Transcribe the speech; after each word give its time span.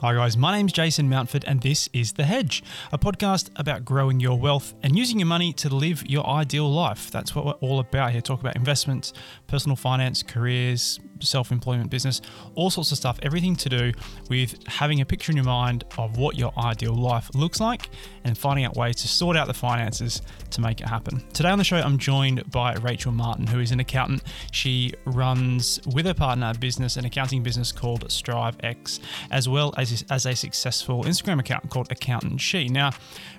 Hi, 0.00 0.12
guys. 0.12 0.36
My 0.36 0.56
name's 0.56 0.72
Jason 0.72 1.08
Mountford, 1.08 1.44
and 1.46 1.60
this 1.60 1.88
is 1.92 2.14
The 2.14 2.24
Hedge, 2.24 2.64
a 2.92 2.98
podcast 2.98 3.48
about 3.54 3.84
growing 3.84 4.18
your 4.18 4.36
wealth 4.36 4.74
and 4.82 4.98
using 4.98 5.20
your 5.20 5.28
money 5.28 5.52
to 5.54 5.72
live 5.72 6.04
your 6.10 6.26
ideal 6.26 6.68
life. 6.68 7.12
That's 7.12 7.34
what 7.34 7.46
we're 7.46 7.52
all 7.52 7.78
about 7.78 8.10
here. 8.10 8.20
Talk 8.20 8.40
about 8.40 8.56
investments, 8.56 9.12
personal 9.46 9.76
finance, 9.76 10.24
careers, 10.24 10.98
self 11.20 11.52
employment, 11.52 11.90
business, 11.90 12.20
all 12.54 12.70
sorts 12.70 12.92
of 12.92 12.98
stuff. 12.98 13.18
Everything 13.22 13.56
to 13.56 13.68
do 13.68 13.92
with 14.28 14.56
having 14.66 15.00
a 15.00 15.04
picture 15.04 15.32
in 15.32 15.36
your 15.36 15.46
mind 15.46 15.84
of 15.98 16.16
what 16.16 16.36
your 16.36 16.52
ideal 16.58 16.94
life 16.94 17.30
looks 17.34 17.60
like 17.60 17.88
and 18.24 18.36
finding 18.36 18.64
out 18.64 18.76
ways 18.76 18.96
to 18.96 19.08
sort 19.08 19.36
out 19.36 19.46
the 19.46 19.54
finances 19.54 20.22
to 20.50 20.60
make 20.60 20.80
it 20.80 20.88
happen. 20.88 21.22
Today 21.32 21.50
on 21.50 21.58
the 21.58 21.64
show, 21.64 21.76
I'm 21.76 21.98
joined 21.98 22.50
by 22.50 22.74
Rachel 22.74 23.12
Martin, 23.12 23.46
who 23.46 23.60
is 23.60 23.70
an 23.72 23.80
accountant. 23.80 24.22
She 24.52 24.92
runs 25.04 25.80
with 25.86 26.06
her 26.06 26.14
partner 26.14 26.52
a 26.54 26.58
business, 26.58 26.96
an 26.96 27.04
accounting 27.04 27.42
business 27.42 27.72
called 27.72 28.08
StriveX, 28.08 29.00
as 29.30 29.48
well 29.48 29.74
as 29.76 30.04
as 30.10 30.26
a 30.26 30.34
successful 30.34 31.04
Instagram 31.04 31.40
account 31.40 31.70
called 31.70 31.90
Accountant 31.90 32.40
She. 32.40 32.68
Now, 32.68 32.90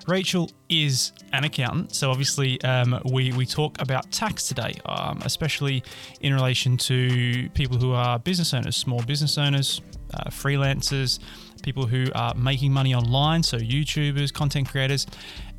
Rachel 0.06 0.50
is 0.68 1.12
an 1.32 1.44
accountant, 1.44 1.94
so 1.94 2.10
obviously 2.10 2.60
um, 2.62 3.00
we 3.10 3.32
we 3.32 3.46
talk 3.46 3.80
about 3.80 4.10
tax 4.10 4.46
today, 4.46 4.74
um, 4.86 5.20
especially 5.24 5.82
in 6.20 6.34
relation 6.34 6.76
to 6.76 7.48
people 7.54 7.65
who 7.74 7.92
are 7.92 8.18
business 8.18 8.54
owners, 8.54 8.76
small 8.76 9.02
business 9.02 9.36
owners, 9.38 9.80
uh, 10.14 10.30
freelancers, 10.30 11.18
people 11.62 11.86
who 11.86 12.06
are 12.14 12.34
making 12.34 12.72
money 12.72 12.94
online, 12.94 13.42
so 13.42 13.58
YouTubers, 13.58 14.32
content 14.32 14.68
creators, 14.68 15.06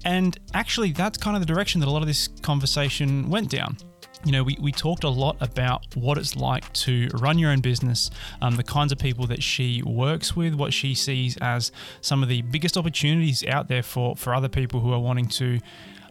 and 0.05 0.39
actually 0.53 0.91
that's 0.91 1.17
kind 1.17 1.35
of 1.35 1.41
the 1.41 1.45
direction 1.45 1.81
that 1.81 1.87
a 1.87 1.91
lot 1.91 2.01
of 2.01 2.07
this 2.07 2.29
conversation 2.41 3.29
went 3.29 3.49
down. 3.49 3.77
You 4.25 4.31
know, 4.31 4.43
we, 4.43 4.57
we 4.59 4.71
talked 4.71 5.03
a 5.03 5.09
lot 5.09 5.37
about 5.41 5.85
what 5.95 6.17
it's 6.17 6.35
like 6.35 6.71
to 6.73 7.07
run 7.13 7.37
your 7.37 7.51
own 7.51 7.61
business, 7.61 8.09
um, 8.41 8.55
the 8.55 8.63
kinds 8.63 8.91
of 8.91 8.97
people 8.97 9.27
that 9.27 9.43
she 9.43 9.83
works 9.83 10.35
with, 10.35 10.55
what 10.55 10.73
she 10.73 10.95
sees 10.95 11.37
as 11.37 11.71
some 12.01 12.23
of 12.23 12.29
the 12.29 12.41
biggest 12.41 12.77
opportunities 12.77 13.45
out 13.45 13.67
there 13.67 13.83
for, 13.83 14.15
for 14.15 14.33
other 14.33 14.49
people 14.49 14.79
who 14.79 14.91
are 14.91 14.99
wanting 14.99 15.27
to, 15.27 15.59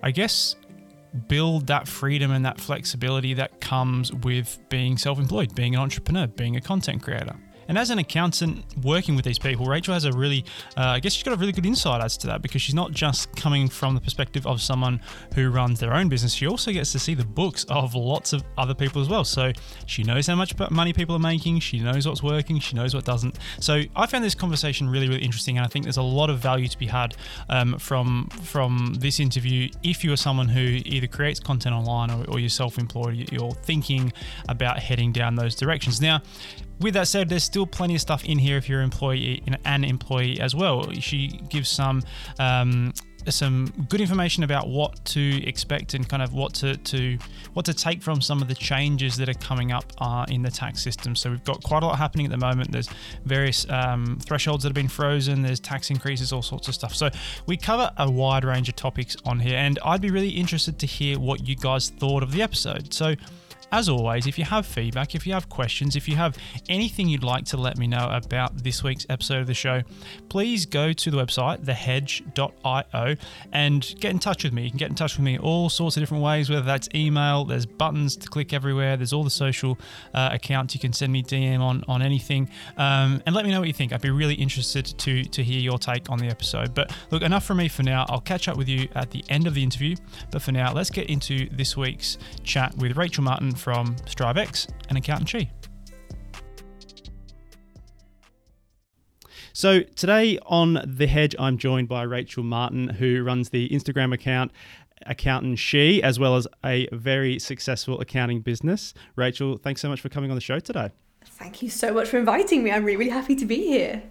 I 0.03 0.13
guess, 0.13 0.57
build 1.17 1.67
that 1.69 1.89
freedom 1.89 2.31
and 2.31 2.45
that 2.45 2.61
flexibility 2.61 3.35
that 3.35 3.61
comes 3.61 4.13
with 4.13 4.59
being 4.69 4.97
self 4.97 5.19
employed, 5.19 5.55
being 5.55 5.75
an 5.75 5.81
entrepreneur, 5.81 6.27
being 6.27 6.57
a 6.57 6.61
content 6.61 7.03
creator. 7.03 7.37
And 7.69 7.77
as 7.79 7.91
an 7.91 7.99
accountant 7.99 8.65
working 8.83 9.17
with 9.17 9.25
these 9.25 9.39
people, 9.39 9.67
Rachel 9.67 9.95
has 9.95 10.05
a 10.05 10.13
really, 10.13 10.45
uh, 10.77 10.83
I 10.83 11.01
guess 11.01 11.13
she's 11.13 11.23
got 11.23 11.35
a 11.35 11.37
really 11.37 11.53
good 11.53 11.67
insight 11.67 12.03
as 12.03 12.17
to 12.19 12.27
that 12.29 12.43
because 12.43 12.63
she's 12.63 12.75
not 12.75 12.93
just 12.93 13.35
coming 13.37 13.69
from 13.69 13.95
the 13.95 14.01
perspective 14.01 14.47
of 14.47 14.61
someone 14.61 15.01
who 15.35 15.51
runs 15.51 15.81
their 15.81 15.93
own 15.93 16.09
business. 16.09 16.33
She 16.33 16.47
also 16.47 16.73
gets 16.73 16.93
to 16.93 16.99
see 16.99 17.15
the 17.15 17.25
books 17.25 17.65
of 17.69 17.95
lots 17.95 18.33
of 18.33 18.45
other 18.57 18.75
people 18.75 19.03
as 19.03 19.09
well. 19.09 19.25
So 19.25 19.53
she 19.87 20.03
knows 20.03 20.27
how 20.27 20.37
much 20.37 20.55
money 20.71 20.93
people 20.93 21.17
are 21.17 21.21
making. 21.21 21.61
She 21.61 21.81
knows 21.81 22.07
what's 22.07 22.23
working. 22.23 22.61
She 22.61 22.77
knows 22.77 22.95
what 22.95 23.05
doesn't. 23.05 23.39
So 23.61 23.83
I 23.95 24.07
found 24.07 24.25
this 24.25 24.35
conversation 24.35 24.89
really, 24.89 25.09
really 25.09 25.23
interesting, 25.23 25.59
and 25.59 25.65
I 25.65 25.69
think 25.69 25.85
there's 25.85 25.97
a 25.97 26.03
lot 26.03 26.31
of 26.31 26.39
value 26.39 26.69
to 26.69 26.79
be 26.79 26.87
had 26.87 27.17
um, 27.49 27.79
from 27.79 28.29
from 28.43 28.95
this 28.99 29.21
interview. 29.21 29.69
If 29.83 30.05
you 30.05 30.13
are 30.13 30.17
someone 30.17 30.49
who 30.49 30.81
either 30.85 31.07
creates 31.07 31.41
content 31.41 31.75
online 31.75 32.11
or, 32.11 32.25
or 32.31 32.39
you're 32.39 32.49
self-employed, 32.49 33.33
you're 33.33 33.53
thinking 33.53 34.13
about 34.49 34.79
heading 34.79 35.13
down 35.13 35.35
those 35.35 35.55
directions. 35.55 36.01
Now, 36.01 36.23
with 36.81 36.95
that 36.95 37.09
said, 37.09 37.29
there's 37.29 37.45
still 37.45 37.67
plenty 37.67 37.95
of 37.95 38.01
stuff 38.01 38.25
in 38.25 38.39
here 38.39 38.57
if 38.57 38.69
you're 38.69 38.81
an 38.81 38.85
employee, 38.85 39.43
an 39.65 39.85
employee 39.85 40.41
as 40.41 40.55
well. 40.55 40.91
She 40.93 41.41
gives 41.49 41.69
some 41.69 42.03
um, 42.39 42.93
some 43.29 43.73
good 43.89 44.01
information 44.01 44.45
about 44.45 44.69
what 44.69 45.05
to 45.05 45.45
expect 45.47 45.95
and 45.95 46.09
kind 46.09 46.23
of 46.23 46.33
what 46.33 46.55
to, 46.55 46.77
to 46.77 47.19
what 47.55 47.65
to 47.67 47.75
take 47.75 48.03
from 48.03 48.21
some 48.21 48.41
of 48.41 48.49
the 48.49 48.55
changes 48.55 49.17
that 49.17 49.29
are 49.29 49.35
coming 49.35 49.73
up 49.73 49.93
uh, 49.99 50.25
in 50.29 50.43
the 50.43 50.51
tax 50.51 50.83
system. 50.83 51.17
So 51.17 51.31
we've 51.31 51.45
got 51.45 51.63
quite 51.63 51.83
a 51.83 51.87
lot 51.87 51.99
happening 51.99 52.27
at 52.27 52.31
the 52.31 52.39
moment. 52.39 52.71
There's 52.71 52.89
various 53.25 53.69
um, 53.71 54.19
thresholds 54.25 54.63
that 54.63 54.69
have 54.69 54.75
been 54.75 54.89
frozen. 54.89 55.43
There's 55.43 55.61
tax 55.61 55.91
increases, 55.91 56.33
all 56.33 56.43
sorts 56.43 56.69
of 56.69 56.75
stuff. 56.75 56.95
So 56.95 57.11
we 57.47 57.57
cover 57.57 57.91
a 57.97 58.11
wide 58.11 58.45
range 58.45 58.69
of 58.69 58.77
topics 58.77 59.17
on 59.25 59.41
here, 59.41 59.57
and 59.57 59.79
I'd 59.85 60.01
be 60.01 60.11
really 60.11 60.31
interested 60.31 60.79
to 60.79 60.87
hear 60.87 61.19
what 61.19 61.47
you 61.47 61.57
guys 61.57 61.91
thought 61.91 62.23
of 62.23 62.33
the 62.33 62.43
episode. 62.43 62.93
So 62.95 63.15
as 63.73 63.89
always, 63.89 64.27
if 64.27 64.39
you 64.39 64.45
have 64.45 64.67
feedback, 64.67 65.15
if 65.15 65.27
you 65.27 65.33
have 65.33 65.49
questions, 65.49 65.97
if 65.97 66.09
you 66.09 66.17
have 66.17 66.37
anything 66.69 67.09
you'd 67.09 67.25
like 67.25 67.45
to 67.47 67.57
let 67.57 67.79
me 67.79 67.87
know 67.87 68.09
about 68.13 68.63
this 68.63 68.83
week's 68.83 69.07
episode 69.11 69.41
of 69.41 69.47
the 69.47 69.55
show, 69.55 69.83
please 70.29 70.67
go 70.67 70.93
to 70.93 71.11
the 71.11 71.17
website, 71.17 71.65
thehedge.io, 71.65 73.17
and 73.53 73.95
get 74.01 74.11
in 74.13 74.19
touch 74.19 74.45
with 74.45 74.53
me. 74.53 74.65
You 74.65 74.71
can 74.71 74.79
get 74.79 74.89
in 74.89 74.95
touch 74.95 75.17
with 75.17 75.25
me 75.25 75.39
all 75.39 75.69
sorts 75.69 75.97
of 75.97 76.03
different 76.03 76.23
ways, 76.23 76.49
whether 76.49 76.63
that's 76.63 76.89
email, 76.95 77.45
there's 77.45 77.67
buttons 77.67 78.17
to 78.17 78.29
click 78.29 78.53
everywhere, 78.53 78.97
there's 78.97 79.13
all 79.13 79.25
the 79.25 79.31
social 79.31 79.79
uh, 80.15 80.31
accounts 80.33 80.75
you 80.75 80.81
can 80.81 80.93
send 80.93 81.13
me 81.13 81.23
DM 81.23 81.61
on, 81.61 81.83
on 81.89 82.03
anything, 82.03 82.49
um, 82.77 83.23
and 83.27 83.35
let 83.35 83.45
me 83.45 83.51
know 83.51 83.61
what 83.61 83.69
you 83.69 83.75
think. 83.75 83.93
I'd 83.93 84.01
be 84.01 84.11
really 84.11 84.35
interested 84.35 84.87
to, 84.87 85.25
to 85.25 85.43
hear 85.43 85.59
your 85.59 85.79
take 85.79 86.09
on 86.11 86.19
the 86.19 86.29
episode. 86.29 86.75
But 86.75 86.97
look, 87.11 87.23
enough 87.23 87.45
from 87.45 87.59
me 87.59 87.69
for 87.69 87.83
now. 87.83 88.07
I'll 88.09 88.21
catch 88.21 88.49
up 88.49 88.57
with 88.57 88.69
you 88.69 88.89
at 88.95 89.11
the 89.11 89.25
end 89.29 89.47
of 89.47 89.55
the 89.55 89.63
interview. 89.63 89.97
But 90.31 90.43
for 90.43 90.53
now, 90.53 90.73
let's 90.73 90.91
get 90.91 91.11
into 91.11 91.49
this 91.51 91.77
week's 91.77 92.19
chat 92.45 92.77
with 92.77 92.97
Rachel 92.97 93.25
Martin 93.25 93.56
from 93.57 93.97
StriveX 94.07 94.69
and 94.89 94.97
Accountant 94.99 95.29
She. 95.29 95.51
So 99.53 99.81
today 99.81 100.39
on 100.45 100.83
The 100.85 101.07
Hedge, 101.07 101.35
I'm 101.39 101.57
joined 101.57 101.89
by 101.89 102.03
Rachel 102.03 102.45
Martin, 102.45 102.89
who 102.89 103.23
runs 103.23 103.49
the 103.49 103.69
Instagram 103.71 104.13
account 104.13 104.53
Accountant 105.07 105.59
She, 105.59 106.03
as 106.03 106.19
well 106.19 106.37
as 106.37 106.47
a 106.65 106.89
very 106.93 107.39
successful 107.39 108.01
accounting 108.01 108.43
business. 108.43 108.93
Rachel, 109.15 109.57
thanks 109.57 109.81
so 109.81 109.89
much 109.89 110.01
for 110.01 110.11
coming 110.11 110.31
on 110.31 110.35
the 110.35 110.43
show 110.43 110.59
today. 110.59 110.91
Thank 111.25 111.63
you 111.63 111.71
so 111.71 111.93
much 111.93 112.09
for 112.09 112.19
inviting 112.19 112.63
me. 112.63 112.71
I'm 112.71 112.85
really, 112.85 112.99
really 112.99 113.11
happy 113.11 113.35
to 113.37 113.47
be 113.47 113.57
here. 113.67 114.03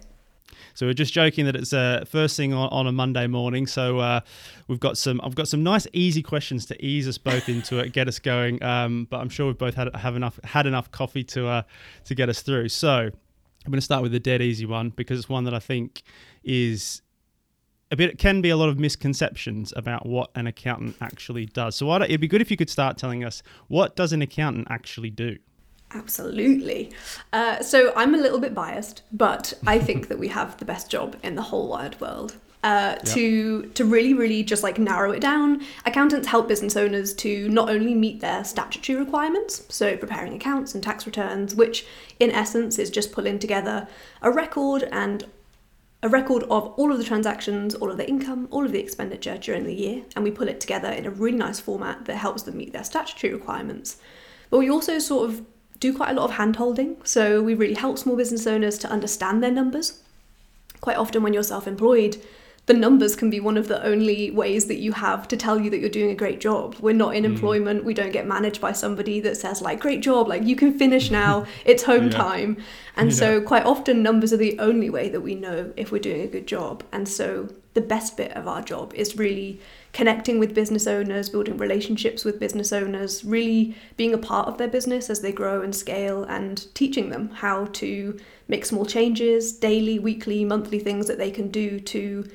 So 0.76 0.84
we're 0.84 0.92
just 0.92 1.14
joking 1.14 1.46
that 1.46 1.56
it's 1.56 1.72
uh, 1.72 2.04
first 2.06 2.36
thing 2.36 2.52
on, 2.52 2.68
on 2.68 2.86
a 2.86 2.92
Monday 2.92 3.26
morning. 3.26 3.66
So 3.66 3.98
uh, 3.98 4.20
we've 4.68 4.78
got 4.78 4.98
some 4.98 5.22
I've 5.24 5.34
got 5.34 5.48
some 5.48 5.62
nice 5.62 5.86
easy 5.94 6.22
questions 6.22 6.66
to 6.66 6.84
ease 6.84 7.08
us 7.08 7.16
both 7.16 7.48
into 7.48 7.78
it, 7.78 7.94
get 7.94 8.08
us 8.08 8.18
going. 8.18 8.62
Um, 8.62 9.06
but 9.10 9.20
I'm 9.20 9.30
sure 9.30 9.46
we've 9.46 9.56
both 9.56 9.74
had 9.74 9.94
have 9.96 10.16
enough 10.16 10.38
had 10.44 10.66
enough 10.66 10.90
coffee 10.90 11.24
to 11.24 11.46
uh, 11.46 11.62
to 12.04 12.14
get 12.14 12.28
us 12.28 12.42
through. 12.42 12.68
So 12.68 12.90
I'm 12.90 13.70
going 13.72 13.78
to 13.78 13.80
start 13.80 14.02
with 14.02 14.12
the 14.12 14.20
dead 14.20 14.42
easy 14.42 14.66
one 14.66 14.90
because 14.90 15.18
it's 15.18 15.30
one 15.30 15.44
that 15.44 15.54
I 15.54 15.60
think 15.60 16.02
is 16.44 17.00
a 17.90 17.96
bit 17.96 18.18
can 18.18 18.42
be 18.42 18.50
a 18.50 18.56
lot 18.58 18.68
of 18.68 18.78
misconceptions 18.78 19.72
about 19.76 20.04
what 20.04 20.30
an 20.34 20.46
accountant 20.46 20.96
actually 21.00 21.46
does. 21.46 21.74
So 21.76 21.90
it'd 22.02 22.20
be 22.20 22.28
good 22.28 22.42
if 22.42 22.50
you 22.50 22.58
could 22.58 22.68
start 22.68 22.98
telling 22.98 23.24
us 23.24 23.42
what 23.68 23.96
does 23.96 24.12
an 24.12 24.20
accountant 24.20 24.66
actually 24.68 25.10
do. 25.10 25.38
Absolutely. 25.94 26.90
Uh, 27.32 27.62
so 27.62 27.92
I'm 27.94 28.14
a 28.14 28.18
little 28.18 28.40
bit 28.40 28.54
biased, 28.54 29.02
but 29.12 29.54
I 29.66 29.78
think 29.78 30.08
that 30.08 30.18
we 30.18 30.28
have 30.28 30.56
the 30.58 30.64
best 30.64 30.90
job 30.90 31.16
in 31.22 31.36
the 31.36 31.42
whole 31.42 31.68
wide 31.68 32.00
world. 32.00 32.36
Uh, 32.64 32.96
yep. 32.96 33.02
to 33.04 33.66
to 33.74 33.84
really 33.84 34.12
really 34.12 34.42
just 34.42 34.64
like 34.64 34.76
narrow 34.76 35.12
it 35.12 35.20
down 35.20 35.62
accountants 35.84 36.26
help 36.26 36.48
business 36.48 36.74
owners 36.74 37.14
to 37.14 37.48
not 37.48 37.68
only 37.68 37.94
meet 37.94 38.18
their 38.20 38.42
statutory 38.42 38.98
requirements 38.98 39.62
so 39.68 39.96
preparing 39.96 40.32
accounts 40.32 40.74
and 40.74 40.82
tax 40.82 41.06
returns 41.06 41.54
which 41.54 41.86
in 42.18 42.28
essence 42.32 42.76
is 42.80 42.90
just 42.90 43.12
pulling 43.12 43.38
together 43.38 43.86
a 44.22 44.32
record 44.32 44.82
and 44.90 45.26
a 46.02 46.08
record 46.08 46.42
of 46.44 46.66
all 46.76 46.90
of 46.90 46.98
the 46.98 47.04
transactions 47.04 47.72
all 47.76 47.90
of 47.90 47.98
the 47.98 48.08
income 48.08 48.48
all 48.50 48.64
of 48.64 48.72
the 48.72 48.80
expenditure 48.80 49.36
during 49.36 49.62
the 49.62 49.74
year 49.74 50.02
and 50.16 50.24
we 50.24 50.30
pull 50.32 50.48
it 50.48 50.58
together 50.58 50.88
in 50.88 51.06
a 51.06 51.10
really 51.10 51.38
nice 51.38 51.60
format 51.60 52.04
that 52.06 52.16
helps 52.16 52.42
them 52.42 52.56
meet 52.56 52.72
their 52.72 52.82
statutory 52.82 53.32
requirements 53.32 53.98
but 54.50 54.58
we 54.58 54.68
also 54.68 54.98
sort 54.98 55.30
of 55.30 55.44
do 55.78 55.94
quite 55.94 56.10
a 56.10 56.14
lot 56.14 56.24
of 56.24 56.36
hand 56.36 56.56
holding. 56.56 56.96
So 57.04 57.42
we 57.42 57.54
really 57.54 57.74
help 57.74 57.98
small 57.98 58.16
business 58.16 58.46
owners 58.46 58.78
to 58.78 58.90
understand 58.90 59.42
their 59.42 59.50
numbers. 59.50 60.00
Quite 60.80 60.96
often, 60.96 61.22
when 61.22 61.32
you're 61.32 61.42
self 61.42 61.66
employed, 61.66 62.16
the 62.66 62.74
numbers 62.74 63.14
can 63.14 63.30
be 63.30 63.38
one 63.38 63.56
of 63.56 63.68
the 63.68 63.82
only 63.84 64.30
ways 64.32 64.66
that 64.66 64.76
you 64.76 64.92
have 64.92 65.28
to 65.28 65.36
tell 65.36 65.60
you 65.60 65.70
that 65.70 65.78
you're 65.78 65.88
doing 65.88 66.10
a 66.10 66.16
great 66.16 66.40
job. 66.40 66.74
We're 66.80 66.94
not 66.94 67.14
in 67.14 67.22
mm. 67.22 67.26
employment. 67.26 67.84
We 67.84 67.94
don't 67.94 68.12
get 68.12 68.26
managed 68.26 68.60
by 68.60 68.72
somebody 68.72 69.20
that 69.20 69.36
says, 69.36 69.62
like, 69.62 69.80
great 69.80 70.02
job, 70.02 70.26
like, 70.28 70.42
you 70.42 70.56
can 70.56 70.76
finish 70.76 71.10
now, 71.10 71.46
it's 71.64 71.84
home 71.84 72.06
yeah. 72.06 72.18
time. 72.18 72.56
And 72.96 73.10
yeah. 73.10 73.16
so, 73.16 73.40
quite 73.40 73.64
often, 73.64 74.02
numbers 74.02 74.32
are 74.32 74.36
the 74.38 74.58
only 74.58 74.90
way 74.90 75.08
that 75.08 75.20
we 75.20 75.34
know 75.34 75.72
if 75.76 75.92
we're 75.92 76.00
doing 76.00 76.22
a 76.22 76.26
good 76.26 76.46
job. 76.46 76.82
And 76.92 77.08
so, 77.08 77.48
the 77.76 77.80
best 77.82 78.16
bit 78.16 78.32
of 78.32 78.48
our 78.48 78.62
job 78.62 78.94
is 78.94 79.18
really 79.18 79.60
connecting 79.92 80.38
with 80.38 80.54
business 80.54 80.86
owners, 80.86 81.28
building 81.28 81.58
relationships 81.58 82.24
with 82.24 82.40
business 82.40 82.72
owners, 82.72 83.22
really 83.22 83.76
being 83.98 84.14
a 84.14 84.18
part 84.18 84.48
of 84.48 84.56
their 84.56 84.66
business 84.66 85.10
as 85.10 85.20
they 85.20 85.30
grow 85.30 85.60
and 85.60 85.76
scale, 85.76 86.24
and 86.24 86.74
teaching 86.74 87.10
them 87.10 87.28
how 87.28 87.66
to 87.66 88.18
make 88.48 88.64
small 88.64 88.86
changes, 88.86 89.52
daily, 89.52 89.98
weekly, 89.98 90.42
monthly 90.42 90.78
things 90.78 91.06
that 91.06 91.18
they 91.18 91.30
can 91.30 91.48
do 91.48 91.78
to 91.78 92.26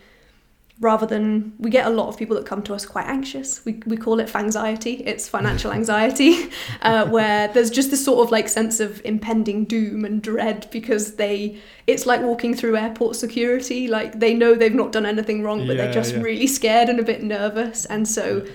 rather 0.82 1.06
than 1.06 1.54
we 1.60 1.70
get 1.70 1.86
a 1.86 1.90
lot 1.90 2.10
of 2.10 2.18
people 2.18 2.36
that 2.36 2.46
come 2.46 2.62
to 2.62 2.74
us 2.74 2.86
quite 2.86 3.06
anxious 3.06 3.64
we, 3.64 3.82
we 3.86 3.96
call 3.96 4.20
it 4.20 4.36
anxiety 4.36 4.96
it's 5.06 5.30
financial 5.30 5.72
anxiety 5.72 6.50
uh, 6.82 7.08
where 7.08 7.48
there's 7.50 7.70
just 7.70 7.92
this 7.92 8.04
sort 8.04 8.26
of 8.26 8.32
like 8.32 8.50
sense 8.50 8.80
of 8.80 9.02
impending 9.06 9.64
doom 9.64 10.04
and 10.04 10.22
dread 10.22 10.68
because 10.72 11.16
they 11.16 11.58
it's 11.88 12.06
like 12.06 12.22
walking 12.22 12.54
through 12.54 12.76
airport 12.76 13.16
security 13.16 13.88
like 13.88 14.20
they 14.20 14.34
know 14.34 14.56
they've 14.56 14.76
not 14.76 14.92
done 14.92 15.06
anything 15.06 15.44
wrong 15.44 15.66
but 15.68 15.76
yeah, 15.76 15.84
they're 15.84 15.94
just 15.94 16.16
yeah. 16.16 16.22
really 16.22 16.48
scared 16.48 16.90
and 16.90 17.00
a 17.00 17.04
bit 17.04 17.24
nervous 17.24 17.86
and 17.86 18.08
so 18.08 18.44
yeah. 18.44 18.52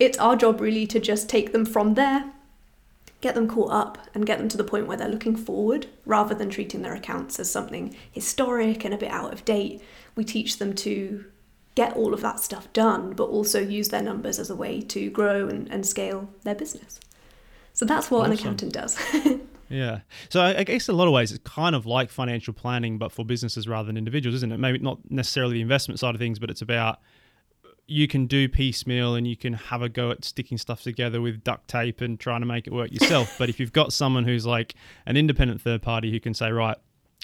it's 0.00 0.18
our 0.18 0.36
job 0.36 0.60
really 0.60 0.86
to 0.86 0.98
just 0.98 1.28
take 1.28 1.52
them 1.52 1.64
from 1.64 1.94
there 1.94 2.30
get 3.20 3.34
them 3.34 3.48
caught 3.48 3.72
up 3.72 3.98
and 4.14 4.26
get 4.26 4.38
them 4.38 4.48
to 4.48 4.56
the 4.56 4.64
point 4.64 4.86
where 4.86 4.96
they're 4.96 5.08
looking 5.08 5.36
forward 5.36 5.86
rather 6.06 6.34
than 6.34 6.48
treating 6.48 6.82
their 6.82 6.94
accounts 6.94 7.40
as 7.40 7.50
something 7.50 7.94
historic 8.12 8.84
and 8.84 8.94
a 8.94 8.96
bit 8.96 9.10
out 9.10 9.32
of 9.32 9.44
date. 9.44 9.82
We 10.14 10.24
teach 10.24 10.58
them 10.58 10.72
to 10.76 11.24
get 11.78 11.94
all 11.94 12.12
of 12.12 12.20
that 12.22 12.40
stuff 12.40 12.72
done, 12.72 13.12
but 13.12 13.26
also 13.26 13.60
use 13.60 13.90
their 13.90 14.02
numbers 14.02 14.40
as 14.40 14.50
a 14.50 14.56
way 14.56 14.80
to 14.80 15.08
grow 15.10 15.46
and, 15.46 15.70
and 15.70 15.86
scale 15.86 16.28
their 16.42 16.56
business. 16.56 16.98
So 17.72 17.84
that's 17.84 18.10
what 18.10 18.22
awesome. 18.22 18.32
an 18.32 18.38
accountant 18.38 18.72
does. 18.72 18.98
yeah. 19.68 20.00
So 20.28 20.40
I, 20.40 20.58
I 20.58 20.64
guess 20.64 20.88
in 20.88 20.96
a 20.96 20.98
lot 20.98 21.06
of 21.06 21.12
ways 21.12 21.30
it's 21.30 21.48
kind 21.48 21.76
of 21.76 21.86
like 21.86 22.10
financial 22.10 22.52
planning, 22.52 22.98
but 22.98 23.12
for 23.12 23.24
businesses 23.24 23.68
rather 23.68 23.86
than 23.86 23.96
individuals, 23.96 24.34
isn't 24.34 24.50
it? 24.50 24.58
Maybe 24.58 24.80
not 24.80 24.98
necessarily 25.08 25.54
the 25.54 25.60
investment 25.60 26.00
side 26.00 26.16
of 26.16 26.20
things, 26.20 26.40
but 26.40 26.50
it's 26.50 26.62
about 26.62 26.98
you 27.86 28.08
can 28.08 28.26
do 28.26 28.48
piecemeal 28.48 29.14
and 29.14 29.28
you 29.28 29.36
can 29.36 29.52
have 29.52 29.80
a 29.80 29.88
go 29.88 30.10
at 30.10 30.24
sticking 30.24 30.58
stuff 30.58 30.82
together 30.82 31.20
with 31.20 31.44
duct 31.44 31.68
tape 31.68 32.00
and 32.00 32.18
trying 32.18 32.40
to 32.40 32.46
make 32.46 32.66
it 32.66 32.72
work 32.72 32.90
yourself. 32.90 33.34
but 33.38 33.48
if 33.48 33.60
you've 33.60 33.72
got 33.72 33.92
someone 33.92 34.24
who's 34.24 34.44
like 34.44 34.74
an 35.06 35.16
independent 35.16 35.60
third 35.62 35.80
party 35.80 36.10
who 36.10 36.18
can 36.18 36.34
say, 36.34 36.50
right, 36.50 36.76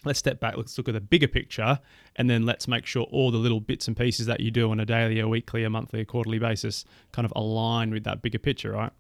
let's 0.05 0.19
step 0.19 0.41
back, 0.41 0.57
let's 0.57 0.77
look 0.79 0.89
at 0.89 0.95
the 0.95 1.01
bigger 1.01 1.29
picture, 1.29 1.79
and 2.17 2.29
then 2.29 2.45
let's 2.45 2.69
make 2.69 2.87
sure 2.87 3.05
all 3.05 3.31
the 3.31 3.39
little 3.39 3.61
bits 3.61 3.89
and 3.89 3.97
pieces 3.97 4.27
that 4.27 4.41
you 4.41 4.51
do 4.51 4.71
on 4.71 4.81
a 4.81 4.85
daily, 4.85 5.21
a 5.21 5.29
weekly, 5.29 5.65
a 5.65 5.71
monthly, 5.71 6.01
a 6.01 6.05
quarterly 6.05 6.39
basis 6.39 6.85
kind 7.13 7.27
of 7.27 7.33
align 7.37 7.91
with 7.91 8.05
that 8.05 8.23
bigger 8.23 8.39
picture, 8.39 8.73
right? 8.73 8.93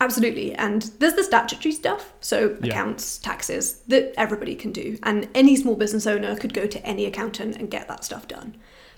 Absolutely. 0.00 0.54
And 0.54 0.82
there's 0.98 1.14
the 1.14 1.24
statutory 1.24 1.72
stuff, 1.72 2.12
so 2.20 2.56
yeah. 2.62 2.72
accounts, 2.72 3.18
taxes, 3.18 3.80
that 3.88 4.12
everybody 4.18 4.54
can 4.54 4.72
do. 4.72 4.98
And 5.02 5.28
any 5.34 5.56
small 5.56 5.74
business 5.74 6.06
owner 6.06 6.36
could 6.36 6.52
go 6.52 6.66
to 6.66 6.84
any 6.84 7.06
accountant 7.06 7.56
and 7.56 7.70
get 7.70 7.88
that 7.88 8.04
stuff 8.04 8.28
done. 8.28 8.56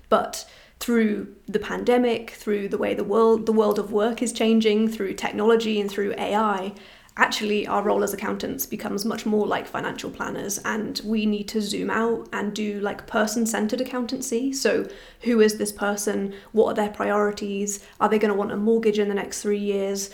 But 0.09 0.45
through 0.79 1.35
the 1.47 1.59
pandemic, 1.59 2.31
through 2.31 2.69
the 2.69 2.77
way 2.77 2.93
the 2.93 3.03
world 3.03 3.45
the 3.45 3.53
world 3.53 3.79
of 3.79 3.91
work 3.91 4.21
is 4.21 4.33
changing, 4.33 4.89
through 4.89 5.13
technology 5.13 5.79
and 5.79 5.89
through 5.89 6.15
AI, 6.17 6.73
actually 7.19 7.67
our 7.67 7.83
role 7.83 8.03
as 8.03 8.13
accountants 8.13 8.65
becomes 8.65 9.03
much 9.03 9.25
more 9.25 9.45
like 9.45 9.67
financial 9.67 10.09
planners 10.09 10.57
and 10.63 11.01
we 11.03 11.25
need 11.25 11.49
to 11.49 11.61
zoom 11.61 11.89
out 11.89 12.27
and 12.31 12.55
do 12.55 12.79
like 12.79 13.05
person-centered 13.07 13.81
accountancy. 13.81 14.53
So 14.53 14.87
who 15.21 15.41
is 15.41 15.57
this 15.57 15.73
person? 15.73 16.33
What 16.53 16.67
are 16.67 16.73
their 16.73 16.89
priorities? 16.89 17.85
Are 17.99 18.07
they 18.07 18.17
going 18.17 18.31
to 18.31 18.37
want 18.37 18.53
a 18.53 18.57
mortgage 18.57 18.99
in 18.99 19.09
the 19.09 19.15
next 19.15 19.41
3 19.41 19.59
years? 19.59 20.11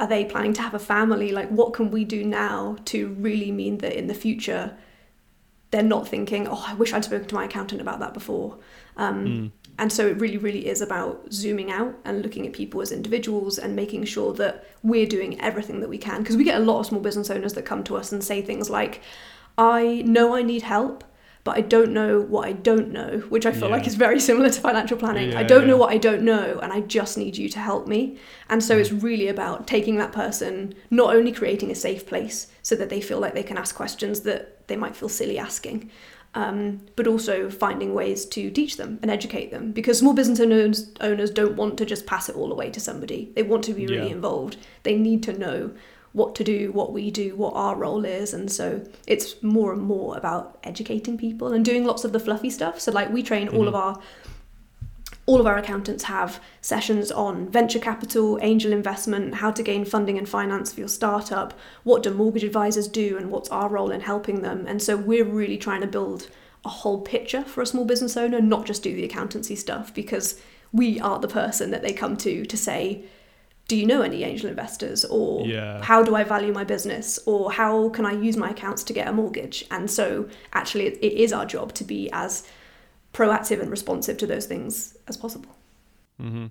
Are 0.00 0.08
they 0.08 0.24
planning 0.24 0.52
to 0.54 0.62
have 0.62 0.74
a 0.74 0.80
family? 0.80 1.30
Like 1.30 1.48
what 1.48 1.74
can 1.74 1.92
we 1.92 2.04
do 2.04 2.24
now 2.24 2.76
to 2.86 3.08
really 3.20 3.52
mean 3.52 3.78
that 3.78 3.96
in 3.96 4.08
the 4.08 4.14
future 4.14 4.76
they're 5.70 5.82
not 5.82 6.08
thinking, 6.08 6.48
oh, 6.48 6.64
I 6.66 6.74
wish 6.74 6.92
I'd 6.92 7.04
spoken 7.04 7.28
to 7.28 7.34
my 7.34 7.44
accountant 7.44 7.80
about 7.80 8.00
that 8.00 8.14
before. 8.14 8.58
Um, 8.96 9.26
mm. 9.26 9.67
And 9.78 9.92
so 9.92 10.06
it 10.08 10.20
really, 10.20 10.36
really 10.36 10.66
is 10.66 10.80
about 10.80 11.32
zooming 11.32 11.70
out 11.70 11.94
and 12.04 12.22
looking 12.22 12.46
at 12.46 12.52
people 12.52 12.80
as 12.80 12.90
individuals 12.90 13.58
and 13.58 13.76
making 13.76 14.04
sure 14.04 14.32
that 14.34 14.66
we're 14.82 15.06
doing 15.06 15.40
everything 15.40 15.80
that 15.80 15.88
we 15.88 15.98
can. 15.98 16.22
Because 16.22 16.36
we 16.36 16.44
get 16.44 16.60
a 16.60 16.64
lot 16.64 16.80
of 16.80 16.86
small 16.86 17.00
business 17.00 17.30
owners 17.30 17.52
that 17.54 17.62
come 17.64 17.84
to 17.84 17.96
us 17.96 18.10
and 18.10 18.22
say 18.22 18.42
things 18.42 18.68
like, 18.68 19.00
I 19.56 20.02
know 20.04 20.34
I 20.34 20.42
need 20.42 20.62
help, 20.62 21.04
but 21.44 21.56
I 21.56 21.60
don't 21.62 21.92
know 21.92 22.20
what 22.20 22.46
I 22.46 22.52
don't 22.52 22.90
know, 22.90 23.22
which 23.28 23.46
I 23.46 23.52
feel 23.52 23.68
yeah. 23.68 23.76
like 23.76 23.86
is 23.86 23.94
very 23.94 24.20
similar 24.20 24.50
to 24.50 24.60
financial 24.60 24.98
planning. 24.98 25.32
Yeah, 25.32 25.38
I 25.40 25.44
don't 25.44 25.62
yeah. 25.62 25.68
know 25.68 25.76
what 25.76 25.90
I 25.90 25.96
don't 25.96 26.22
know, 26.22 26.58
and 26.62 26.72
I 26.72 26.80
just 26.80 27.16
need 27.16 27.38
you 27.38 27.48
to 27.48 27.58
help 27.58 27.86
me. 27.86 28.18
And 28.50 28.62
so 28.62 28.76
mm. 28.76 28.80
it's 28.80 28.92
really 28.92 29.28
about 29.28 29.66
taking 29.66 29.96
that 29.96 30.12
person, 30.12 30.74
not 30.90 31.14
only 31.14 31.32
creating 31.32 31.70
a 31.70 31.74
safe 31.74 32.06
place 32.06 32.48
so 32.62 32.74
that 32.74 32.90
they 32.90 33.00
feel 33.00 33.18
like 33.18 33.34
they 33.34 33.42
can 33.42 33.56
ask 33.56 33.74
questions 33.74 34.20
that 34.20 34.66
they 34.68 34.76
might 34.76 34.94
feel 34.94 35.08
silly 35.08 35.38
asking, 35.38 35.90
um, 36.34 36.80
but 36.94 37.06
also 37.06 37.50
finding 37.50 37.94
ways 37.94 38.24
to 38.26 38.50
teach 38.50 38.76
them 38.76 38.98
and 39.02 39.10
educate 39.10 39.50
them 39.50 39.72
because 39.72 39.98
small 39.98 40.14
business 40.14 40.40
owners, 40.40 40.92
owners 41.00 41.30
don't 41.30 41.56
want 41.56 41.78
to 41.78 41.86
just 41.86 42.06
pass 42.06 42.28
it 42.28 42.36
all 42.36 42.52
away 42.52 42.70
to 42.70 42.80
somebody. 42.80 43.32
They 43.34 43.42
want 43.42 43.64
to 43.64 43.74
be 43.74 43.86
really 43.86 44.08
yeah. 44.08 44.14
involved. 44.14 44.56
They 44.82 44.96
need 44.96 45.22
to 45.24 45.32
know 45.32 45.72
what 46.12 46.34
to 46.34 46.44
do, 46.44 46.72
what 46.72 46.92
we 46.92 47.10
do, 47.10 47.36
what 47.36 47.54
our 47.54 47.76
role 47.76 48.04
is. 48.04 48.34
And 48.34 48.50
so 48.50 48.84
it's 49.06 49.42
more 49.42 49.72
and 49.72 49.82
more 49.82 50.16
about 50.16 50.58
educating 50.64 51.18
people 51.18 51.52
and 51.52 51.64
doing 51.64 51.84
lots 51.84 52.04
of 52.04 52.12
the 52.12 52.20
fluffy 52.20 52.50
stuff. 52.50 52.80
So, 52.80 52.92
like, 52.92 53.10
we 53.10 53.22
train 53.22 53.48
mm-hmm. 53.48 53.56
all 53.56 53.68
of 53.68 53.74
our 53.74 54.00
all 55.28 55.40
of 55.40 55.46
our 55.46 55.58
accountants 55.58 56.04
have 56.04 56.40
sessions 56.62 57.12
on 57.12 57.46
venture 57.50 57.78
capital, 57.78 58.38
angel 58.40 58.72
investment, 58.72 59.34
how 59.34 59.50
to 59.50 59.62
gain 59.62 59.84
funding 59.84 60.16
and 60.16 60.26
finance 60.26 60.72
for 60.72 60.80
your 60.80 60.88
startup, 60.88 61.52
what 61.84 62.02
do 62.02 62.10
mortgage 62.10 62.44
advisors 62.44 62.88
do, 62.88 63.18
and 63.18 63.30
what's 63.30 63.50
our 63.50 63.68
role 63.68 63.90
in 63.90 64.00
helping 64.00 64.40
them. 64.40 64.64
And 64.66 64.80
so 64.80 64.96
we're 64.96 65.26
really 65.26 65.58
trying 65.58 65.82
to 65.82 65.86
build 65.86 66.30
a 66.64 66.70
whole 66.70 67.02
picture 67.02 67.42
for 67.42 67.60
a 67.60 67.66
small 67.66 67.84
business 67.84 68.16
owner, 68.16 68.40
not 68.40 68.64
just 68.64 68.82
do 68.82 68.94
the 68.94 69.04
accountancy 69.04 69.54
stuff, 69.54 69.92
because 69.92 70.40
we 70.72 70.98
are 70.98 71.18
the 71.18 71.28
person 71.28 71.72
that 71.72 71.82
they 71.82 71.92
come 71.92 72.16
to 72.16 72.46
to 72.46 72.56
say, 72.56 73.04
do 73.66 73.76
you 73.76 73.84
know 73.84 74.00
any 74.00 74.24
angel 74.24 74.48
investors 74.48 75.04
or 75.04 75.44
yeah. 75.44 75.84
how 75.84 76.02
do 76.02 76.14
i 76.14 76.24
value 76.24 76.54
my 76.54 76.64
business 76.64 77.18
or 77.26 77.52
how 77.52 77.90
can 77.90 78.06
i 78.06 78.12
use 78.12 78.34
my 78.34 78.48
accounts 78.48 78.82
to 78.82 78.94
get 78.94 79.06
a 79.06 79.12
mortgage 79.12 79.66
and 79.70 79.90
so 79.90 80.26
actually 80.54 80.86
it 80.86 81.12
is 81.12 81.34
our 81.34 81.44
job 81.44 81.74
to 81.74 81.84
be 81.84 82.08
as 82.14 82.44
proactive 83.18 83.60
and 83.60 83.68
responsive 83.68 84.16
to 84.16 84.26
those 84.26 84.46
things 84.46 84.96
as 85.08 85.16
possible. 85.16 85.50
Mm-hmm. 86.22 86.46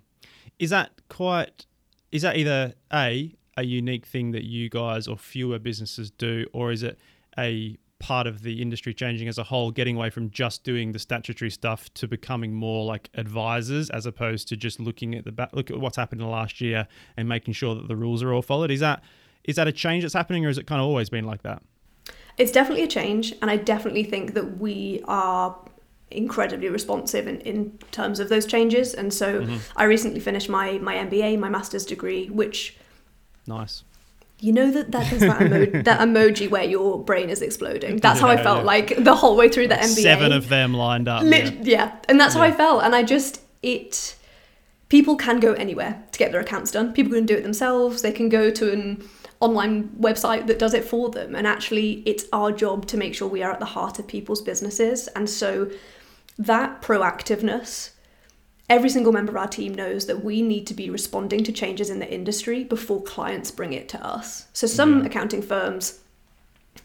Is 0.60 0.70
that 0.72 0.92
quite? 1.08 1.66
Is 2.12 2.24
that 2.24 2.36
either 2.36 2.74
a 2.94 3.34
a 3.56 3.64
unique 3.64 4.06
thing 4.06 4.32
that 4.32 4.44
you 4.44 4.70
guys 4.70 5.08
or 5.08 5.18
fewer 5.18 5.60
businesses 5.60 6.12
do, 6.12 6.46
or 6.52 6.72
is 6.72 6.84
it 6.84 7.00
a 7.38 7.78
part 8.00 8.28
of 8.28 8.44
the 8.44 8.62
industry 8.62 8.94
changing 8.94 9.28
as 9.28 9.40
a 9.40 9.44
whole, 9.44 9.72
getting 9.72 9.96
away 9.96 10.10
from 10.12 10.30
just 10.30 10.64
doing 10.64 10.92
the 10.92 11.00
statutory 11.00 11.50
stuff 11.50 11.92
to 11.96 12.08
becoming 12.08 12.54
more 12.54 12.86
like 12.86 13.10
advisors 13.16 13.90
as 13.90 14.06
opposed 14.06 14.48
to 14.48 14.56
just 14.56 14.80
looking 14.80 15.16
at 15.16 15.26
the 15.26 15.32
back, 15.32 15.50
look 15.54 15.72
at 15.72 15.80
what's 15.80 15.98
happened 15.98 16.22
in 16.22 16.28
the 16.28 16.32
last 16.32 16.62
year 16.62 16.88
and 17.16 17.28
making 17.28 17.56
sure 17.56 17.74
that 17.74 17.88
the 17.88 17.96
rules 17.96 18.22
are 18.22 18.32
all 18.34 18.44
followed? 18.44 18.72
Is 18.72 18.82
that 18.82 19.02
is 19.46 19.56
that 19.56 19.68
a 19.68 19.72
change 19.72 20.04
that's 20.04 20.14
happening, 20.14 20.44
or 20.46 20.50
has 20.50 20.58
it 20.58 20.68
kind 20.68 20.82
of 20.82 20.88
always 20.88 21.10
been 21.10 21.26
like 21.26 21.44
that? 21.44 21.64
It's 22.38 22.52
definitely 22.52 22.84
a 22.84 22.88
change, 22.88 23.34
and 23.42 23.50
I 23.50 23.58
definitely 23.58 24.04
think 24.04 24.34
that 24.34 24.60
we 24.60 25.02
are 25.08 25.58
incredibly 26.12 26.70
responsive 26.70 27.28
in, 27.28 27.40
in 27.42 27.78
terms 27.92 28.20
of 28.20 28.30
those 28.30 28.46
changes. 28.46 28.94
And 28.94 29.14
so 29.14 29.42
mm-hmm. 29.42 29.58
I 29.76 29.84
recently 29.86 30.20
finished 30.20 30.50
my 30.50 30.78
my 30.80 30.96
MBA, 30.96 31.40
my 31.40 31.50
master's 31.50 31.86
degree, 31.86 32.28
which 32.30 32.78
nice. 33.46 33.84
You 34.40 34.54
know 34.54 34.70
that 34.70 34.92
that 34.92 35.12
is 35.12 35.22
that, 35.22 35.42
emo- 35.42 35.66
that 35.84 36.00
emoji 36.00 36.48
where 36.50 36.64
your 36.64 37.04
brain 37.04 37.30
is 37.30 37.42
exploding. 37.42 37.98
That's 37.98 38.20
how 38.20 38.28
I 38.28 38.38
felt 38.38 38.60
yeah. 38.60 38.66
like 38.66 39.04
the 39.04 39.16
whole 39.16 39.36
way 39.36 39.50
through 39.50 39.68
the 39.68 39.76
MBA. 39.76 40.04
Seven 40.04 40.32
of 40.32 40.48
them 40.48 40.74
lined 40.74 41.08
up. 41.08 41.24
Lit- 41.24 41.66
yeah. 41.66 41.86
yeah. 41.86 41.96
and 42.08 42.20
that's 42.20 42.36
how 42.36 42.42
I 42.42 42.52
felt. 42.52 42.84
And 42.84 42.96
I 42.96 43.04
just 43.04 43.42
it. 43.64 44.16
People 44.90 45.18
can 45.18 45.42
go 45.42 45.52
anywhere 45.54 46.02
to 46.14 46.20
get 46.20 46.32
their 46.32 46.40
accounts 46.40 46.72
done. 46.72 46.94
People 46.94 47.12
can 47.12 47.26
do 47.26 47.36
it 47.36 47.44
themselves. 47.44 48.04
They 48.04 48.12
can 48.14 48.30
go 48.30 48.50
to 48.52 48.72
an 48.72 49.04
online 49.40 49.90
website 50.00 50.48
that 50.48 50.60
does 50.60 50.74
it 50.74 50.86
for 50.86 51.10
them. 51.10 51.36
And 51.36 51.46
actually, 51.46 52.04
it's 52.06 52.24
our 52.32 52.52
job 52.52 52.86
to 52.88 52.98
make 52.98 53.14
sure 53.14 53.28
we 53.28 53.44
are 53.44 53.52
at 53.52 53.60
the 53.60 53.66
heart 53.66 54.00
of 54.00 54.08
people's 54.08 54.42
businesses. 54.42 55.08
And 55.10 55.30
so 55.30 55.70
that 56.38 56.82
proactiveness, 56.82 57.92
every 58.70 58.90
single 58.90 59.14
member 59.14 59.32
of 59.32 59.38
our 59.38 59.48
team 59.48 59.74
knows 59.74 60.06
that 60.06 60.24
we 60.24 60.42
need 60.42 60.68
to 60.68 60.74
be 60.74 60.90
responding 60.90 61.44
to 61.44 61.52
changes 61.52 61.90
in 61.90 62.00
the 62.00 62.12
industry 62.12 62.64
before 62.64 63.02
clients 63.02 63.52
bring 63.52 63.74
it 63.74 63.90
to 63.90 64.06
us. 64.06 64.48
So 64.54 64.68
some 64.68 65.00
yeah. 65.00 65.06
accounting 65.06 65.42
firms 65.42 66.00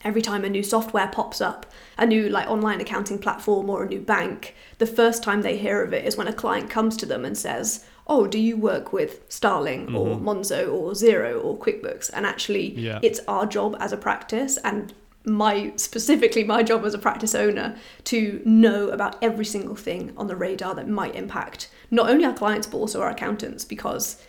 every 0.04 0.23
time 0.23 0.44
a 0.44 0.49
new 0.49 0.62
software 0.62 1.09
pops 1.09 1.40
up, 1.40 1.66
a 1.99 2.06
new 2.06 2.28
like 2.28 2.49
online 2.49 2.80
accounting 2.80 3.18
platform 3.18 3.68
or 3.68 3.85
a 3.85 3.88
new 3.88 4.00
bank, 4.00 4.54
the 4.78 4.87
first 4.87 5.23
time 5.23 5.42
they 5.42 5.56
hear 5.56 5.82
of 5.82 5.92
it 5.92 6.04
is 6.04 6.16
when 6.16 6.28
a 6.28 6.32
client 6.32 6.71
comes 6.71 6.97
to 6.97 7.06
them 7.06 7.25
and 7.25 7.37
says, 7.37 7.85
"Oh, 8.06 8.26
do 8.26 8.38
you 8.38 8.56
work 8.56 8.92
with 8.92 9.25
Starling 9.28 9.87
mm-hmm. 9.87 9.97
or 9.97 10.16
Monzo 10.16 10.73
or 10.73 10.92
Xero 10.92 11.42
or 11.44 11.56
QuickBooks?" 11.59 12.11
And 12.12 12.26
actually, 12.26 12.73
yeah. 12.78 12.99
it's 13.02 13.21
our 13.28 13.47
job 13.47 13.76
as 13.80 13.92
a 13.92 13.97
practice 13.97 14.56
and 14.59 14.92
my 15.25 15.73
specifically 15.76 16.43
my 16.45 16.62
job 16.62 16.85
as 16.85 16.95
a 16.95 16.99
practice 16.99 17.35
owner 17.35 17.76
to 18.05 18.43
know 18.45 18.88
about 18.88 19.17
every 19.23 19.45
single 19.45 19.76
thing 19.76 20.12
on 20.17 20.26
the 20.26 20.35
radar 20.35 20.75
that 20.75 20.88
might 20.88 21.14
impact 21.14 21.71
not 21.91 22.11
only 22.11 22.25
our 22.25 22.33
clients 22.33 22.67
but 22.67 22.79
also 22.79 23.00
our 23.00 23.11
accountants 23.11 23.64
because 23.64 24.21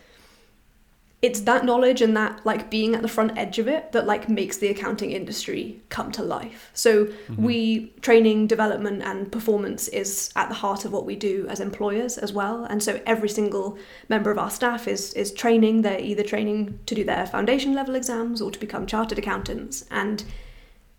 it's 1.23 1.39
that 1.41 1.63
knowledge 1.63 2.01
and 2.01 2.17
that 2.17 2.45
like 2.45 2.69
being 2.69 2.93
at 2.93 3.01
the 3.01 3.07
front 3.07 3.37
edge 3.37 3.57
of 3.57 3.65
it 3.65 3.93
that 3.93 4.05
like 4.05 4.27
makes 4.27 4.57
the 4.57 4.67
accounting 4.67 5.11
industry 5.11 5.81
come 5.87 6.11
to 6.11 6.21
life. 6.21 6.69
So 6.73 7.05
mm-hmm. 7.05 7.41
we 7.41 7.93
training 8.01 8.47
development 8.47 9.03
and 9.03 9.31
performance 9.31 9.87
is 9.87 10.33
at 10.35 10.49
the 10.49 10.55
heart 10.55 10.83
of 10.83 10.91
what 10.91 11.05
we 11.05 11.15
do 11.15 11.47
as 11.47 11.61
employers 11.61 12.17
as 12.17 12.33
well. 12.33 12.65
And 12.65 12.83
so 12.83 13.01
every 13.05 13.29
single 13.29 13.77
member 14.09 14.31
of 14.31 14.37
our 14.37 14.51
staff 14.51 14.85
is 14.85 15.13
is 15.13 15.31
training. 15.31 15.81
They're 15.81 15.97
either 15.97 16.23
training 16.23 16.77
to 16.87 16.93
do 16.93 17.05
their 17.05 17.25
foundation 17.25 17.73
level 17.73 17.95
exams 17.95 18.41
or 18.41 18.51
to 18.51 18.59
become 18.59 18.85
chartered 18.85 19.17
accountants. 19.17 19.85
And 19.91 20.25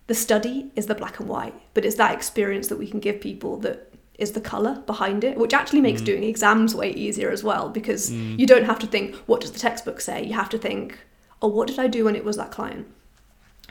the 0.06 0.14
study 0.14 0.70
is 0.76 0.86
the 0.86 0.94
black 0.94 1.18
and 1.18 1.28
white, 1.28 1.54
but 1.72 1.84
it's 1.84 1.96
that 1.96 2.14
experience 2.14 2.68
that 2.68 2.78
we 2.78 2.86
can 2.86 3.00
give 3.00 3.20
people 3.20 3.56
that 3.58 3.92
is 4.18 4.32
the 4.32 4.40
color 4.40 4.82
behind 4.86 5.24
it, 5.24 5.36
which 5.36 5.52
actually 5.52 5.80
makes 5.80 6.02
mm. 6.02 6.06
doing 6.06 6.22
exams 6.24 6.74
way 6.74 6.92
easier 6.92 7.30
as 7.30 7.42
well 7.42 7.68
because 7.68 8.10
mm. 8.10 8.38
you 8.38 8.46
don't 8.46 8.64
have 8.64 8.78
to 8.78 8.86
think, 8.86 9.14
what 9.26 9.40
does 9.40 9.52
the 9.52 9.58
textbook 9.58 10.00
say? 10.00 10.24
You 10.24 10.34
have 10.34 10.48
to 10.50 10.58
think, 10.58 10.98
oh, 11.42 11.48
what 11.48 11.66
did 11.66 11.78
I 11.78 11.88
do 11.88 12.04
when 12.04 12.14
it 12.14 12.24
was 12.24 12.36
that 12.36 12.50
client? 12.50 12.86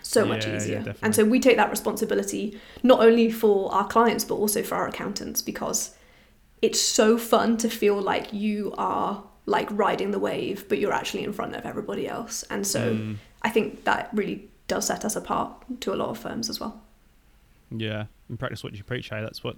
So 0.02 0.24
yeah, 0.24 0.30
much 0.30 0.48
easier. 0.48 0.84
Yeah, 0.86 0.94
and 1.02 1.16
so 1.16 1.24
we 1.24 1.40
take 1.40 1.56
that 1.58 1.70
responsibility 1.70 2.60
not 2.82 3.00
only 3.00 3.32
for 3.32 3.74
our 3.74 3.88
clients, 3.88 4.26
but 4.26 4.36
also 4.36 4.64
for 4.64 4.76
our 4.76 4.88
accountants 4.88 5.42
because 5.42 5.96
it's 6.62 6.82
so 6.82 7.18
fun 7.18 7.58
to 7.58 7.70
feel 7.70 8.02
like 8.02 8.34
you 8.34 8.74
are 8.78 9.24
like 9.46 9.68
riding 9.72 10.12
the 10.12 10.20
wave, 10.20 10.68
but 10.68 10.80
you're 10.80 10.94
actually 10.94 11.24
in 11.24 11.32
front 11.32 11.56
of 11.56 11.66
everybody 11.66 12.08
else. 12.08 12.44
And 12.50 12.66
so 12.66 12.96
mm. 12.96 13.18
I 13.42 13.50
think 13.50 13.86
that 13.86 14.10
really 14.14 14.50
does 14.68 14.88
set 14.88 15.06
us 15.06 15.16
apart 15.16 15.52
to 15.82 15.94
a 15.94 15.96
lot 15.96 16.10
of 16.10 16.18
firms 16.18 16.50
as 16.50 16.60
well. 16.60 16.82
Yeah, 17.76 18.06
and 18.30 18.38
practice 18.38 18.64
what 18.64 18.76
you 18.76 18.84
preach. 18.84 19.10
Hey, 19.10 19.22
that's 19.22 19.44
what 19.44 19.56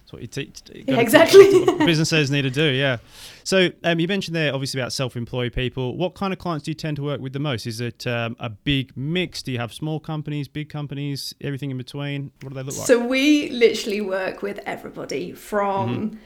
that's 0.00 0.12
what 0.12 0.22
you 0.22 0.28
teach. 0.28 0.62
Yeah, 0.88 1.00
exactly. 1.00 1.64
businesses 1.84 2.30
need 2.30 2.42
to 2.42 2.50
do. 2.50 2.64
Yeah. 2.64 2.98
So 3.44 3.70
um, 3.84 4.00
you 4.00 4.08
mentioned 4.08 4.34
there 4.34 4.54
obviously 4.54 4.80
about 4.80 4.92
self-employed 4.92 5.52
people. 5.52 5.96
What 5.96 6.14
kind 6.14 6.32
of 6.32 6.38
clients 6.38 6.64
do 6.64 6.70
you 6.70 6.74
tend 6.74 6.96
to 6.96 7.02
work 7.02 7.20
with 7.20 7.34
the 7.34 7.38
most? 7.38 7.66
Is 7.66 7.80
it 7.80 8.06
um, 8.06 8.36
a 8.38 8.48
big 8.48 8.96
mix? 8.96 9.42
Do 9.42 9.52
you 9.52 9.58
have 9.58 9.72
small 9.72 10.00
companies, 10.00 10.48
big 10.48 10.70
companies, 10.70 11.34
everything 11.40 11.70
in 11.70 11.76
between? 11.76 12.32
What 12.40 12.50
do 12.50 12.54
they 12.54 12.62
look 12.62 12.76
like? 12.76 12.86
So 12.86 13.04
we 13.04 13.50
literally 13.50 14.00
work 14.00 14.42
with 14.42 14.60
everybody 14.66 15.32
from. 15.32 16.10
Mm-hmm 16.10 16.18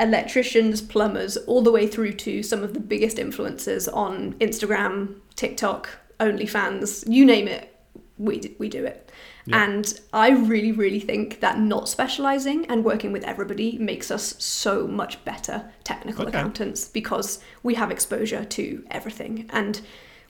electricians, 0.00 0.82
plumbers, 0.82 1.36
all 1.36 1.62
the 1.62 1.70
way 1.70 1.86
through 1.86 2.12
to 2.12 2.42
some 2.42 2.64
of 2.64 2.74
the 2.74 2.80
biggest 2.80 3.16
influencers 3.16 3.88
on 3.94 4.32
Instagram, 4.34 5.14
TikTok, 5.36 5.88
OnlyFans, 6.18 7.04
you 7.08 7.24
name 7.24 7.48
it, 7.48 7.73
we, 8.18 8.54
we 8.58 8.68
do 8.68 8.84
it. 8.84 9.10
Yeah. 9.46 9.64
And 9.64 10.00
I 10.12 10.30
really, 10.30 10.72
really 10.72 11.00
think 11.00 11.40
that 11.40 11.58
not 11.58 11.88
specializing 11.88 12.66
and 12.66 12.84
working 12.84 13.12
with 13.12 13.24
everybody 13.24 13.76
makes 13.78 14.10
us 14.10 14.34
so 14.42 14.86
much 14.86 15.24
better 15.24 15.70
technical 15.82 16.26
okay. 16.26 16.38
accountants 16.38 16.88
because 16.88 17.40
we 17.62 17.74
have 17.74 17.90
exposure 17.90 18.44
to 18.44 18.84
everything. 18.90 19.48
And 19.50 19.80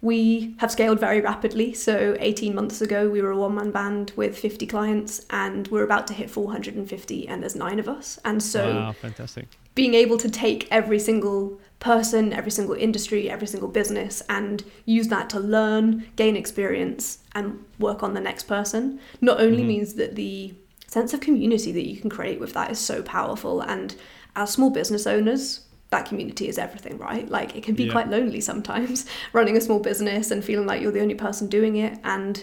we 0.04 0.54
have 0.58 0.70
scaled 0.70 1.00
very 1.00 1.22
rapidly. 1.22 1.72
So 1.72 2.16
18 2.20 2.54
months 2.54 2.82
ago, 2.82 3.08
we 3.08 3.22
were 3.22 3.30
a 3.30 3.36
one 3.36 3.54
man 3.54 3.70
band 3.70 4.12
with 4.16 4.38
50 4.38 4.66
clients, 4.66 5.24
and 5.30 5.66
we're 5.68 5.82
about 5.82 6.06
to 6.08 6.14
hit 6.14 6.28
450, 6.28 7.26
and 7.26 7.42
there's 7.42 7.56
nine 7.56 7.78
of 7.78 7.88
us. 7.88 8.18
And 8.22 8.42
so, 8.42 8.74
wow, 8.74 8.92
fantastic. 8.92 9.48
Being 9.74 9.94
able 9.94 10.18
to 10.18 10.30
take 10.30 10.68
every 10.70 10.98
single 10.98 11.58
person, 11.84 12.32
every 12.32 12.50
single 12.50 12.74
industry, 12.74 13.28
every 13.28 13.46
single 13.46 13.68
business, 13.68 14.22
and 14.30 14.64
use 14.86 15.08
that 15.08 15.28
to 15.28 15.38
learn, 15.38 16.02
gain 16.16 16.34
experience, 16.34 17.18
and 17.34 17.62
work 17.78 18.02
on 18.02 18.14
the 18.14 18.20
next 18.20 18.44
person 18.44 18.98
not 19.20 19.38
only 19.38 19.58
mm-hmm. 19.58 19.68
means 19.68 19.94
that 19.94 20.16
the 20.16 20.54
sense 20.86 21.12
of 21.12 21.20
community 21.20 21.72
that 21.72 21.86
you 21.86 21.98
can 21.98 22.08
create 22.08 22.40
with 22.40 22.54
that 22.54 22.70
is 22.70 22.78
so 22.78 23.02
powerful. 23.02 23.60
And 23.60 23.94
as 24.34 24.50
small 24.50 24.70
business 24.70 25.06
owners, 25.06 25.60
that 25.90 26.06
community 26.06 26.48
is 26.48 26.56
everything, 26.56 26.96
right? 26.96 27.28
Like 27.28 27.54
it 27.54 27.62
can 27.62 27.74
be 27.74 27.84
yeah. 27.84 27.92
quite 27.92 28.08
lonely 28.08 28.40
sometimes 28.40 29.04
running 29.34 29.58
a 29.58 29.60
small 29.60 29.78
business 29.78 30.30
and 30.30 30.42
feeling 30.42 30.66
like 30.66 30.80
you're 30.80 30.90
the 30.90 31.02
only 31.02 31.14
person 31.14 31.48
doing 31.48 31.76
it. 31.76 31.98
And 32.02 32.42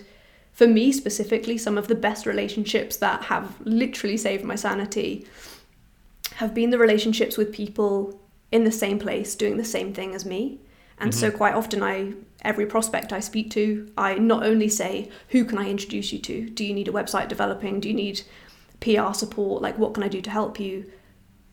for 0.52 0.68
me 0.68 0.92
specifically, 0.92 1.58
some 1.58 1.80
of 1.80 1.88
the 1.88 1.96
best 1.96 2.28
relationships 2.28 2.98
that 2.98 3.24
have 3.24 3.56
literally 3.62 4.18
saved 4.18 4.44
my 4.44 4.56
sanity 4.56 5.26
have 6.36 6.54
been 6.54 6.70
the 6.70 6.78
relationships 6.78 7.38
with 7.38 7.52
people 7.52 8.21
in 8.52 8.64
the 8.64 8.72
same 8.72 9.00
place 9.00 9.36
doing 9.36 9.58
the 9.58 9.66
same 9.66 9.94
thing 9.94 10.14
as 10.14 10.26
me. 10.26 10.60
And 11.00 11.12
mm-hmm. 11.12 11.20
so 11.20 11.32
quite 11.32 11.56
often 11.56 11.82
I 11.82 12.14
every 12.44 12.66
prospect 12.66 13.14
I 13.14 13.20
speak 13.20 13.52
to, 13.52 13.92
I 13.98 14.16
not 14.16 14.44
only 14.44 14.68
say, 14.68 15.10
who 15.30 15.46
can 15.46 15.58
I 15.58 15.70
introduce 15.70 16.12
you 16.12 16.20
to? 16.20 16.50
Do 16.50 16.66
you 16.66 16.74
need 16.74 16.88
a 16.88 16.92
website 16.92 17.28
developing? 17.28 17.80
Do 17.80 17.88
you 17.88 17.94
need 17.94 18.22
PR 18.80 19.14
support? 19.14 19.62
Like 19.62 19.78
what 19.78 19.94
can 19.94 20.04
I 20.04 20.08
do 20.08 20.22
to 20.22 20.30
help 20.30 20.60
you? 20.60 20.92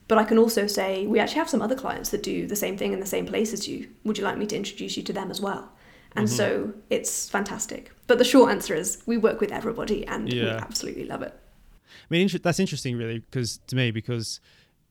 But 0.08 0.16
I 0.16 0.24
can 0.24 0.38
also 0.38 0.66
say, 0.66 1.06
we 1.06 1.20
actually 1.20 1.38
have 1.38 1.50
some 1.50 1.60
other 1.60 1.74
clients 1.74 2.08
that 2.10 2.22
do 2.22 2.46
the 2.46 2.56
same 2.56 2.78
thing 2.78 2.94
in 2.94 3.00
the 3.00 3.06
same 3.06 3.26
place 3.26 3.52
as 3.52 3.68
you. 3.68 3.88
Would 4.04 4.16
you 4.16 4.24
like 4.24 4.38
me 4.38 4.46
to 4.46 4.56
introduce 4.56 4.96
you 4.96 5.02
to 5.02 5.12
them 5.12 5.30
as 5.30 5.40
well? 5.40 5.70
And 6.16 6.26
mm-hmm. 6.26 6.36
so 6.36 6.72
it's 6.88 7.28
fantastic. 7.28 7.92
But 8.06 8.16
the 8.16 8.24
short 8.24 8.50
answer 8.50 8.74
is 8.74 9.02
we 9.04 9.18
work 9.18 9.40
with 9.40 9.52
everybody 9.52 10.06
and 10.06 10.32
yeah. 10.32 10.44
we 10.44 10.50
absolutely 10.50 11.04
love 11.04 11.20
it. 11.20 11.38
I 11.88 12.06
mean, 12.08 12.28
that's 12.42 12.58
interesting, 12.58 12.96
really, 12.96 13.18
because 13.18 13.58
to 13.66 13.76
me, 13.76 13.90
because 13.90 14.40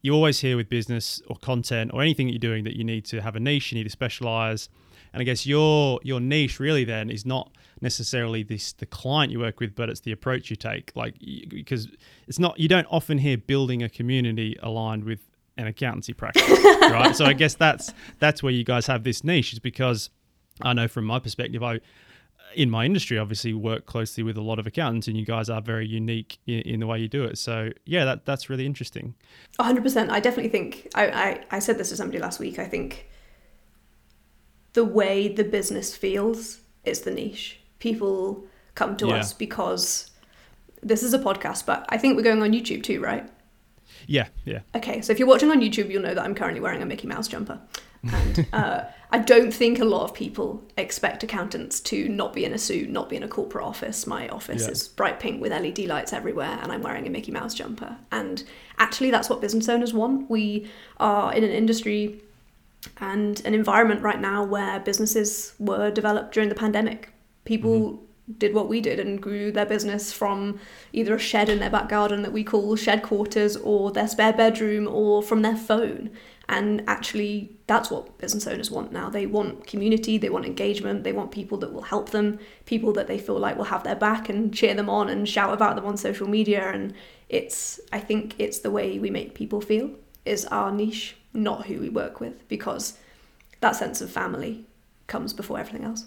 you 0.08 0.14
always 0.14 0.40
hear 0.40 0.56
with 0.56 0.70
business 0.70 1.22
or 1.28 1.36
content 1.36 1.92
or 1.94 2.02
anything 2.02 2.28
that 2.28 2.32
you're 2.32 2.40
doing 2.40 2.64
that 2.64 2.78
you 2.78 2.84
need 2.86 3.04
to 3.04 3.22
have 3.22 3.36
a 3.36 3.42
niche, 3.42 3.74
you 3.74 3.78
need 3.78 3.84
to 3.84 3.90
specialize. 3.90 4.70
And 5.12 5.20
I 5.22 5.26
guess 5.26 5.46
your 5.46 6.00
your 6.02 6.22
niche 6.22 6.62
really 6.62 6.86
then 6.86 7.10
is 7.10 7.26
not 7.26 7.52
necessarily 7.82 8.42
this 8.42 8.72
the 8.72 8.86
client 8.86 9.34
you 9.34 9.40
work 9.40 9.60
with, 9.60 9.76
but 9.76 9.90
it's 9.90 10.00
the 10.00 10.14
approach 10.14 10.50
you 10.50 10.56
take. 10.56 10.94
Like 10.96 11.16
because 11.50 11.90
it's 12.26 12.40
not 12.40 12.58
you 12.58 12.70
don't 12.70 12.88
often 12.90 13.18
hear 13.18 13.38
building 13.38 13.84
a 13.84 13.90
community 13.90 14.56
aligned 14.64 15.04
with 15.04 15.20
an 15.58 15.68
accountancy 15.68 16.14
practice, 16.14 16.48
right? 16.82 17.14
So 17.14 17.26
I 17.26 17.34
guess 17.34 17.56
that's 17.56 17.94
that's 18.20 18.42
where 18.42 18.54
you 18.54 18.64
guys 18.64 18.88
have 18.88 19.04
this 19.04 19.26
niche 19.26 19.52
is 19.52 19.60
because 19.60 20.10
I 20.62 20.72
know 20.72 20.88
from 20.88 21.04
my 21.04 21.20
perspective, 21.20 21.62
I 21.64 21.82
in 22.56 22.70
my 22.70 22.86
industry 22.86 23.18
obviously 23.18 23.54
work 23.54 23.86
closely 23.86 24.24
with 24.24 24.38
a 24.38 24.42
lot 24.42 24.60
of 24.60 24.68
accountants 24.68 25.08
and 25.08 25.18
you 25.18 25.26
guys 25.26 25.50
are 25.50 25.62
very 25.62 25.88
unique 25.88 26.40
in, 26.48 26.62
in 26.62 26.80
the 26.80 26.88
way 26.88 27.00
you 27.00 27.08
do 27.08 27.24
it. 27.24 27.38
So 27.38 27.72
yeah 27.86 28.06
that 28.06 28.26
that's 28.26 28.50
really 28.50 28.66
interesting. 28.66 29.16
100% 29.60 30.10
i 30.10 30.20
definitely 30.20 30.50
think 30.50 30.88
I, 30.96 31.08
I 31.08 31.46
i 31.52 31.60
said 31.60 31.78
this 31.78 31.90
to 31.90 31.98
somebody 31.98 32.20
last 32.20 32.40
week 32.40 32.60
i 32.60 32.66
think 32.66 33.08
the 34.74 34.86
way 34.86 35.28
the 35.28 35.44
business 35.44 35.96
feels 35.98 36.60
is 36.86 37.02
the 37.02 37.12
niche. 37.12 37.60
People 37.80 38.46
come 38.76 38.96
to 38.98 39.08
yeah. 39.08 39.16
us 39.16 39.34
because 39.34 40.12
this 40.84 41.02
is 41.02 41.14
a 41.14 41.20
podcast 41.20 41.66
but 41.66 41.86
i 41.90 41.98
think 41.98 42.16
we're 42.16 42.22
going 42.24 42.42
on 42.42 42.52
youtube 42.52 42.84
too 42.84 43.02
right? 43.02 43.28
Yeah 44.06 44.28
yeah. 44.46 44.60
Okay 44.76 45.02
so 45.02 45.12
if 45.12 45.20
you're 45.20 45.28
watching 45.28 45.50
on 45.50 45.60
youtube 45.60 45.90
you'll 45.90 46.04
know 46.04 46.14
that 46.14 46.24
i'm 46.24 46.36
currently 46.36 46.62
wearing 46.62 46.82
a 46.82 46.86
mickey 46.86 47.08
mouse 47.08 47.28
jumper 47.28 47.60
and 48.14 48.48
uh, 48.54 48.84
I 49.12 49.20
don't 49.20 49.54
think 49.54 49.80
a 49.80 49.86
lot 49.86 50.04
of 50.04 50.14
people 50.14 50.64
expect 50.78 51.24
accountants 51.24 51.80
to 51.82 52.10
not 52.10 52.34
be 52.34 52.44
in 52.46 52.54
a 52.54 52.58
suit, 52.58 52.90
not 52.90 53.10
be 53.10 53.16
in 53.16 53.24
a 53.24 53.28
corporate 53.28 53.66
office. 53.66 54.06
My 54.06 54.28
office 54.30 54.64
yeah. 54.64 54.72
is 54.72 54.88
bright 54.88 55.20
pink 55.20 55.42
with 55.42 55.52
LED 55.52 55.80
lights 55.80 56.14
everywhere, 56.14 56.60
and 56.62 56.72
I'm 56.72 56.82
wearing 56.82 57.08
a 57.08 57.10
Mickey 57.10 57.32
Mouse 57.32 57.54
jumper. 57.54 57.98
And 58.12 58.44
actually, 58.80 59.12
that's 59.12 59.30
what 59.30 59.42
business 59.42 59.70
owners 59.70 59.94
want. 59.94 60.30
We 60.30 60.70
are 61.00 61.34
in 61.34 61.44
an 61.44 61.52
industry 61.52 62.22
and 63.00 63.42
an 63.46 63.54
environment 63.54 64.02
right 64.02 64.20
now 64.20 64.44
where 64.44 64.80
businesses 64.80 65.54
were 65.60 65.90
developed 65.90 66.34
during 66.34 66.50
the 66.50 66.56
pandemic. 66.56 67.10
People 67.46 67.80
mm-hmm 67.80 68.04
did 68.38 68.54
what 68.54 68.68
we 68.68 68.82
did 68.82 69.00
and 69.00 69.22
grew 69.22 69.52
their 69.52 69.66
business 69.66 70.12
from 70.12 70.60
either 70.92 71.16
a 71.16 71.20
shed 71.20 71.48
in 71.48 71.60
their 71.60 71.70
back 71.70 71.88
garden 71.88 72.24
that 72.24 72.34
we 72.34 72.44
call 72.44 72.76
shed 72.76 73.02
quarters 73.02 73.56
or 73.56 73.92
their 73.92 74.08
spare 74.08 74.34
bedroom 74.34 74.88
or 74.88 75.24
from 75.24 75.42
their 75.42 75.56
phone. 75.56 76.10
And 76.50 76.82
actually, 76.88 77.58
that's 77.68 77.92
what 77.92 78.18
business 78.20 78.48
owners 78.48 78.72
want 78.72 78.94
now. 78.94 79.10
They 79.10 79.26
want 79.26 79.68
community, 79.68 80.18
they 80.18 80.30
want 80.30 80.46
engagement, 80.46 81.04
they 81.04 81.12
want 81.12 81.32
people 81.32 81.58
that 81.58 81.74
will 81.74 81.82
help 81.82 82.12
them, 82.12 82.40
people 82.66 82.94
that 82.94 83.08
they 83.08 83.20
feel 83.20 83.38
like 83.38 83.58
will 83.58 83.66
have 83.66 83.84
their 83.84 83.96
back 83.96 84.30
and 84.30 84.54
cheer 84.54 84.74
them 84.74 84.90
on 84.90 85.10
and 85.10 85.28
shout 85.28 85.54
about 85.54 85.76
them 85.76 85.86
on 85.86 85.98
social 85.98 86.28
media. 86.28 86.72
And 86.72 86.94
it's, 87.28 87.82
I 87.92 88.00
think 88.00 88.36
it's 88.40 88.60
the 88.60 88.72
way 88.72 88.98
we 88.98 89.10
make 89.10 89.36
people 89.36 89.60
feel 89.60 89.92
is 90.24 90.46
our 90.46 90.72
niche, 90.72 91.18
not 91.34 91.66
who 91.66 91.80
we 91.80 91.90
work 91.90 92.22
with, 92.22 92.48
because 92.48 92.98
that 93.60 93.76
sense 93.76 94.00
of 94.00 94.10
family 94.10 94.66
comes 95.08 95.34
before 95.34 95.60
everything 95.60 95.86
else. 95.86 96.06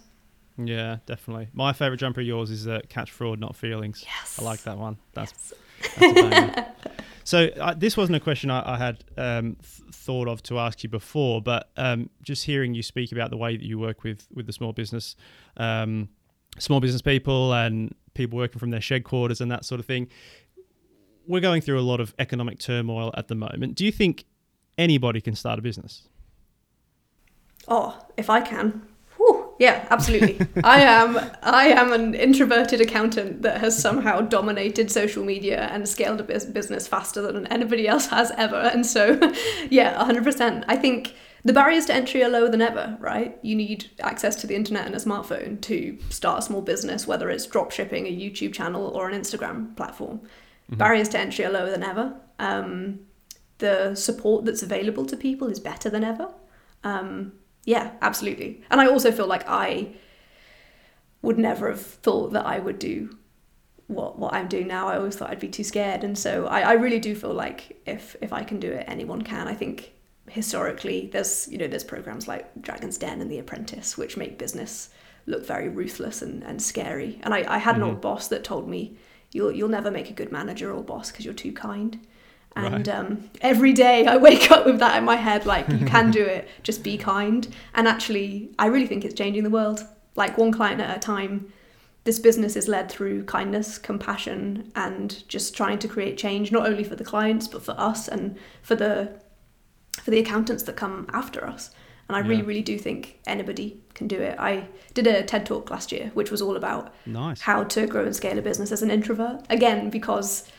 Yeah, 0.57 0.99
definitely. 1.05 1.49
My 1.53 1.75
favorite 1.75 1.99
jumper 1.99 2.21
of 2.23 2.27
yours 2.27 2.51
is 2.51 2.67
uh, 2.67 2.81
catch 2.89 3.11
fraud, 3.11 3.41
not 3.41 3.57
feelings. 3.57 4.05
Yes. 4.07 4.39
I 4.39 4.45
like 4.45 4.63
that 4.63 4.79
one. 4.79 4.97
That's, 5.13 5.53
yes. 6.01 6.15
that's 6.15 6.91
So 7.31 7.45
uh, 7.61 7.75
this 7.75 7.97
wasn't 7.97 8.17
a 8.17 8.21
question 8.21 8.51
I, 8.51 8.75
I 8.75 8.77
had 8.77 9.05
um, 9.17 9.57
th- 9.63 9.95
thought 9.95 10.27
of 10.27 10.43
to 10.43 10.59
ask 10.59 10.83
you 10.83 10.89
before, 10.89 11.41
but 11.41 11.71
um, 11.77 12.11
just 12.23 12.45
hearing 12.45 12.75
you 12.75 12.83
speak 12.83 13.13
about 13.13 13.31
the 13.31 13.37
way 13.37 13.57
that 13.57 13.65
you 13.65 13.79
work 13.79 14.03
with 14.03 14.27
with 14.35 14.47
the 14.47 14.53
small 14.53 14.73
business, 14.73 15.15
um, 15.57 16.09
small 16.59 16.81
business 16.81 17.03
people 17.03 17.53
and 17.55 17.95
people 18.15 18.37
working 18.37 18.59
from 18.59 18.71
their 18.71 18.81
shed 18.81 19.05
quarters 19.05 19.41
and 19.41 19.49
that 19.49 19.65
sort 19.65 19.79
of 19.79 19.87
thing. 19.87 20.09
We're 21.25 21.41
going 21.41 21.63
through 21.63 21.79
a 21.79 21.87
lot 21.87 22.01
of 22.01 22.17
economic 22.19 22.59
turmoil 22.59 23.15
at 23.17 23.29
the 23.29 23.37
moment. 23.37 23.77
Do 23.77 23.85
you 23.85 23.93
think 23.93 24.25
anybody 24.77 25.21
can 25.21 25.37
start 25.37 25.57
a 25.57 25.63
business? 25.63 26.09
Oh, 27.69 27.97
if 28.17 28.29
I 28.29 28.41
can, 28.41 28.89
yeah, 29.61 29.87
absolutely. 29.91 30.41
I 30.65 30.81
am 30.81 31.21
I 31.43 31.67
am 31.67 31.93
an 31.93 32.15
introverted 32.15 32.81
accountant 32.81 33.43
that 33.43 33.61
has 33.61 33.81
somehow 33.81 34.23
dominated 34.23 34.91
social 34.91 35.23
media 35.23 35.69
and 35.71 35.87
scaled 35.87 36.19
a 36.19 36.25
business 36.25 36.89
faster 36.89 37.21
than 37.21 37.47
anybody 37.49 37.87
else 37.87 38.07
has 38.07 38.33
ever. 38.39 38.57
And 38.57 38.87
so, 38.87 39.21
yeah, 39.71 40.03
100%. 40.03 40.65
I 40.67 40.77
think 40.77 41.15
the 41.45 41.53
barriers 41.53 41.85
to 41.87 41.95
entry 41.95 42.25
are 42.25 42.31
lower 42.31 42.49
than 42.49 42.63
ever, 42.63 42.97
right? 43.01 43.39
You 43.43 43.55
need 43.55 43.91
access 44.01 44.35
to 44.37 44.47
the 44.47 44.55
internet 44.55 44.87
and 44.87 44.95
a 44.95 44.99
smartphone 44.99 45.61
to 45.61 45.99
start 46.09 46.39
a 46.39 46.43
small 46.43 46.63
business, 46.63 47.07
whether 47.07 47.29
it's 47.29 47.47
drop 47.47 47.71
shipping, 47.71 48.07
a 48.07 48.11
YouTube 48.11 48.55
channel, 48.55 48.87
or 48.87 49.11
an 49.11 49.21
Instagram 49.21 49.77
platform. 49.77 50.21
Mm-hmm. 50.21 50.77
Barriers 50.77 51.11
to 51.11 51.19
entry 51.19 51.45
are 51.45 51.53
lower 51.53 51.71
than 51.71 51.83
ever. 51.83 52.15
Um, 52.39 53.01
the 53.59 53.95
support 53.95 54.47
that's 54.47 54.63
available 54.63 55.05
to 55.05 55.19
people 55.19 55.49
is 55.49 55.61
better 55.61 55.91
than 55.91 56.03
ever. 56.03 56.33
Um, 56.83 57.33
yeah, 57.65 57.93
absolutely. 58.03 58.63
And 58.71 58.81
I 58.81 58.87
also 58.87 59.13
feel 59.13 59.27
like 59.27 59.49
I 59.49 59.95
would 61.23 61.39
never 61.39 61.69
have 61.69 61.81
thought 61.81 62.33
that 62.33 62.47
I 62.47 62.59
would 62.59 62.79
do 62.79 63.17
what 63.87 64.19
what 64.19 64.33
I'm 64.33 64.49
doing 64.49 64.69
now. 64.69 64.89
I 64.89 64.97
always 64.97 65.17
thought 65.17 65.31
I'd 65.31 65.41
be 65.41 65.49
too 65.49 65.65
scared, 65.65 66.05
and 66.05 66.17
so 66.17 66.47
I, 66.47 66.61
I 66.61 66.73
really 66.75 67.01
do 67.01 67.15
feel 67.15 67.35
like 67.35 67.81
if 67.87 68.17
if 68.21 68.33
I 68.33 68.45
can 68.45 68.61
do 68.61 68.71
it, 68.71 68.85
anyone 68.89 69.23
can. 69.23 69.49
I 69.49 69.55
think 69.55 69.93
historically 70.29 71.11
there's 71.13 71.49
you 71.49 71.59
know 71.59 71.67
there's 71.67 71.85
programs 71.85 72.29
like 72.29 72.51
Dragon's 72.61 72.99
Den 72.99 73.21
and 73.21 73.31
The 73.31 73.39
Apprentice 73.39 73.99
which 73.99 74.17
make 74.17 74.39
business 74.39 74.91
look 75.27 75.45
very 75.45 75.69
ruthless 75.69 76.23
and, 76.23 76.43
and 76.45 76.63
scary. 76.63 77.21
And 77.23 77.35
I, 77.35 77.45
I 77.49 77.59
had 77.59 77.75
mm-hmm. 77.75 77.83
an 77.83 77.89
old 77.91 78.01
boss 78.01 78.29
that 78.29 78.45
told 78.45 78.69
me 78.69 78.97
you'll 79.33 79.53
you'll 79.53 79.69
never 79.69 79.91
make 79.91 80.11
a 80.11 80.15
good 80.15 80.33
manager 80.33 80.73
or 80.73 80.83
boss 80.83 81.11
because 81.11 81.25
you're 81.25 81.35
too 81.35 81.53
kind. 81.53 81.99
And 82.57 82.87
right. 82.87 82.89
um, 82.89 83.31
every 83.41 83.73
day 83.73 84.07
I 84.07 84.17
wake 84.17 84.51
up 84.55 84.67
with 84.67 84.79
that 84.81 84.97
in 84.99 85.05
my 85.05 85.17
head 85.17 85.47
like, 85.47 85.69
you 85.69 85.87
can 85.87 86.11
do 86.11 86.25
it, 86.25 86.49
just 86.63 86.83
be 86.83 86.99
kind. 86.99 87.47
And 87.75 87.87
actually, 87.87 88.51
I 88.59 88.67
really 88.67 88.87
think 88.87 89.05
it's 89.05 89.15
changing 89.15 89.45
the 89.45 89.51
world. 89.51 89.85
like 90.17 90.37
one 90.37 90.53
client 90.53 90.81
at 90.81 90.97
a 90.97 91.01
time. 91.01 91.53
This 92.05 92.19
business 92.19 92.57
is 92.57 92.67
led 92.67 92.91
through 92.91 93.25
kindness, 93.25 93.79
compassion, 93.79 94.73
and 94.75 95.23
just 95.29 95.55
trying 95.57 95.79
to 95.81 95.89
create 95.89 96.17
change, 96.19 96.51
not 96.51 96.67
only 96.67 96.83
for 96.83 96.97
the 96.97 97.05
clients 97.05 97.47
but 97.47 97.63
for 97.63 97.75
us 97.79 98.09
and 98.09 98.37
for 98.63 98.75
the 98.75 99.21
for 100.03 100.11
the 100.11 100.19
accountants 100.19 100.63
that 100.65 100.77
come 100.77 101.07
after 101.13 101.47
us. 101.47 101.71
And 102.09 102.17
I 102.17 102.21
really, 102.21 102.43
really 102.43 102.63
do 102.63 102.77
think 102.77 103.21
anybody 103.27 103.81
can 103.95 104.09
do 104.09 104.21
it. 104.21 104.37
I 104.39 104.67
did 104.95 105.07
a 105.07 105.23
TED 105.23 105.47
talk 105.47 105.71
last 105.71 105.93
year, 105.93 106.11
which 106.15 106.31
was 106.33 106.43
all 106.43 106.57
about 106.57 106.93
Nice. 107.07 107.41
how 107.43 107.63
to 107.63 107.87
grow 107.87 108.05
and 108.05 108.17
scale 108.17 108.37
a 108.37 108.43
business 108.43 108.73
as 108.73 108.83
an 108.83 108.91
introvert. 108.91 109.45
Again, 109.49 109.91
because 109.91 110.51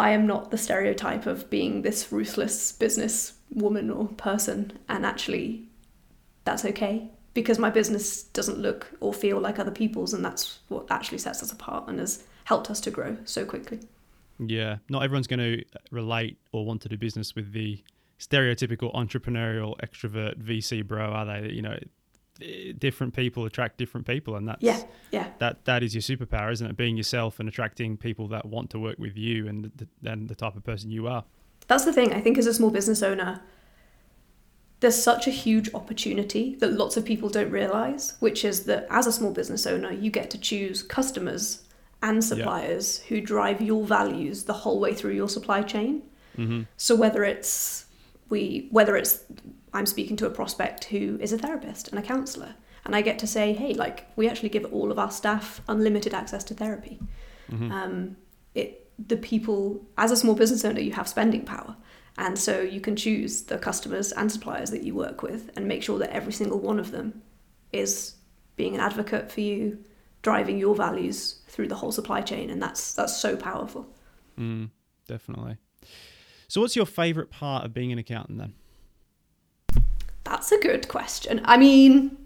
I 0.00 0.10
am 0.10 0.26
not 0.26 0.50
the 0.50 0.56
stereotype 0.56 1.26
of 1.26 1.50
being 1.50 1.82
this 1.82 2.10
ruthless 2.10 2.72
business 2.72 3.34
woman 3.52 3.90
or 3.90 4.08
person, 4.08 4.78
and 4.88 5.04
actually, 5.04 5.68
that's 6.44 6.64
okay 6.64 7.10
because 7.34 7.58
my 7.58 7.68
business 7.68 8.22
doesn't 8.22 8.58
look 8.58 8.90
or 9.00 9.12
feel 9.12 9.38
like 9.38 9.58
other 9.58 9.70
people's, 9.70 10.14
and 10.14 10.24
that's 10.24 10.60
what 10.68 10.86
actually 10.90 11.18
sets 11.18 11.42
us 11.42 11.52
apart 11.52 11.86
and 11.86 11.98
has 11.98 12.24
helped 12.44 12.70
us 12.70 12.80
to 12.80 12.90
grow 12.90 13.18
so 13.24 13.44
quickly. 13.44 13.78
Yeah, 14.38 14.78
not 14.88 15.02
everyone's 15.02 15.26
going 15.26 15.40
to 15.40 15.64
relate 15.90 16.38
or 16.52 16.64
want 16.64 16.80
to 16.82 16.88
do 16.88 16.96
business 16.96 17.34
with 17.36 17.52
the 17.52 17.82
stereotypical 18.18 18.94
entrepreneurial 18.94 19.78
extrovert 19.80 20.42
VC 20.42 20.86
bro, 20.86 21.04
are 21.04 21.26
they? 21.26 21.50
You 21.50 21.60
know, 21.60 21.78
different 22.78 23.14
people 23.14 23.44
attract 23.44 23.78
different 23.78 24.06
people, 24.06 24.36
and 24.36 24.48
that's 24.48 24.62
Yeah, 24.62 24.82
yeah, 25.10 25.28
that 25.38 25.64
that 25.64 25.82
is 25.82 25.94
your 25.94 26.02
superpower, 26.02 26.52
isn't 26.52 26.66
it? 26.66 26.76
Being 26.76 26.96
yourself 26.96 27.40
and 27.40 27.48
attracting 27.48 27.96
people 27.96 28.28
that 28.28 28.46
want 28.46 28.70
to 28.70 28.78
work 28.78 28.98
with 28.98 29.16
you 29.16 29.48
and 29.48 29.70
the, 29.76 30.10
and 30.10 30.28
the 30.28 30.34
type 30.34 30.56
of 30.56 30.64
person 30.64 30.90
you 30.90 31.06
are. 31.06 31.24
That's 31.66 31.84
the 31.84 31.92
thing. 31.92 32.12
I 32.12 32.20
think 32.20 32.38
as 32.38 32.46
a 32.46 32.54
small 32.54 32.70
business 32.70 33.02
owner, 33.02 33.42
there's 34.80 35.00
such 35.00 35.26
a 35.26 35.30
huge 35.30 35.72
opportunity 35.74 36.56
that 36.56 36.72
lots 36.72 36.96
of 36.96 37.04
people 37.04 37.28
don't 37.28 37.50
realize, 37.50 38.16
which 38.20 38.44
is 38.44 38.64
that 38.64 38.86
as 38.90 39.06
a 39.06 39.12
small 39.12 39.32
business 39.32 39.66
owner, 39.66 39.92
you 39.92 40.10
get 40.10 40.30
to 40.30 40.38
choose 40.38 40.82
customers 40.82 41.62
and 42.02 42.24
suppliers 42.24 43.00
who 43.08 43.20
drive 43.20 43.60
your 43.60 43.84
values 43.84 44.44
the 44.44 44.54
whole 44.54 44.80
way 44.80 44.94
through 44.94 45.12
your 45.12 45.28
supply 45.28 45.62
chain. 45.62 46.02
Mm-hmm. 46.36 46.62
So 46.76 46.94
whether 46.96 47.24
it's 47.24 47.86
we 48.30 48.68
whether 48.70 48.96
it's 48.96 49.24
I'm 49.72 49.86
speaking 49.86 50.16
to 50.16 50.26
a 50.26 50.30
prospect 50.30 50.84
who 50.84 51.18
is 51.20 51.32
a 51.32 51.38
therapist 51.38 51.88
and 51.88 51.98
a 51.98 52.02
counselor 52.02 52.54
and 52.84 52.96
I 52.96 53.02
get 53.02 53.18
to 53.20 53.26
say, 53.26 53.52
hey, 53.52 53.74
like 53.74 54.06
we 54.16 54.28
actually 54.28 54.48
give 54.48 54.72
all 54.72 54.90
of 54.90 54.98
our 54.98 55.10
staff 55.10 55.60
unlimited 55.68 56.14
access 56.14 56.44
to 56.44 56.54
therapy. 56.54 56.98
Mm-hmm. 57.50 57.72
Um, 57.72 58.16
it 58.54 58.90
the 58.98 59.16
people 59.16 59.86
as 59.96 60.10
a 60.10 60.16
small 60.16 60.34
business 60.34 60.64
owner, 60.64 60.80
you 60.80 60.92
have 60.92 61.08
spending 61.08 61.44
power, 61.44 61.76
and 62.18 62.38
so 62.38 62.60
you 62.60 62.80
can 62.80 62.96
choose 62.96 63.42
the 63.42 63.58
customers 63.58 64.12
and 64.12 64.30
suppliers 64.30 64.70
that 64.70 64.82
you 64.82 64.94
work 64.94 65.22
with, 65.22 65.50
and 65.56 65.66
make 65.66 65.82
sure 65.82 65.98
that 65.98 66.10
every 66.10 66.32
single 66.32 66.58
one 66.58 66.78
of 66.78 66.90
them 66.90 67.22
is 67.72 68.14
being 68.56 68.74
an 68.74 68.80
advocate 68.80 69.30
for 69.30 69.40
you, 69.40 69.78
driving 70.22 70.58
your 70.58 70.74
values 70.74 71.40
through 71.48 71.68
the 71.68 71.76
whole 71.76 71.92
supply 71.92 72.20
chain, 72.20 72.50
and 72.50 72.62
that's 72.62 72.94
that's 72.94 73.16
so 73.16 73.36
powerful. 73.36 73.86
Mm, 74.38 74.70
definitely. 75.06 75.56
So, 76.50 76.60
what's 76.60 76.74
your 76.74 76.84
favorite 76.84 77.30
part 77.30 77.64
of 77.64 77.72
being 77.72 77.92
an 77.92 77.98
accountant 78.00 78.38
then? 78.38 79.84
That's 80.24 80.50
a 80.50 80.58
good 80.58 80.88
question. 80.88 81.40
I 81.44 81.56
mean, 81.56 82.16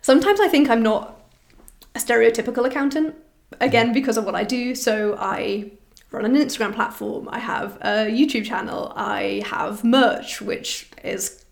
sometimes 0.00 0.38
I 0.38 0.46
think 0.46 0.70
I'm 0.70 0.80
not 0.80 1.20
a 1.96 1.98
stereotypical 1.98 2.64
accountant, 2.64 3.16
again, 3.60 3.92
because 3.92 4.16
of 4.16 4.24
what 4.24 4.36
I 4.36 4.44
do. 4.44 4.76
So 4.76 5.16
I 5.18 5.72
run 6.12 6.24
an 6.24 6.36
Instagram 6.36 6.72
platform, 6.72 7.28
I 7.32 7.40
have 7.40 7.78
a 7.80 8.06
YouTube 8.06 8.44
channel, 8.44 8.92
I 8.94 9.42
have 9.46 9.82
merch, 9.82 10.40
which 10.40 10.88
is 11.02 11.44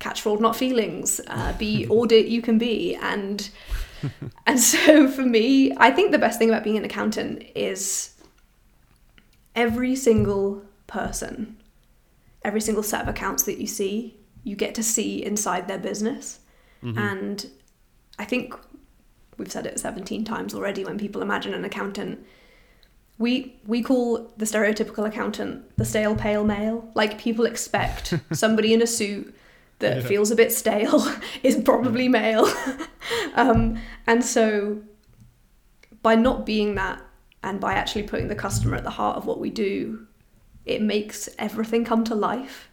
catch 0.00 0.20
fraud, 0.20 0.40
not 0.40 0.56
feelings, 0.56 1.20
uh, 1.28 1.52
be 1.58 1.86
audit 1.88 2.26
you 2.26 2.42
can 2.42 2.58
be. 2.58 2.96
And, 2.96 3.48
and 4.48 4.58
so 4.58 5.08
for 5.08 5.22
me, 5.22 5.72
I 5.76 5.92
think 5.92 6.10
the 6.10 6.18
best 6.18 6.40
thing 6.40 6.48
about 6.48 6.64
being 6.64 6.76
an 6.76 6.84
accountant 6.84 7.44
is 7.54 8.19
every 9.60 9.94
single 9.94 10.62
person 10.86 11.56
every 12.42 12.60
single 12.60 12.82
set 12.82 13.02
of 13.02 13.08
accounts 13.08 13.42
that 13.44 13.58
you 13.58 13.66
see, 13.66 14.16
you 14.44 14.56
get 14.56 14.74
to 14.74 14.82
see 14.82 15.22
inside 15.24 15.68
their 15.68 15.78
business. 15.78 16.40
Mm-hmm. 16.82 16.98
And 16.98 17.46
I 18.18 18.24
think 18.24 18.54
we've 19.36 19.52
said 19.52 19.66
it 19.66 19.78
17 19.78 20.24
times 20.24 20.54
already 20.54 20.84
when 20.84 20.98
people 20.98 21.22
imagine 21.22 21.54
an 21.54 21.64
accountant. 21.64 22.24
We 23.18 23.60
we 23.66 23.82
call 23.82 24.32
the 24.38 24.46
stereotypical 24.46 25.06
accountant 25.06 25.76
the 25.76 25.84
stale 25.84 26.16
pale 26.16 26.44
male. 26.44 26.90
Like 26.94 27.18
people 27.18 27.44
expect 27.44 28.14
somebody 28.32 28.72
in 28.72 28.80
a 28.80 28.86
suit 28.86 29.34
that 29.80 29.98
Yeah. 29.98 30.08
feels 30.08 30.30
a 30.30 30.36
bit 30.36 30.52
stale 30.52 31.06
is 31.42 31.56
probably 31.62 32.08
male. 32.08 32.48
um, 33.34 33.78
and 34.06 34.24
so 34.24 34.80
by 36.02 36.14
not 36.14 36.46
being 36.46 36.76
that 36.76 37.02
and 37.42 37.60
by 37.60 37.74
actually 37.74 38.02
putting 38.02 38.28
the 38.28 38.34
customer 38.34 38.76
at 38.76 38.84
the 38.84 38.90
heart 38.90 39.16
of 39.16 39.26
what 39.26 39.40
we 39.40 39.50
do, 39.50 40.06
it 40.66 40.82
makes 40.82 41.28
everything 41.38 41.84
come 41.84 42.04
to 42.04 42.14
life. 42.14 42.68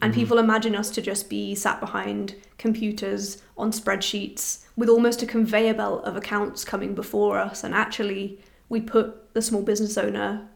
And 0.00 0.12
mm-hmm. 0.12 0.20
people 0.20 0.38
imagine 0.38 0.74
us 0.74 0.90
to 0.90 1.02
just 1.02 1.28
be 1.28 1.54
sat 1.54 1.80
behind 1.80 2.34
computers 2.58 3.42
on 3.56 3.72
spreadsheets 3.72 4.64
with 4.76 4.88
almost 4.88 5.22
a 5.22 5.26
conveyor 5.26 5.74
belt 5.74 6.04
of 6.04 6.16
accounts 6.16 6.64
coming 6.64 6.94
before 6.94 7.38
us. 7.38 7.64
And 7.64 7.74
actually, 7.74 8.40
we 8.68 8.80
put 8.80 9.34
the 9.34 9.42
small 9.42 9.62
business 9.62 9.98
owner 9.98 10.48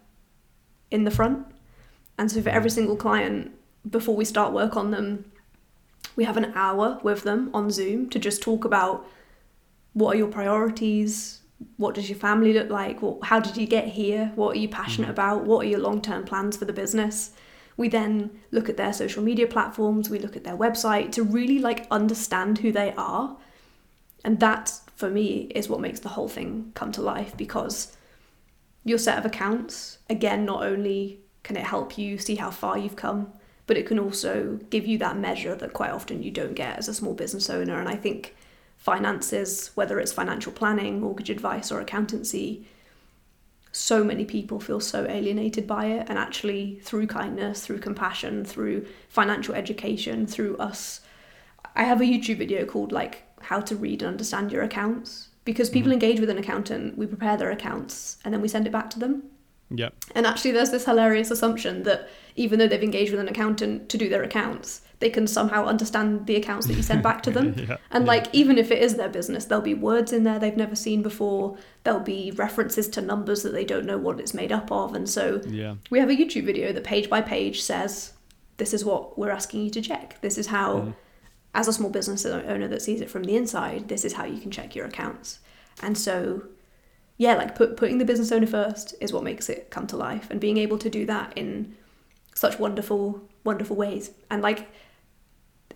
in 0.90 1.04
the 1.04 1.10
front. 1.10 1.46
And 2.18 2.30
so, 2.30 2.40
for 2.40 2.48
every 2.48 2.70
mm-hmm. 2.70 2.74
single 2.74 2.96
client, 2.96 3.52
before 3.88 4.16
we 4.16 4.24
start 4.24 4.52
work 4.52 4.76
on 4.76 4.90
them, 4.90 5.30
we 6.14 6.24
have 6.24 6.36
an 6.36 6.52
hour 6.54 6.98
with 7.02 7.24
them 7.24 7.50
on 7.52 7.70
Zoom 7.70 8.08
to 8.10 8.18
just 8.18 8.42
talk 8.42 8.64
about 8.64 9.06
what 9.92 10.14
are 10.14 10.18
your 10.18 10.28
priorities, 10.28 11.40
what 11.76 11.94
does 11.94 12.08
your 12.08 12.18
family 12.18 12.52
look 12.52 12.70
like, 12.70 13.02
what, 13.02 13.24
how 13.24 13.40
did 13.40 13.56
you 13.56 13.66
get 13.66 13.88
here, 13.88 14.32
what 14.34 14.56
are 14.56 14.58
you 14.58 14.68
passionate 14.68 15.08
mm. 15.08 15.12
about, 15.12 15.44
what 15.44 15.64
are 15.64 15.68
your 15.68 15.80
long 15.80 16.00
term 16.00 16.24
plans 16.24 16.56
for 16.56 16.64
the 16.64 16.72
business. 16.72 17.32
We 17.76 17.88
then 17.88 18.30
look 18.50 18.68
at 18.68 18.76
their 18.76 18.92
social 18.92 19.22
media 19.22 19.46
platforms, 19.46 20.08
we 20.08 20.18
look 20.18 20.36
at 20.36 20.44
their 20.44 20.56
website 20.56 21.12
to 21.12 21.22
really 21.22 21.58
like 21.58 21.86
understand 21.90 22.58
who 22.58 22.72
they 22.72 22.94
are. 22.96 23.36
And 24.24 24.40
that 24.40 24.72
for 24.94 25.10
me 25.10 25.50
is 25.54 25.68
what 25.68 25.80
makes 25.80 26.00
the 26.00 26.10
whole 26.10 26.28
thing 26.28 26.72
come 26.74 26.90
to 26.92 27.02
life 27.02 27.36
because 27.36 27.96
your 28.84 28.98
set 28.98 29.18
of 29.18 29.26
accounts, 29.26 29.98
again, 30.08 30.44
not 30.44 30.62
only 30.62 31.20
can 31.42 31.56
it 31.56 31.64
help 31.64 31.98
you 31.98 32.18
see 32.18 32.36
how 32.36 32.50
far 32.50 32.78
you've 32.78 32.96
come, 32.96 33.32
but 33.66 33.76
it 33.76 33.86
can 33.86 33.98
also 33.98 34.58
give 34.70 34.86
you 34.86 34.96
that 34.98 35.18
measure 35.18 35.54
that 35.54 35.72
quite 35.72 35.90
often 35.90 36.22
you 36.22 36.30
don't 36.30 36.54
get 36.54 36.78
as 36.78 36.88
a 36.88 36.94
small 36.94 37.14
business 37.14 37.50
owner. 37.50 37.78
And 37.78 37.88
I 37.88 37.96
think 37.96 38.34
finances, 38.86 39.72
whether 39.74 39.98
it's 39.98 40.12
financial 40.12 40.52
planning, 40.52 41.00
mortgage 41.00 41.28
advice, 41.28 41.72
or 41.72 41.80
accountancy, 41.80 42.64
so 43.72 44.04
many 44.04 44.24
people 44.24 44.60
feel 44.60 44.78
so 44.78 45.04
alienated 45.08 45.66
by 45.66 45.86
it. 45.86 46.06
And 46.08 46.16
actually, 46.16 46.78
through 46.84 47.08
kindness, 47.08 47.66
through 47.66 47.80
compassion, 47.80 48.44
through 48.44 48.86
financial 49.08 49.56
education, 49.56 50.24
through 50.24 50.56
us, 50.58 51.00
I 51.74 51.82
have 51.82 52.00
a 52.00 52.04
YouTube 52.04 52.38
video 52.38 52.64
called 52.64 52.92
like 52.92 53.24
How 53.40 53.60
to 53.62 53.74
Read 53.74 54.02
and 54.02 54.12
Understand 54.12 54.52
Your 54.52 54.62
Accounts. 54.62 55.30
Because 55.44 55.68
people 55.68 55.88
mm-hmm. 55.88 56.04
engage 56.04 56.20
with 56.20 56.30
an 56.30 56.38
accountant, 56.38 56.96
we 56.96 57.06
prepare 57.06 57.36
their 57.36 57.50
accounts 57.50 58.18
and 58.24 58.32
then 58.32 58.40
we 58.40 58.46
send 58.46 58.68
it 58.68 58.72
back 58.72 58.88
to 58.90 59.00
them. 59.00 59.24
Yeah. 59.70 59.88
And 60.14 60.26
actually, 60.26 60.52
there's 60.52 60.70
this 60.70 60.84
hilarious 60.84 61.32
assumption 61.32 61.82
that 61.82 62.08
even 62.36 62.60
though 62.60 62.68
they've 62.68 62.80
engaged 62.80 63.10
with 63.10 63.20
an 63.20 63.28
accountant 63.28 63.88
to 63.88 63.98
do 63.98 64.08
their 64.08 64.22
accounts, 64.22 64.82
they 64.98 65.10
can 65.10 65.26
somehow 65.26 65.66
understand 65.66 66.26
the 66.26 66.36
accounts 66.36 66.66
that 66.66 66.74
you 66.74 66.82
send 66.82 67.02
back 67.02 67.22
to 67.22 67.30
them. 67.30 67.54
Yeah, 67.68 67.76
And 67.90 68.04
yeah. 68.04 68.08
like, 68.08 68.26
even 68.34 68.56
if 68.56 68.70
it 68.70 68.82
is 68.82 68.94
their 68.96 69.08
business, 69.10 69.44
there'll 69.44 69.62
be 69.62 69.74
words 69.74 70.12
in 70.12 70.24
there 70.24 70.38
they've 70.38 70.56
never 70.56 70.74
seen 70.74 71.02
before. 71.02 71.56
There'll 71.84 72.00
be 72.00 72.30
references 72.30 72.88
to 72.88 73.02
numbers 73.02 73.42
that 73.42 73.52
they 73.52 73.64
don't 73.64 73.84
know 73.84 73.98
what 73.98 74.18
it's 74.20 74.32
made 74.32 74.52
up 74.52 74.72
of. 74.72 74.94
And 74.94 75.08
so 75.08 75.42
Yeah. 75.46 75.74
we 75.90 75.98
have 75.98 76.08
a 76.08 76.14
YouTube 76.14 76.44
video 76.46 76.72
that 76.72 76.84
page 76.84 77.10
by 77.10 77.20
page 77.20 77.60
says, 77.62 78.12
this 78.56 78.72
is 78.72 78.84
what 78.86 79.18
we're 79.18 79.30
asking 79.30 79.64
you 79.64 79.70
to 79.70 79.82
check. 79.82 80.18
This 80.22 80.38
is 80.38 80.46
how, 80.46 80.74
Mhm. 80.76 80.94
as 81.54 81.68
a 81.68 81.72
small 81.74 81.90
business 81.90 82.24
owner 82.24 82.66
that 82.68 82.80
sees 82.80 83.02
it 83.02 83.10
from 83.10 83.24
the 83.24 83.36
inside, 83.36 83.88
this 83.88 84.02
is 84.04 84.14
how 84.14 84.24
you 84.24 84.40
can 84.40 84.50
check 84.50 84.74
your 84.74 84.86
accounts. 84.86 85.40
And 85.82 85.98
so, 85.98 86.42
yeah, 87.18 87.34
like 87.34 87.54
put, 87.54 87.76
putting 87.76 87.98
the 87.98 88.04
business 88.06 88.32
owner 88.32 88.46
first 88.46 88.94
is 89.00 89.12
what 89.12 89.22
makes 89.24 89.50
it 89.50 89.68
come 89.70 89.86
to 89.88 89.96
life, 89.96 90.28
and 90.30 90.40
being 90.40 90.56
able 90.56 90.78
to 90.78 90.88
do 90.88 91.04
that 91.04 91.34
in 91.36 91.74
such 92.34 92.58
wonderful, 92.58 93.22
wonderful 93.44 93.76
ways. 93.76 94.10
And 94.30 94.40
like, 94.42 94.68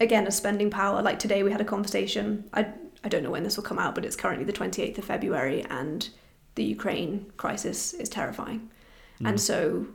again, 0.00 0.26
a 0.26 0.30
spending 0.30 0.70
power. 0.70 1.02
Like 1.02 1.18
today, 1.18 1.42
we 1.42 1.52
had 1.52 1.60
a 1.60 1.64
conversation. 1.64 2.48
I 2.52 2.68
I 3.04 3.08
don't 3.08 3.22
know 3.22 3.30
when 3.30 3.44
this 3.44 3.56
will 3.56 3.64
come 3.64 3.78
out, 3.78 3.94
but 3.94 4.04
it's 4.04 4.16
currently 4.16 4.44
the 4.44 4.52
twenty 4.52 4.82
eighth 4.82 4.98
of 4.98 5.04
February, 5.04 5.64
and 5.68 6.08
the 6.54 6.64
Ukraine 6.64 7.30
crisis 7.36 7.92
is 7.92 8.08
terrifying. 8.08 8.70
Mm. 9.20 9.28
And 9.28 9.40
so, 9.40 9.86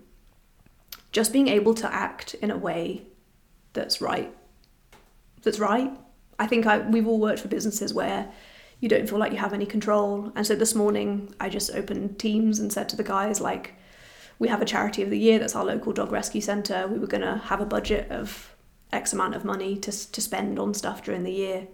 just 1.12 1.34
being 1.34 1.48
able 1.48 1.74
to 1.76 1.94
act 1.94 2.36
in 2.36 2.52
a 2.52 2.58
way 2.58 3.04
that's 3.74 4.00
right, 4.00 4.34
that's 5.42 5.60
right. 5.60 5.92
I 6.40 6.48
think 6.48 6.66
I 6.66 6.80
we've 6.80 7.08
all 7.08 7.20
worked 7.20 7.40
for 7.40 7.48
businesses 7.48 7.94
where 7.94 8.32
you 8.80 8.90
don't 8.90 9.08
feel 9.08 9.18
like 9.18 9.32
you 9.32 9.38
have 9.38 9.54
any 9.54 9.66
control. 9.66 10.32
And 10.36 10.46
so 10.46 10.56
this 10.56 10.76
morning 10.76 11.34
I 11.40 11.50
just 11.50 11.74
opened 11.74 12.20
Teams 12.20 12.60
and 12.60 12.72
said 12.72 12.90
to 12.90 12.96
the 12.96 13.04
guys 13.04 13.40
like, 13.40 13.74
we 14.38 14.50
have 14.50 14.62
a 14.62 14.66
charity 14.66 15.02
of 15.02 15.10
the 15.10 15.18
year 15.18 15.40
that's 15.40 15.56
our 15.56 15.64
local 15.64 15.94
dog 15.94 16.12
rescue 16.12 16.42
centre. 16.42 16.86
We 16.88 17.00
were 17.00 17.08
gonna 17.08 17.38
have 17.46 17.62
a 17.62 17.66
budget 17.66 18.12
of 18.12 18.55
X 18.92 19.14
amount 19.14 19.36
of 19.36 19.44
money 19.44 19.78
to 19.78 20.12
to 20.12 20.22
spend 20.22 20.60
on 20.60 20.74
stuff 20.74 21.04
during 21.04 21.24
the 21.24 21.32
year. 21.32 21.68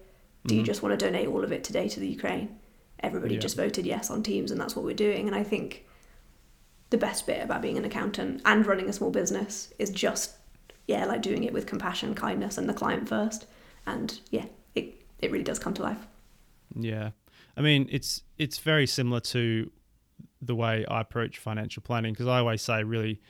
Do 0.44 0.54
you 0.54 0.62
mm-hmm. 0.62 0.66
just 0.66 0.82
want 0.82 0.98
to 0.98 1.04
donate 1.04 1.28
all 1.28 1.44
of 1.44 1.52
it 1.52 1.62
today 1.62 1.88
to 1.88 2.00
the 2.00 2.08
Ukraine? 2.08 2.58
Everybody 3.00 3.34
Yeah. 3.34 3.40
just 3.40 3.56
voted 3.56 3.86
yes 3.86 4.10
on 4.10 4.22
Teams, 4.22 4.50
and 4.50 4.60
that's 4.60 4.74
what 4.74 4.84
we're 4.84 4.94
doing. 4.94 5.26
And 5.26 5.36
I 5.36 5.44
think 5.44 5.84
the 6.90 6.98
best 6.98 7.26
bit 7.26 7.42
about 7.42 7.62
being 7.62 7.78
an 7.78 7.84
accountant 7.84 8.42
and 8.44 8.66
running 8.66 8.88
a 8.88 8.92
small 8.92 9.10
business 9.10 9.72
is 9.78 9.90
just 9.90 10.32
yeah, 10.86 11.04
like 11.04 11.22
doing 11.22 11.44
it 11.44 11.52
with 11.52 11.66
compassion, 11.66 12.14
kindness, 12.14 12.58
and 12.58 12.68
the 12.68 12.74
client 12.74 13.08
first. 13.08 13.46
And 13.86 14.18
yeah, 14.30 14.46
it 14.74 15.02
it 15.20 15.30
really 15.30 15.44
does 15.44 15.58
come 15.58 15.74
to 15.74 15.82
life. 15.82 16.06
Yeah, 16.74 17.10
I 17.56 17.60
mean 17.60 17.88
it's 17.90 18.22
it's 18.38 18.58
very 18.58 18.86
similar 18.86 19.20
to 19.20 19.70
the 20.40 20.54
way 20.54 20.84
I 20.86 21.00
approach 21.00 21.38
financial 21.38 21.82
planning 21.82 22.12
because 22.12 22.26
I 22.26 22.38
always 22.38 22.62
say 22.62 22.82
really, 22.82 23.20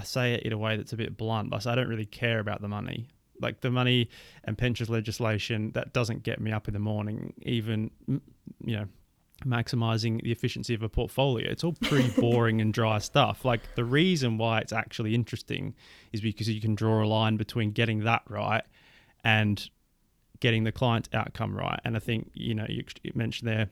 I 0.00 0.04
say 0.04 0.34
it 0.34 0.42
in 0.42 0.52
a 0.52 0.58
way 0.58 0.76
that's 0.76 0.92
a 0.92 0.96
bit 0.96 1.16
blunt. 1.16 1.54
I 1.54 1.58
say 1.58 1.70
I 1.70 1.74
don't 1.74 1.88
really 1.88 2.06
care 2.06 2.38
about 2.38 2.62
the 2.62 2.68
money. 2.68 3.08
Like 3.40 3.60
the 3.60 3.70
money 3.70 4.08
and 4.44 4.56
pensions 4.56 4.88
legislation 4.88 5.72
that 5.72 5.92
doesn't 5.92 6.22
get 6.22 6.40
me 6.40 6.52
up 6.52 6.68
in 6.68 6.74
the 6.74 6.80
morning. 6.80 7.34
Even 7.42 7.90
you 8.06 8.76
know, 8.76 8.86
maximizing 9.44 10.22
the 10.22 10.32
efficiency 10.32 10.74
of 10.74 10.82
a 10.82 10.88
portfolio. 10.88 11.50
It's 11.50 11.64
all 11.64 11.74
pretty 11.74 12.10
boring 12.20 12.60
and 12.60 12.72
dry 12.72 12.98
stuff. 12.98 13.44
Like 13.44 13.60
the 13.74 13.84
reason 13.84 14.38
why 14.38 14.60
it's 14.60 14.72
actually 14.72 15.14
interesting 15.14 15.74
is 16.12 16.20
because 16.20 16.48
you 16.48 16.60
can 16.60 16.74
draw 16.74 17.04
a 17.04 17.06
line 17.06 17.36
between 17.36 17.72
getting 17.72 18.04
that 18.04 18.22
right 18.28 18.64
and 19.22 19.68
getting 20.40 20.64
the 20.64 20.72
client 20.72 21.08
outcome 21.12 21.54
right. 21.54 21.80
And 21.84 21.96
I 21.96 22.00
think 22.00 22.30
you 22.34 22.54
know 22.54 22.66
you 22.68 22.84
mentioned 23.14 23.48
there 23.48 23.68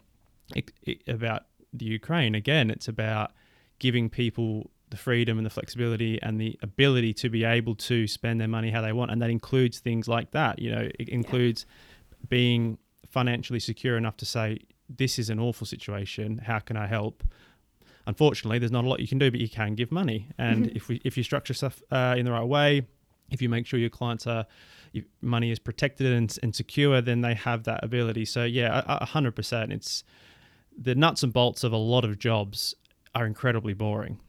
about 1.07 1.47
the 1.73 1.87
Ukraine 1.87 2.35
again. 2.35 2.71
It's 2.71 2.88
about 2.88 3.33
giving 3.79 4.11
people 4.11 4.71
the 4.90 4.96
freedom 4.96 5.38
and 5.38 5.46
the 5.46 5.51
flexibility 5.51 6.20
and 6.22 6.40
the 6.40 6.59
ability 6.62 7.12
to 7.14 7.29
be 7.29 7.44
able 7.44 7.74
to 7.74 8.07
spend 8.07 8.40
their 8.40 8.48
money 8.48 8.70
how 8.70 8.81
they 8.81 8.92
want, 8.92 9.11
and 9.11 9.20
that 9.22 9.31
includes 9.31 9.79
things 9.79 10.09
like 10.09 10.31
that. 10.33 10.59
You 10.59 10.70
know, 10.70 10.88
it 10.98 11.09
includes 11.09 11.66
being 12.29 12.79
financially 13.09 13.61
secure 13.61 13.96
enough 13.96 14.16
to 14.18 14.27
say 14.27 14.59
this 14.88 15.18
is 15.18 15.31
an 15.31 15.38
awful 15.38 15.66
situation. 15.66 16.38
How 16.38 16.59
can 16.59 16.77
I 16.77 16.87
help? 16.87 17.22
Unfortunately, 18.07 18.59
there's 18.59 18.72
not 18.72 18.85
a 18.85 18.88
lot 18.88 19.01
you 19.01 19.09
can 19.09 19.18
do, 19.18 19.31
but 19.31 19.40
you 19.40 19.48
can 19.48 19.74
give 19.74 19.92
money. 19.92 20.29
And 20.38 20.68
if 20.68 20.88
we 20.88 21.01
if 21.05 21.16
you 21.16 21.22
structure 21.22 21.55
stuff 21.55 21.83
uh, 21.90 22.14
in 22.16 22.24
the 22.24 22.33
right 22.33 22.44
way, 22.44 22.87
if 23.31 23.42
you 23.42 23.48
make 23.48 23.66
sure 23.66 23.79
your 23.79 23.90
clients 23.90 24.27
are 24.27 24.46
money 25.20 25.51
is 25.51 25.59
protected 25.59 26.12
and, 26.12 26.35
and 26.42 26.57
secure, 26.57 27.03
then 27.03 27.20
they 27.20 27.35
have 27.35 27.64
that 27.64 27.85
ability. 27.85 28.24
So 28.24 28.44
yeah, 28.44 28.83
a 28.87 29.05
hundred 29.05 29.37
percent. 29.37 29.72
It's 29.72 30.05
the 30.77 30.94
nuts 30.94 31.22
and 31.22 31.33
bolts 31.33 31.64
of 31.64 31.72
a 31.72 31.77
lot 31.77 32.05
of 32.05 32.18
jobs 32.18 32.74
are 33.14 33.27
incredibly 33.27 33.74
boring. 33.74 34.20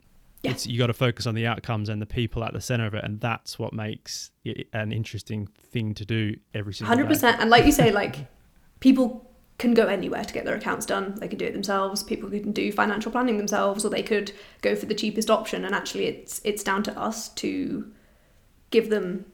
Yeah. 0.44 0.52
It's 0.52 0.66
you 0.66 0.80
got 0.80 0.88
to 0.88 0.94
focus 0.94 1.28
on 1.28 1.36
the 1.36 1.46
outcomes 1.46 1.90
and 1.90 2.02
the 2.02 2.06
people 2.06 2.44
at 2.46 2.54
the 2.54 2.62
center 2.62 2.86
of 2.86 2.94
it, 2.94 3.04
and 3.04 3.20
that's 3.20 3.60
what 3.60 3.74
makes 3.74 4.32
it 4.46 4.68
an 4.74 4.92
interesting 4.94 5.48
thing 5.72 5.94
to 5.96 6.06
do 6.06 6.36
every 6.54 6.74
single 6.74 6.88
Hundred 6.88 7.04
day. 7.04 7.10
percent. 7.10 7.42
And 7.42 7.50
like 7.50 7.66
you 7.66 7.74
say, 7.74 7.92
like 7.92 8.28
people 8.80 9.30
can 9.58 9.74
go 9.74 9.88
anywhere 9.88 10.24
to 10.24 10.34
get 10.34 10.46
their 10.46 10.56
accounts 10.56 10.86
done. 10.86 11.16
They 11.20 11.28
can 11.28 11.38
do 11.38 11.44
it 11.46 11.52
themselves. 11.52 12.04
People 12.04 12.30
can 12.30 12.54
do 12.54 12.72
financial 12.72 13.12
planning 13.12 13.38
themselves, 13.38 13.84
or 13.84 13.90
they 13.90 14.02
could 14.02 14.32
go 14.62 14.76
for 14.78 14.86
the 14.86 14.96
cheapest 14.96 15.30
option. 15.30 15.66
And 15.66 15.76
actually, 15.76 16.06
it's 16.06 16.40
it's 16.46 16.64
down 16.64 16.84
to 16.84 16.98
us 16.98 17.28
to 17.30 17.92
give 18.72 18.90
them 18.90 19.26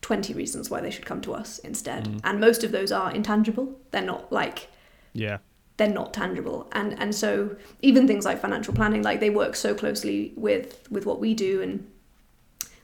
twenty 0.00 0.32
reasons 0.32 0.70
why 0.70 0.80
they 0.80 0.90
should 0.90 1.04
come 1.04 1.20
to 1.20 1.34
us 1.34 1.58
instead. 1.58 2.04
Mm. 2.06 2.20
And 2.24 2.40
most 2.40 2.64
of 2.64 2.72
those 2.72 2.90
are 2.90 3.12
intangible. 3.12 3.78
They're 3.90 4.00
not 4.00 4.32
like 4.32 4.68
Yeah, 5.12 5.38
they're 5.80 5.88
not 6.02 6.12
tangible. 6.12 6.68
And 6.72 6.88
and 7.02 7.14
so 7.14 7.56
even 7.80 8.06
things 8.06 8.24
like 8.26 8.38
financial 8.40 8.74
planning 8.74 9.02
like 9.02 9.18
they 9.20 9.30
work 9.30 9.56
so 9.56 9.74
closely 9.74 10.32
with 10.36 10.86
with 10.90 11.06
what 11.06 11.18
we 11.20 11.32
do. 11.34 11.62
And 11.62 11.90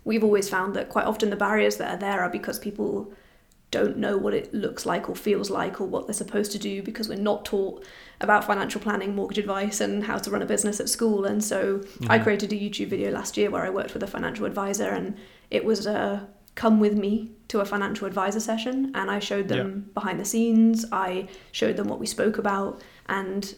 we've 0.05 0.25
always 0.25 0.49
found 0.49 0.75
that 0.75 0.89
quite 0.89 1.05
often 1.05 1.29
the 1.31 1.37
barriers 1.37 1.77
that 1.77 1.95
are 1.95 1.99
there 1.99 2.23
are 2.23 2.31
because 2.31 2.59
people 2.59 3.13
don't 3.73 3.97
know 3.99 4.17
what 4.17 4.33
it 4.33 4.55
looks 4.55 4.87
like 4.87 5.09
or 5.11 5.17
feels 5.17 5.51
like 5.51 5.81
or 5.81 5.87
what 5.87 6.07
they're 6.07 6.15
supposed 6.15 6.53
to 6.53 6.59
do 6.59 6.83
because 6.83 7.09
we're 7.09 7.19
not 7.19 7.45
taught 7.45 7.85
about 8.21 8.45
financial 8.45 8.81
planning 8.81 9.15
mortgage 9.15 9.39
advice 9.39 9.81
and 9.81 10.05
how 10.05 10.17
to 10.17 10.31
run 10.31 10.41
a 10.41 10.47
business 10.47 10.79
at 10.81 10.89
school. 10.89 11.25
And 11.27 11.45
so 11.45 11.81
i 12.09 12.19
Mhm. 12.19 12.23
created 12.23 12.53
a 12.53 12.57
youtube 12.57 12.89
video 12.89 13.11
last 13.11 13.37
year 13.37 13.51
where 13.51 13.65
i 13.67 13.71
worked 13.71 13.93
with 13.95 14.03
a 14.03 14.07
financial 14.07 14.47
advisor 14.47 14.89
and 14.99 15.17
it 15.51 15.65
was 15.65 15.85
a 15.87 16.29
come 16.57 16.81
with 16.81 16.95
me 16.95 17.31
to 17.49 17.61
a 17.61 17.65
financial 17.65 18.07
advisor 18.09 18.41
session 18.41 18.91
and 18.97 19.09
I 19.11 19.21
showed 19.21 19.47
them 19.49 19.89
behind 19.95 20.19
the 20.19 20.25
scenes. 20.25 20.85
I 20.91 21.29
showed 21.53 21.77
them 21.77 21.87
what 21.87 22.01
we 22.01 22.07
spoke 22.07 22.39
about 22.39 22.83
and 23.09 23.55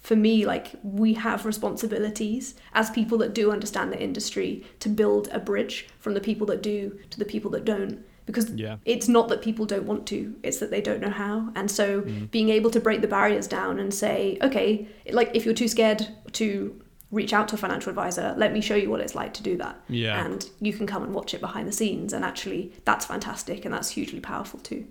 for 0.00 0.16
me 0.16 0.46
like 0.46 0.66
we 0.82 1.12
have 1.14 1.44
responsibilities 1.44 2.54
as 2.72 2.88
people 2.90 3.18
that 3.18 3.34
do 3.34 3.50
understand 3.50 3.92
the 3.92 4.00
industry 4.00 4.64
to 4.80 4.88
build 4.88 5.28
a 5.32 5.38
bridge 5.40 5.88
from 5.98 6.14
the 6.14 6.20
people 6.20 6.46
that 6.46 6.62
do 6.62 6.98
to 7.10 7.18
the 7.18 7.24
people 7.24 7.50
that 7.50 7.64
don't 7.64 7.98
because 8.24 8.50
yeah, 8.52 8.76
it's 8.84 9.08
not 9.08 9.28
that 9.28 9.42
people 9.42 9.66
don't 9.66 9.84
want 9.86 10.06
to 10.06 10.34
it's 10.42 10.58
that 10.58 10.70
they 10.70 10.80
don't 10.80 11.00
know 11.00 11.10
how 11.10 11.50
and 11.56 11.70
so 11.70 12.02
Mm. 12.02 12.30
being 12.30 12.48
able 12.50 12.70
to 12.70 12.80
break 12.80 13.00
the 13.00 13.08
barriers 13.08 13.46
down 13.48 13.78
and 13.80 13.92
say 13.92 14.38
okay 14.42 14.86
like 15.10 15.30
if 15.34 15.44
you're 15.44 15.54
too 15.62 15.68
scared 15.68 16.06
to 16.32 16.80
reach 17.10 17.32
out 17.32 17.48
to 17.48 17.54
a 17.54 17.58
financial 17.58 17.88
advisor 17.90 18.34
let 18.36 18.52
me 18.52 18.60
show 18.60 18.74
you 18.74 18.90
what 18.90 19.00
it's 19.00 19.14
like 19.14 19.32
to 19.32 19.42
do 19.42 19.56
that 19.56 19.80
yeah. 19.88 20.24
and 20.24 20.50
you 20.60 20.72
can 20.72 20.86
come 20.86 21.02
and 21.02 21.14
watch 21.14 21.32
it 21.32 21.40
behind 21.40 21.66
the 21.66 21.72
scenes 21.72 22.12
and 22.12 22.24
actually 22.24 22.72
that's 22.84 23.06
fantastic 23.06 23.64
and 23.64 23.72
that's 23.72 23.90
hugely 23.90 24.20
powerful 24.20 24.60
too 24.60 24.86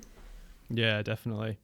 Yeah, 0.70 1.02
definitely. 1.02 1.58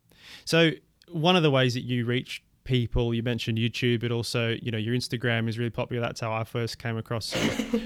So 0.46 0.72
one 1.10 1.36
of 1.36 1.44
the 1.44 1.52
ways 1.52 1.74
that 1.74 1.84
you 1.84 2.06
reach 2.06 2.44
people, 2.64 3.14
you 3.14 3.24
mentioned 3.24 3.58
YouTube, 3.58 4.02
but 4.02 4.12
also 4.12 4.56
you 4.62 4.72
know 4.72 4.78
your 4.78 4.96
Instagram 4.96 5.50
is 5.50 5.58
really 5.58 5.70
popular. 5.70 6.02
That's 6.02 6.22
how 6.22 6.32
I 6.32 6.44
first 6.44 6.80
came 6.80 6.98
across 6.98 7.36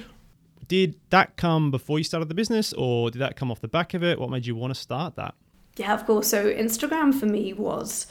did 0.68 0.96
that 1.10 1.38
come 1.38 1.72
before 1.72 1.98
you 1.98 2.04
started 2.04 2.30
the 2.30 2.36
business, 2.36 2.74
or 2.74 3.10
did 3.10 3.20
that 3.20 3.36
come 3.36 3.50
off 3.50 3.62
the 3.62 3.68
back 3.68 3.94
of 3.94 4.04
it? 4.04 4.20
What 4.20 4.30
made 4.30 4.46
you 4.46 4.56
want 4.56 4.74
to 4.76 4.80
start 4.80 5.16
that? 5.16 5.34
yeah 5.78 5.94
of 5.94 6.06
course 6.06 6.28
so 6.28 6.52
instagram 6.52 7.14
for 7.14 7.28
me 7.28 7.54
was 7.54 8.08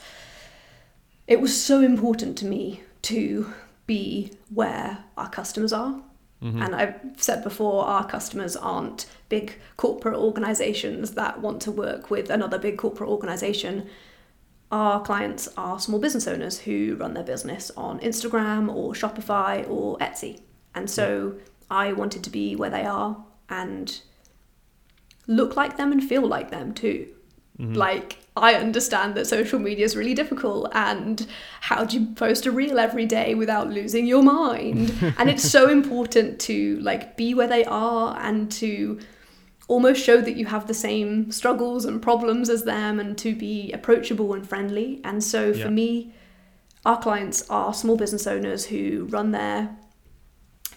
it 1.27 1.41
was 1.41 1.61
so 1.61 1.81
important 1.81 2.37
to 2.37 2.45
me 2.45 2.81
to 3.01 3.53
be 3.87 4.31
where 4.53 4.99
our 5.17 5.29
customers 5.29 5.73
are. 5.73 6.01
Mhm. 6.39 6.63
and 6.63 6.75
i've 6.75 6.93
said 7.17 7.43
before 7.43 7.83
our 7.85 8.05
customers 8.05 8.55
aren't 8.55 9.07
big 9.27 9.53
corporate 9.75 10.15
organizations 10.15 11.11
that 11.19 11.41
want 11.41 11.59
to 11.63 11.71
work 11.71 12.11
with 12.11 12.29
another 12.29 12.59
big 12.59 12.77
corporate 12.77 13.09
organization. 13.09 13.87
Our 14.71 15.01
clients 15.01 15.47
are 15.57 15.79
small 15.79 15.97
business 15.99 16.27
owners 16.27 16.59
who 16.59 16.95
run 16.99 17.15
their 17.15 17.23
business 17.23 17.71
on 17.75 17.99
instagram 18.01 18.63
or 18.71 18.93
shopify 18.93 19.67
or 19.67 19.97
etsy. 19.97 20.41
And 20.75 20.87
so 20.97 21.33
i 21.71 21.91
wanted 21.91 22.23
to 22.25 22.29
be 22.29 22.55
where 22.55 22.69
they 22.77 22.85
are 22.85 23.17
and 23.49 23.99
look 25.25 25.55
like 25.55 25.77
them 25.77 25.91
and 25.91 26.03
feel 26.03 26.25
like 26.27 26.51
them 26.51 26.71
too. 26.73 27.07
Mhm. 27.59 27.75
like 27.75 28.19
I 28.37 28.53
understand 28.55 29.15
that 29.15 29.27
social 29.27 29.59
media 29.59 29.85
is 29.85 29.95
really 29.95 30.13
difficult 30.13 30.69
and 30.73 31.25
how 31.61 31.83
do 31.85 31.99
you 31.99 32.13
post 32.13 32.45
a 32.45 32.51
reel 32.51 32.79
every 32.79 33.05
day 33.05 33.35
without 33.35 33.69
losing 33.69 34.05
your 34.07 34.23
mind? 34.23 34.93
and 35.17 35.29
it's 35.29 35.49
so 35.49 35.69
important 35.69 36.39
to 36.41 36.79
like 36.79 37.17
be 37.17 37.33
where 37.33 37.47
they 37.47 37.65
are 37.65 38.17
and 38.19 38.51
to 38.53 38.99
almost 39.67 40.03
show 40.03 40.21
that 40.21 40.37
you 40.37 40.45
have 40.45 40.67
the 40.67 40.73
same 40.73 41.31
struggles 41.31 41.85
and 41.85 42.01
problems 42.01 42.49
as 42.49 42.63
them 42.63 42.99
and 42.99 43.17
to 43.17 43.35
be 43.35 43.71
approachable 43.73 44.33
and 44.33 44.47
friendly. 44.47 45.01
And 45.03 45.23
so 45.23 45.51
for 45.53 45.59
Yeah. 45.59 45.69
me, 45.69 46.13
our 46.85 46.97
clients 46.97 47.49
are 47.49 47.73
small 47.73 47.97
business 47.97 48.25
owners 48.27 48.65
who 48.65 49.07
run 49.09 49.31
their 49.31 49.75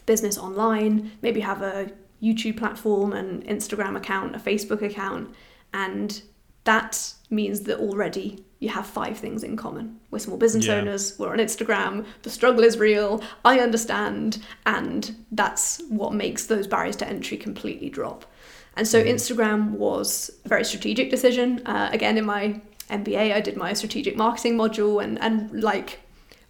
business 0.07 0.37
online, 0.37 1.13
maybe 1.23 1.41
have 1.41 1.63
a 1.63 1.91
YouTube 2.21 2.57
platform, 2.57 3.13
an 3.13 3.43
Instagram 3.49 3.97
account, 3.97 4.35
a 4.35 4.39
Facebook 4.39 4.83
account, 4.83 5.31
and 5.73 6.23
that 6.65 7.15
means 7.31 7.61
that 7.63 7.79
already 7.79 8.45
you 8.59 8.69
have 8.69 8.87
five 8.87 9.17
things 9.17 9.43
in 9.43 9.57
common. 9.57 9.99
We're 10.11 10.19
small 10.19 10.37
business 10.37 10.67
Yeah. 10.67 10.77
owners, 10.77 11.19
we're 11.19 11.33
on 11.33 11.39
Instagram, 11.39 12.05
the 12.23 12.31
struggle 12.31 12.63
is 12.63 12.77
real, 12.79 13.23
I 13.45 13.61
understand, 13.61 14.39
and 14.67 15.15
that's 15.33 15.81
what 15.89 16.13
makes 16.13 16.47
those 16.47 16.67
barriers 16.67 16.97
to 16.97 17.09
entry 17.09 17.39
completely 17.39 17.89
drop. 17.89 18.27
And 18.77 18.87
so 18.87 19.03
Instagram 19.03 19.71
was 19.71 20.31
a 20.45 20.49
very 20.49 20.65
strategic 20.65 21.11
decision. 21.11 21.63
Uh, 21.67 21.89
again, 21.93 22.19
in 22.19 22.25
my 22.25 22.61
MBA, 22.91 23.33
I 23.33 23.41
did 23.41 23.57
my 23.57 23.73
strategic 23.73 24.17
marketing 24.17 24.57
module 24.57 25.03
and, 25.03 25.19
and 25.21 25.63
like 25.63 26.01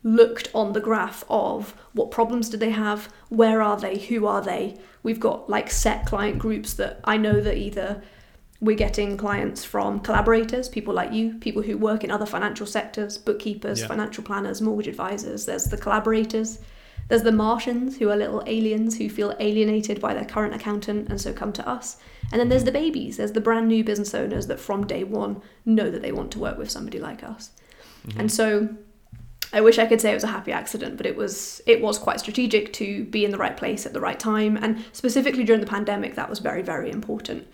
looked 0.03 0.49
on 0.55 0.73
the 0.73 0.81
graph 0.81 1.25
of 1.29 1.75
what 1.93 2.11
problems 2.11 2.49
do 2.49 2.57
they 2.57 2.71
have, 2.71 3.09
where 3.29 3.63
are 3.63 3.79
they, 3.79 3.99
who 3.99 4.27
are 4.27 4.41
they. 4.43 4.79
We've 5.03 5.21
got 5.21 5.49
like 5.49 5.71
set 5.71 6.07
client 6.07 6.39
groups 6.39 6.75
that 6.75 7.01
I 7.05 7.17
know 7.17 7.41
that 7.41 7.57
either 7.57 8.03
we're 8.61 8.77
getting 8.77 9.17
clients 9.17 9.65
from 9.65 10.01
collaborators, 10.01 10.69
people 10.69 10.93
like 10.93 11.13
you, 11.13 11.35
people 11.39 11.63
who 11.63 11.79
work 11.79 12.05
in 12.05 12.11
other 12.11 12.27
financial 12.27 12.67
sectors, 12.67 13.17
bookkeepers, 13.17 13.81
Yeah. 13.81 13.87
financial 13.87 14.23
planners, 14.23 14.61
mortgage 14.61 14.89
advisors. 14.89 15.47
There's 15.47 15.65
the 15.65 15.79
collaborators. 15.79 16.59
There's 17.09 17.23
the 17.23 17.33
Martians 17.33 17.97
who 17.97 18.11
are 18.11 18.17
little 18.17 18.43
aliens 18.47 18.99
who 18.99 19.09
feel 19.09 19.35
alienated 19.41 20.01
by 20.01 20.15
their 20.15 20.27
current 20.27 20.55
accountant 20.55 21.09
and 21.09 21.21
so 21.21 21.33
come 21.33 21.53
to 21.55 21.69
us. 21.69 21.97
And 22.31 22.39
then 22.39 22.49
there's 22.51 22.65
the 22.65 22.71
babies. 22.71 23.17
There's 23.17 23.33
the 23.33 23.41
brand 23.41 23.67
new 23.67 23.83
business 23.83 24.15
owners 24.15 24.47
that 24.47 24.61
from 24.61 24.87
day 24.87 25.05
one 25.05 25.41
know 25.65 25.91
that 25.91 26.03
they 26.03 26.13
want 26.13 26.31
to 26.33 26.39
work 26.39 26.59
with 26.59 26.71
somebody 26.71 26.99
like 27.01 27.25
us. 27.25 27.51
Mm-hmm. 28.07 28.21
And 28.21 28.31
so 28.31 28.69
I 29.53 29.61
wish 29.61 29.79
I 29.79 29.87
could 29.87 30.01
say 30.01 30.13
it 30.13 30.15
was 30.15 30.23
a 30.23 30.29
happy 30.29 30.53
accident, 30.53 30.97
but 30.97 31.07
it 31.07 31.17
was 31.17 31.61
it 31.67 31.81
was 31.81 31.99
quite 31.99 32.21
strategic 32.21 32.73
to 32.75 33.05
be 33.07 33.25
in 33.25 33.31
the 33.33 33.39
right 33.39 33.57
place 33.57 33.87
at 33.87 33.93
the 33.93 34.01
right 34.01 34.21
time 34.21 34.57
and 34.57 34.85
specifically 34.93 35.45
during 35.45 35.61
the 35.61 35.67
pandemic 35.67 36.15
that 36.15 36.29
was 36.29 36.39
very 36.39 36.63
very 36.63 36.91
important. 36.91 37.49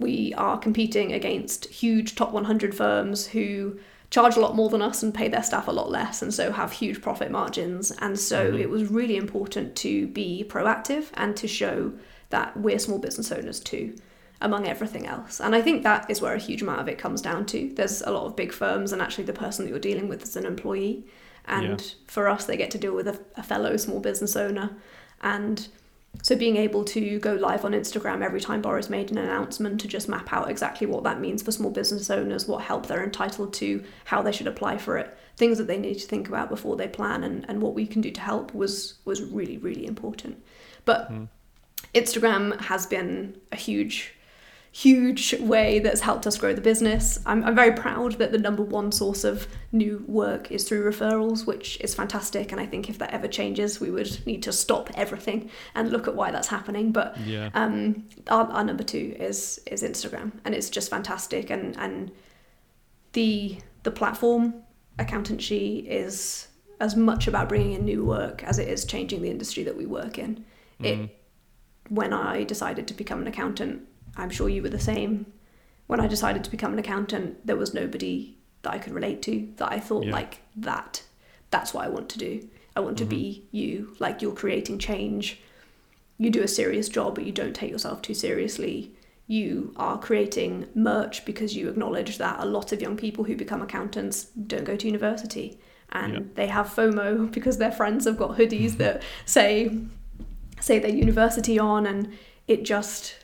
We 0.00 0.34
are 0.34 0.58
competing 0.58 1.12
against 1.12 1.66
huge 1.66 2.16
top 2.16 2.32
100 2.32 2.74
firms 2.74 3.28
who 3.28 3.78
charge 4.10 4.36
a 4.36 4.40
lot 4.40 4.56
more 4.56 4.68
than 4.68 4.82
us 4.82 5.02
and 5.02 5.14
pay 5.14 5.28
their 5.28 5.42
staff 5.42 5.68
a 5.68 5.72
lot 5.72 5.88
less 5.88 6.20
and 6.20 6.34
so 6.34 6.50
have 6.50 6.72
huge 6.72 7.00
profit 7.00 7.30
margins. 7.30 7.92
And 7.92 8.18
so 8.18 8.48
mm-hmm. 8.48 8.60
it 8.60 8.68
was 8.68 8.90
really 8.90 9.16
important 9.16 9.76
to 9.76 10.08
be 10.08 10.44
proactive 10.48 11.10
and 11.14 11.36
to 11.36 11.46
show 11.46 11.92
that 12.30 12.56
we're 12.56 12.78
small 12.78 12.98
business 12.98 13.30
owners 13.30 13.60
too 13.60 13.94
among 14.40 14.66
everything 14.66 15.06
else. 15.06 15.40
And 15.40 15.54
I 15.54 15.60
think 15.60 15.82
that 15.82 16.10
is 16.10 16.20
where 16.20 16.34
a 16.34 16.38
huge 16.38 16.62
amount 16.62 16.80
of 16.80 16.88
it 16.88 16.98
comes 16.98 17.20
down 17.20 17.46
to. 17.46 17.72
There's 17.74 18.00
a 18.02 18.10
lot 18.10 18.24
of 18.24 18.36
big 18.36 18.52
firms, 18.52 18.92
and 18.92 19.02
actually, 19.02 19.24
the 19.24 19.32
person 19.32 19.64
that 19.64 19.70
you're 19.70 19.78
dealing 19.78 20.08
with 20.08 20.22
is 20.22 20.36
an 20.36 20.46
employee. 20.46 21.04
And 21.44 21.80
yeah. 21.80 21.86
for 22.06 22.28
us, 22.28 22.44
they 22.44 22.56
get 22.56 22.70
to 22.72 22.78
deal 22.78 22.94
with 22.94 23.08
a, 23.08 23.20
a, 23.36 23.42
fellow 23.42 23.76
small 23.76 24.00
business 24.00 24.36
owner. 24.36 24.76
And 25.20 25.68
so 26.22 26.36
being 26.36 26.56
able 26.56 26.84
to 26.84 27.18
go 27.18 27.34
live 27.34 27.64
on 27.64 27.72
Instagram 27.72 28.22
every 28.22 28.40
time 28.40 28.60
Boris 28.60 28.90
made 28.90 29.10
an 29.10 29.18
announcement 29.18 29.80
to 29.80 29.88
just 29.88 30.08
map 30.08 30.32
out 30.32 30.50
exactly 30.50 30.86
what 30.86 31.04
that 31.04 31.20
means 31.20 31.42
for 31.42 31.52
small 31.52 31.70
business 31.70 32.10
owners, 32.10 32.46
what 32.46 32.62
help 32.62 32.86
they're 32.86 33.04
entitled 33.04 33.54
to, 33.54 33.82
how 34.04 34.20
they 34.20 34.32
should 34.32 34.46
apply 34.46 34.76
for 34.76 34.98
it, 34.98 35.16
things 35.36 35.56
that 35.58 35.66
they 35.66 35.78
need 35.78 35.94
to 35.94 36.06
think 36.06 36.28
about 36.28 36.50
before 36.50 36.76
they 36.76 36.88
plan 36.88 37.24
and, 37.24 37.46
and 37.48 37.62
what 37.62 37.74
we 37.74 37.86
can 37.86 38.02
do 38.02 38.10
to 38.10 38.20
help 38.20 38.52
was 38.54 38.94
was 39.04 39.22
really, 39.22 39.56
really 39.58 39.86
important. 39.86 40.42
But 40.84 41.10
mm. 41.10 41.28
Instagram 41.94 42.60
has 42.60 42.86
been 42.86 43.36
a 43.52 43.56
huge 43.56 44.14
huge 44.72 45.34
way 45.40 45.80
that's 45.80 46.00
helped 46.00 46.26
us 46.26 46.38
grow 46.38 46.54
the 46.54 46.60
business. 46.60 47.18
I'm, 47.26 47.44
I'm 47.44 47.56
very 47.56 47.72
proud 47.72 48.12
that 48.14 48.30
the 48.30 48.38
number 48.38 48.62
one 48.62 48.92
source 48.92 49.24
of 49.24 49.48
new 49.72 50.04
work 50.06 50.52
is 50.52 50.68
through 50.68 50.88
referrals, 50.88 51.44
which 51.44 51.80
is 51.80 51.94
fantastic. 51.94 52.52
And 52.52 52.60
I 52.60 52.66
think 52.66 52.88
if 52.88 52.98
that 52.98 53.10
ever 53.10 53.26
changes, 53.26 53.80
we 53.80 53.90
would 53.90 54.24
need 54.26 54.42
to 54.44 54.52
stop 54.52 54.88
everything 54.94 55.50
and 55.74 55.90
look 55.90 56.06
at 56.06 56.14
why 56.14 56.30
that's 56.30 56.48
happening. 56.48 56.92
But 56.92 57.18
yeah. 57.18 57.50
um, 57.54 58.04
our, 58.28 58.44
our 58.46 58.64
number 58.64 58.84
two 58.84 59.16
is 59.18 59.60
is 59.66 59.82
Instagram, 59.82 60.32
and 60.44 60.54
it's 60.54 60.70
just 60.70 60.88
fantastic. 60.88 61.50
And 61.50 61.76
and 61.76 62.12
the 63.12 63.58
the 63.82 63.90
platform 63.90 64.54
accountancy 65.00 65.78
is 65.80 66.46
as 66.78 66.94
much 66.94 67.26
about 67.26 67.48
bringing 67.48 67.72
in 67.72 67.84
new 67.84 68.04
work 68.04 68.44
as 68.44 68.58
it 68.58 68.68
is 68.68 68.84
changing 68.84 69.22
the 69.22 69.30
industry 69.30 69.64
that 69.64 69.76
we 69.76 69.86
work 69.86 70.16
in. 70.16 70.44
Mm. 70.80 70.86
It 70.86 71.16
when 71.88 72.12
I 72.12 72.44
decided 72.44 72.86
to 72.86 72.94
become 72.94 73.20
an 73.20 73.26
accountant, 73.26 73.82
I'm 74.16 74.30
sure 74.30 74.48
you 74.48 74.62
were 74.62 74.68
the 74.68 74.80
same. 74.80 75.32
When 75.86 76.00
I 76.00 76.06
decided 76.06 76.44
to 76.44 76.50
become 76.50 76.72
an 76.72 76.78
accountant, 76.78 77.46
there 77.46 77.56
was 77.56 77.74
nobody 77.74 78.36
that 78.62 78.72
I 78.72 78.78
could 78.78 78.92
relate 78.92 79.22
to 79.22 79.48
that 79.56 79.72
I 79.72 79.80
thought 79.80 80.06
yeah. 80.06 80.12
like 80.12 80.42
that. 80.56 81.02
That's 81.50 81.74
what 81.74 81.84
I 81.84 81.88
want 81.88 82.08
to 82.10 82.18
do. 82.18 82.48
I 82.76 82.80
want 82.80 82.96
mm-hmm. 82.96 83.08
to 83.08 83.16
be 83.16 83.48
you. 83.50 83.96
Like 83.98 84.22
you're 84.22 84.34
creating 84.34 84.78
change. 84.78 85.40
You 86.18 86.30
do 86.30 86.42
a 86.42 86.48
serious 86.48 86.88
job, 86.88 87.14
but 87.14 87.24
you 87.24 87.32
don't 87.32 87.54
take 87.54 87.70
yourself 87.70 88.02
too 88.02 88.14
seriously. 88.14 88.92
You 89.26 89.72
are 89.76 89.98
creating 89.98 90.68
merch 90.74 91.24
because 91.24 91.56
you 91.56 91.68
acknowledge 91.68 92.18
that 92.18 92.40
a 92.40 92.44
lot 92.44 92.72
of 92.72 92.82
young 92.82 92.96
people 92.96 93.24
who 93.24 93.36
become 93.36 93.62
accountants 93.62 94.24
don't 94.24 94.64
go 94.64 94.76
to 94.76 94.86
university 94.86 95.58
and 95.92 96.12
yep. 96.12 96.34
they 96.34 96.46
have 96.46 96.66
FOMO 96.66 97.30
because 97.32 97.58
their 97.58 97.72
friends 97.72 98.04
have 98.04 98.16
got 98.16 98.36
hoodies 98.36 98.72
that 98.78 99.02
say 99.24 99.76
say 100.60 100.78
their 100.78 100.90
university 100.90 101.58
on 101.58 101.86
and 101.86 102.12
it 102.46 102.64
just 102.64 103.19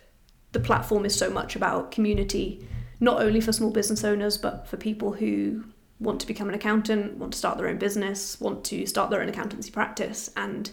the 0.56 0.62
platform 0.62 1.04
is 1.04 1.14
so 1.14 1.28
much 1.28 1.54
about 1.54 1.90
community, 1.90 2.66
not 2.98 3.20
only 3.20 3.42
for 3.42 3.52
small 3.52 3.70
business 3.70 4.02
owners, 4.04 4.38
but 4.38 4.66
for 4.66 4.78
people 4.78 5.12
who 5.12 5.62
want 6.00 6.18
to 6.18 6.26
become 6.26 6.48
an 6.48 6.54
accountant, 6.54 7.18
want 7.18 7.34
to 7.34 7.38
start 7.38 7.58
their 7.58 7.68
own 7.68 7.76
business, 7.76 8.40
want 8.40 8.64
to 8.64 8.86
start 8.86 9.10
their 9.10 9.20
own 9.20 9.28
accountancy 9.28 9.70
practice. 9.70 10.30
And 10.34 10.70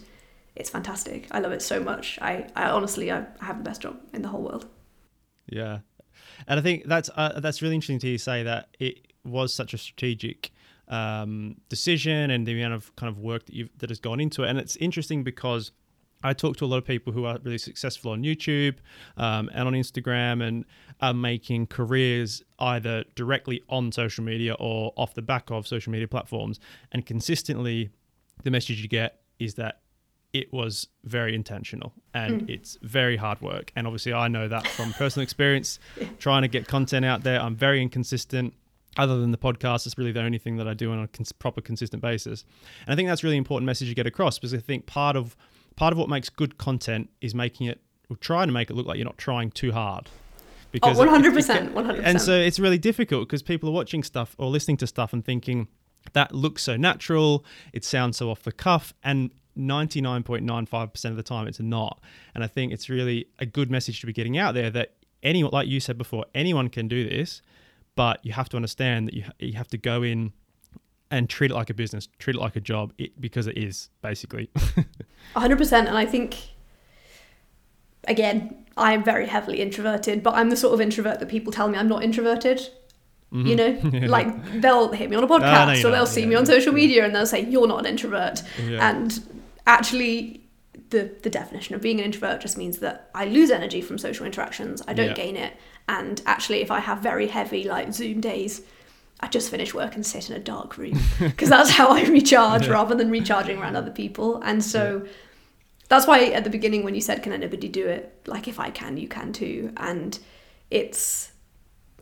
it's 0.56 0.70
fantastic. 0.70 1.28
I 1.32 1.40
love 1.40 1.52
it 1.52 1.60
so 1.60 1.80
much. 1.80 2.18
I, 2.22 2.48
I 2.56 2.70
honestly, 2.70 3.12
I 3.12 3.26
have 3.40 3.58
the 3.58 3.62
best 3.62 3.82
job 3.82 4.00
in 4.14 4.22
the 4.22 4.28
whole 4.28 4.40
world. 4.40 4.66
Yeah. 5.50 5.80
And 6.48 6.58
I 6.58 6.62
think 6.62 6.86
that's 6.86 7.10
uh, 7.14 7.38
that's 7.40 7.60
really 7.60 7.74
interesting 7.74 7.98
to 7.98 8.08
you 8.08 8.16
say 8.16 8.42
that 8.42 8.74
it 8.80 9.12
was 9.22 9.52
such 9.52 9.74
a 9.74 9.78
strategic 9.78 10.50
um, 10.88 11.56
decision 11.68 12.30
and 12.30 12.46
the 12.46 12.58
amount 12.58 12.72
of 12.72 12.96
kind 12.96 13.10
of 13.10 13.18
work 13.18 13.44
that 13.44 13.54
you've 13.54 13.76
that 13.80 13.90
has 13.90 14.00
gone 14.00 14.18
into 14.18 14.44
it. 14.44 14.48
And 14.48 14.58
it's 14.58 14.76
interesting 14.76 15.24
because 15.24 15.72
I 16.24 16.32
talk 16.32 16.56
to 16.56 16.64
a 16.64 16.66
lot 16.66 16.78
of 16.78 16.84
people 16.86 17.12
who 17.12 17.26
are 17.26 17.38
really 17.44 17.58
successful 17.58 18.12
on 18.12 18.22
YouTube 18.22 18.76
um, 19.18 19.50
and 19.52 19.68
on 19.68 19.74
Instagram 19.74 20.42
and 20.42 20.64
are 21.00 21.14
making 21.14 21.66
careers 21.66 22.42
either 22.58 23.04
directly 23.14 23.62
on 23.68 23.92
social 23.92 24.24
media 24.24 24.54
or 24.58 24.92
off 24.96 25.14
the 25.14 25.22
back 25.22 25.50
of 25.50 25.68
social 25.68 25.92
media 25.92 26.08
platforms. 26.08 26.58
And 26.92 27.04
consistently, 27.04 27.90
the 28.42 28.50
message 28.50 28.80
you 28.80 28.88
get 28.88 29.20
is 29.38 29.54
that 29.54 29.82
it 30.32 30.52
was 30.52 30.88
very 31.04 31.34
intentional 31.34 31.92
and 32.12 32.42
mm. 32.42 32.50
it's 32.50 32.78
very 32.82 33.16
hard 33.16 33.40
work. 33.40 33.70
And 33.76 33.86
obviously, 33.86 34.12
I 34.12 34.26
know 34.28 34.48
that 34.48 34.66
from 34.66 34.92
personal 34.94 35.22
experience, 35.22 35.78
trying 36.18 36.42
to 36.42 36.48
get 36.48 36.66
content 36.66 37.04
out 37.04 37.22
there. 37.22 37.40
I'm 37.40 37.54
very 37.54 37.80
inconsistent. 37.82 38.54
Other 38.96 39.18
than 39.20 39.32
the 39.32 39.38
podcast, 39.38 39.86
it's 39.86 39.98
really 39.98 40.12
the 40.12 40.22
only 40.22 40.38
thing 40.38 40.56
that 40.56 40.68
I 40.68 40.74
do 40.74 40.92
on 40.92 41.00
a 41.00 41.08
cons- 41.08 41.32
proper, 41.32 41.60
consistent 41.60 42.00
basis. 42.00 42.44
And 42.86 42.92
I 42.92 42.96
think 42.96 43.08
that's 43.08 43.24
really 43.24 43.36
important 43.36 43.66
message 43.66 43.88
to 43.88 43.94
get 43.94 44.06
across 44.06 44.38
because 44.38 44.54
I 44.54 44.58
think 44.58 44.86
part 44.86 45.16
of 45.16 45.36
part 45.76 45.92
of 45.92 45.98
what 45.98 46.08
makes 46.08 46.28
good 46.28 46.58
content 46.58 47.10
is 47.20 47.34
making 47.34 47.66
it 47.66 47.80
or 48.10 48.16
trying 48.16 48.48
to 48.48 48.52
make 48.52 48.70
it 48.70 48.74
look 48.74 48.86
like 48.86 48.96
you're 48.96 49.04
not 49.04 49.18
trying 49.18 49.50
too 49.50 49.72
hard. 49.72 50.08
Because 50.72 50.98
oh, 50.98 51.06
100%, 51.06 51.26
it, 51.26 51.68
it, 51.68 51.74
100%. 51.74 52.00
And 52.02 52.20
so 52.20 52.32
it's 52.32 52.58
really 52.58 52.78
difficult 52.78 53.28
because 53.28 53.42
people 53.42 53.68
are 53.68 53.72
watching 53.72 54.02
stuff 54.02 54.34
or 54.38 54.48
listening 54.48 54.76
to 54.78 54.86
stuff 54.86 55.12
and 55.12 55.24
thinking 55.24 55.68
that 56.12 56.34
looks 56.34 56.62
so 56.62 56.76
natural, 56.76 57.44
it 57.72 57.84
sounds 57.84 58.16
so 58.16 58.30
off 58.30 58.42
the 58.42 58.52
cuff, 58.52 58.92
and 59.02 59.30
99.95% 59.56 61.04
of 61.06 61.16
the 61.16 61.22
time 61.22 61.46
it's 61.46 61.60
not. 61.60 62.00
And 62.34 62.42
I 62.44 62.46
think 62.46 62.72
it's 62.72 62.90
really 62.90 63.28
a 63.38 63.46
good 63.46 63.70
message 63.70 64.00
to 64.00 64.06
be 64.06 64.12
getting 64.12 64.36
out 64.36 64.54
there 64.54 64.68
that 64.70 64.94
anyone, 65.22 65.52
like 65.52 65.68
you 65.68 65.80
said 65.80 65.96
before, 65.96 66.26
anyone 66.34 66.68
can 66.68 66.88
do 66.88 67.08
this, 67.08 67.40
but 67.96 68.24
you 68.24 68.32
have 68.32 68.48
to 68.50 68.56
understand 68.56 69.08
that 69.08 69.14
you, 69.14 69.24
you 69.38 69.54
have 69.54 69.68
to 69.68 69.78
go 69.78 70.02
in 70.02 70.32
and 71.14 71.28
treat 71.28 71.50
it 71.50 71.54
like 71.54 71.70
a 71.70 71.74
business, 71.74 72.08
treat 72.18 72.36
it 72.36 72.40
like 72.40 72.56
a 72.56 72.60
job, 72.60 72.92
it, 72.98 73.20
because 73.20 73.46
it 73.46 73.56
is 73.56 73.90
basically. 74.02 74.50
100%. 75.36 75.72
And 75.72 75.96
I 75.96 76.06
think, 76.06 76.36
again, 78.04 78.64
I'm 78.76 79.04
very 79.04 79.26
heavily 79.26 79.60
introverted, 79.60 80.22
but 80.22 80.34
I'm 80.34 80.50
the 80.50 80.56
sort 80.56 80.74
of 80.74 80.80
introvert 80.80 81.20
that 81.20 81.28
people 81.28 81.52
tell 81.52 81.68
me 81.68 81.78
I'm 81.78 81.88
not 81.88 82.02
introverted. 82.02 82.60
Mm-hmm. 83.32 83.46
You 83.46 83.56
know, 83.56 84.06
like 84.08 84.60
they'll 84.60 84.92
hit 84.92 85.10
me 85.10 85.16
on 85.16 85.24
a 85.24 85.26
podcast 85.26 85.82
no, 85.82 85.88
or 85.88 85.92
they'll 85.92 86.00
not. 86.00 86.08
see 86.08 86.20
yeah, 86.22 86.26
me 86.26 86.34
on 86.36 86.46
social 86.46 86.72
yeah. 86.72 86.76
media 86.76 87.04
and 87.04 87.14
they'll 87.14 87.26
say, 87.26 87.44
You're 87.44 87.66
not 87.66 87.80
an 87.80 87.86
introvert. 87.86 88.42
Yeah. 88.64 88.88
And 88.88 89.20
actually, 89.66 90.44
the, 90.90 91.12
the 91.22 91.30
definition 91.30 91.74
of 91.74 91.80
being 91.80 91.98
an 91.98 92.04
introvert 92.04 92.40
just 92.40 92.56
means 92.56 92.78
that 92.78 93.10
I 93.14 93.24
lose 93.24 93.50
energy 93.50 93.80
from 93.80 93.98
social 93.98 94.24
interactions, 94.24 94.82
I 94.86 94.94
don't 94.94 95.16
gain 95.16 95.36
it. 95.36 95.54
And 95.88 96.22
actually, 96.26 96.60
if 96.60 96.70
I 96.70 96.80
have 96.80 96.98
very 96.98 97.26
heavy, 97.26 97.64
like 97.64 97.92
Zoom 97.92 98.20
days, 98.20 98.62
I 99.24 99.28
just 99.28 99.50
finish 99.50 99.72
work 99.72 99.94
and 99.94 100.04
sit 100.04 100.28
in 100.28 100.36
a 100.36 100.38
dark 100.38 100.76
room 100.76 101.00
because 101.18 101.48
that's 101.48 101.70
how 101.70 101.88
I 101.88 102.04
recharge 102.04 102.66
yeah. 102.66 102.74
rather 102.74 102.94
than 102.94 103.10
recharging 103.10 103.58
around 103.58 103.74
other 103.74 103.90
people. 103.90 104.42
And 104.42 104.62
so 104.62 105.00
yeah. 105.02 105.10
that's 105.88 106.06
why 106.06 106.26
at 106.26 106.44
the 106.44 106.50
beginning 106.50 106.84
when 106.84 106.94
you 106.94 107.00
said, 107.00 107.22
"Can 107.22 107.32
anybody 107.32 107.68
do 107.68 107.88
it?" 107.88 108.20
Like 108.26 108.48
if 108.48 108.60
I 108.60 108.68
can, 108.68 108.98
you 108.98 109.08
can 109.08 109.32
too. 109.32 109.72
And 109.78 110.18
it's 110.70 111.32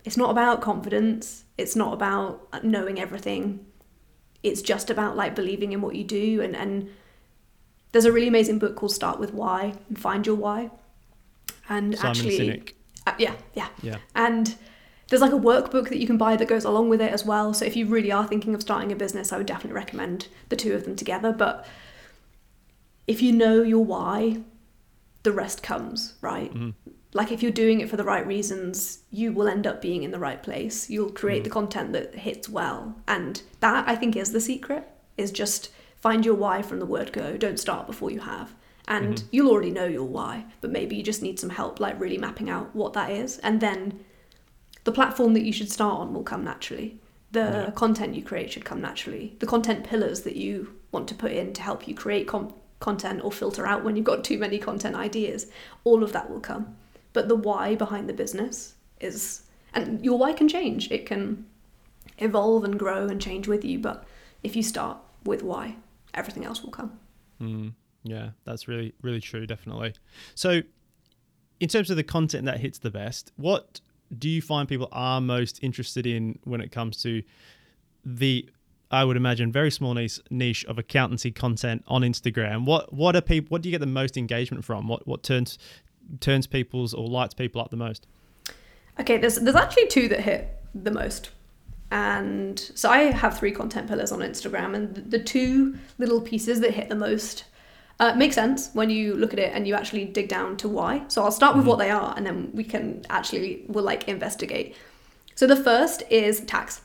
it's 0.03 0.17
not 0.17 0.31
about 0.31 0.59
confidence. 0.59 1.45
It's 1.57 1.77
not 1.77 1.93
about 1.93 2.61
knowing 2.61 2.99
everything. 2.99 3.67
It's 4.43 4.61
just 4.61 4.89
about 4.89 5.15
like 5.15 5.33
believing 5.33 5.71
in 5.71 5.81
what 5.81 5.95
you 5.95 6.03
do. 6.03 6.41
And 6.41 6.57
and 6.57 6.89
there's 7.93 8.03
a 8.03 8.11
really 8.11 8.27
amazing 8.27 8.59
book 8.59 8.75
called 8.75 8.91
Start 8.91 9.17
with 9.17 9.33
Why 9.33 9.75
and 9.87 9.97
Find 9.97 10.27
Your 10.27 10.35
Why. 10.35 10.71
And 11.69 11.95
Simon 11.97 12.17
actually. 12.17 12.63
Uh, 13.07 13.13
yeah, 13.17 13.35
yeah, 13.53 13.67
yeah, 13.81 13.97
and 14.13 14.55
there's 15.13 15.21
like 15.21 15.31
a 15.31 15.35
workbook 15.35 15.89
that 15.89 15.99
you 15.99 16.07
can 16.07 16.17
buy 16.17 16.35
that 16.35 16.47
goes 16.47 16.65
along 16.65 16.89
with 16.89 16.99
it 16.99 17.13
as 17.13 17.23
well. 17.23 17.53
So 17.53 17.65
if 17.65 17.75
you 17.75 17.85
really 17.85 18.11
are 18.11 18.25
thinking 18.25 18.55
of 18.55 18.61
starting 18.61 18.91
a 18.91 18.95
business, 18.95 19.31
I 19.31 19.37
would 19.37 19.45
definitely 19.45 19.75
recommend 19.75 20.27
the 20.49 20.55
two 20.55 20.73
of 20.73 20.85
them 20.85 20.95
together. 20.95 21.31
But 21.31 21.67
if 23.05 23.21
you 23.21 23.31
know 23.31 23.61
your 23.61 23.85
why, 23.85 24.37
the 25.21 25.31
rest 25.31 25.61
comes, 25.61 26.15
right? 26.21 26.51
Mm-hmm. 26.51 26.71
Like 27.13 27.31
if 27.31 27.43
you're 27.43 27.51
doing 27.51 27.79
it 27.79 27.91
for 27.91 27.95
the 27.95 28.03
right 28.03 28.25
reasons, 28.25 29.03
you 29.11 29.31
will 29.31 29.47
end 29.47 29.67
up 29.67 29.83
being 29.83 30.01
in 30.01 30.09
the 30.09 30.17
right 30.17 30.41
place. 30.41 30.89
You'll 30.89 31.11
create 31.11 31.41
mm-hmm. 31.41 31.43
the 31.43 31.49
content 31.51 31.93
that 31.93 32.15
hits 32.15 32.49
well. 32.49 32.95
And 33.07 33.39
that 33.59 33.87
I 33.87 33.95
think 33.95 34.15
is 34.15 34.31
the 34.31 34.41
secret 34.41 34.89
is 35.15 35.31
just 35.31 35.69
find 35.95 36.25
your 36.25 36.33
why 36.33 36.63
from 36.63 36.79
the 36.79 36.87
word 36.87 37.13
go. 37.13 37.37
Don't 37.37 37.59
start 37.59 37.85
before 37.85 38.09
you 38.09 38.21
have. 38.21 38.55
And 38.87 39.17
mm-hmm. 39.17 39.27
you'll 39.29 39.51
already 39.51 39.69
know 39.69 39.85
your 39.85 40.05
why, 40.05 40.45
but 40.59 40.71
maybe 40.71 40.95
you 40.95 41.03
just 41.03 41.21
need 41.21 41.39
some 41.39 41.51
help 41.51 41.79
like 41.79 41.99
really 41.99 42.17
mapping 42.17 42.49
out 42.49 42.75
what 42.75 42.93
that 42.93 43.11
is 43.11 43.37
and 43.37 43.61
then 43.61 43.99
the 44.83 44.91
platform 44.91 45.33
that 45.33 45.43
you 45.43 45.53
should 45.53 45.71
start 45.71 45.99
on 45.99 46.13
will 46.13 46.23
come 46.23 46.43
naturally. 46.43 46.99
The 47.31 47.39
yeah. 47.39 47.71
content 47.71 48.15
you 48.15 48.21
create 48.21 48.51
should 48.51 48.65
come 48.65 48.81
naturally. 48.81 49.35
The 49.39 49.47
content 49.47 49.83
pillars 49.83 50.21
that 50.21 50.35
you 50.35 50.75
want 50.91 51.07
to 51.07 51.15
put 51.15 51.31
in 51.31 51.53
to 51.53 51.61
help 51.61 51.87
you 51.87 51.95
create 51.95 52.27
com- 52.27 52.53
content 52.79 53.21
or 53.23 53.31
filter 53.31 53.65
out 53.65 53.83
when 53.83 53.95
you've 53.95 54.05
got 54.05 54.23
too 54.23 54.37
many 54.37 54.59
content 54.59 54.95
ideas, 54.95 55.47
all 55.83 56.03
of 56.03 56.11
that 56.11 56.29
will 56.29 56.39
come. 56.39 56.75
But 57.13 57.27
the 57.27 57.35
why 57.35 57.75
behind 57.75 58.09
the 58.09 58.13
business 58.13 58.75
is, 58.99 59.43
and 59.73 60.03
your 60.03 60.17
why 60.17 60.33
can 60.33 60.47
change. 60.47 60.91
It 60.91 61.05
can 61.05 61.45
evolve 62.17 62.63
and 62.63 62.77
grow 62.77 63.07
and 63.07 63.21
change 63.21 63.47
with 63.47 63.63
you. 63.63 63.79
But 63.79 64.03
if 64.43 64.55
you 64.55 64.63
start 64.63 64.97
with 65.23 65.43
why, 65.43 65.77
everything 66.13 66.45
else 66.45 66.61
will 66.61 66.71
come. 66.71 66.99
Mm, 67.41 67.73
yeah, 68.03 68.31
that's 68.43 68.67
really, 68.67 68.93
really 69.01 69.21
true, 69.21 69.47
definitely. 69.47 69.93
So, 70.35 70.61
in 71.59 71.69
terms 71.69 71.89
of 71.89 71.95
the 71.95 72.03
content 72.03 72.45
that 72.45 72.59
hits 72.59 72.79
the 72.79 72.91
best, 72.91 73.31
what 73.37 73.79
do 74.17 74.29
you 74.29 74.41
find 74.41 74.67
people 74.67 74.89
are 74.91 75.21
most 75.21 75.59
interested 75.61 76.05
in 76.05 76.39
when 76.43 76.61
it 76.61 76.71
comes 76.71 77.01
to 77.03 77.23
the 78.05 78.49
I 78.91 79.03
would 79.03 79.17
imagine 79.17 79.51
very 79.51 79.71
small 79.71 79.95
niche 79.95 80.19
niche 80.29 80.65
of 80.65 80.77
accountancy 80.77 81.31
content 81.31 81.83
on 81.87 82.03
Instagram. 82.03 82.65
What 82.65 82.93
what 82.93 83.15
are 83.15 83.21
people 83.21 83.47
what 83.49 83.61
do 83.61 83.69
you 83.69 83.73
get 83.73 83.79
the 83.79 83.87
most 83.87 84.17
engagement 84.17 84.63
from? 84.63 84.87
What 84.87 85.07
what 85.07 85.23
turns 85.23 85.57
turns 86.19 86.45
people's 86.45 86.93
or 86.93 87.07
lights 87.07 87.33
people 87.33 87.59
up 87.59 87.71
the 87.71 87.77
most? 87.77 88.05
Okay, 88.99 89.17
there's 89.17 89.35
there's 89.35 89.55
actually 89.55 89.87
two 89.87 90.07
that 90.09 90.19
hit 90.19 90.61
the 90.75 90.91
most. 90.91 91.31
And 91.89 92.59
so 92.59 92.89
I 92.89 93.11
have 93.11 93.37
three 93.37 93.51
content 93.51 93.87
pillars 93.87 94.11
on 94.11 94.19
Instagram 94.19 94.75
and 94.75 94.95
the 94.95 95.19
two 95.19 95.77
little 95.97 96.21
pieces 96.21 96.59
that 96.61 96.71
hit 96.71 96.89
the 96.89 96.95
most 96.95 97.45
uh, 97.99 98.13
makes 98.15 98.35
sense 98.35 98.69
when 98.73 98.89
you 98.89 99.15
look 99.15 99.33
at 99.33 99.39
it 99.39 99.51
and 99.53 99.67
you 99.67 99.75
actually 99.75 100.05
dig 100.05 100.27
down 100.27 100.57
to 100.57 100.67
why. 100.67 101.03
So 101.07 101.23
I'll 101.23 101.31
start 101.31 101.55
with 101.55 101.63
mm-hmm. 101.63 101.69
what 101.69 101.79
they 101.79 101.89
are 101.89 102.13
and 102.15 102.25
then 102.25 102.49
we 102.53 102.63
can 102.63 103.05
actually 103.09 103.65
will 103.67 103.83
like 103.83 104.07
investigate. 104.07 104.75
So 105.35 105.47
the 105.47 105.55
first 105.55 106.03
is 106.09 106.41
tax. 106.41 106.81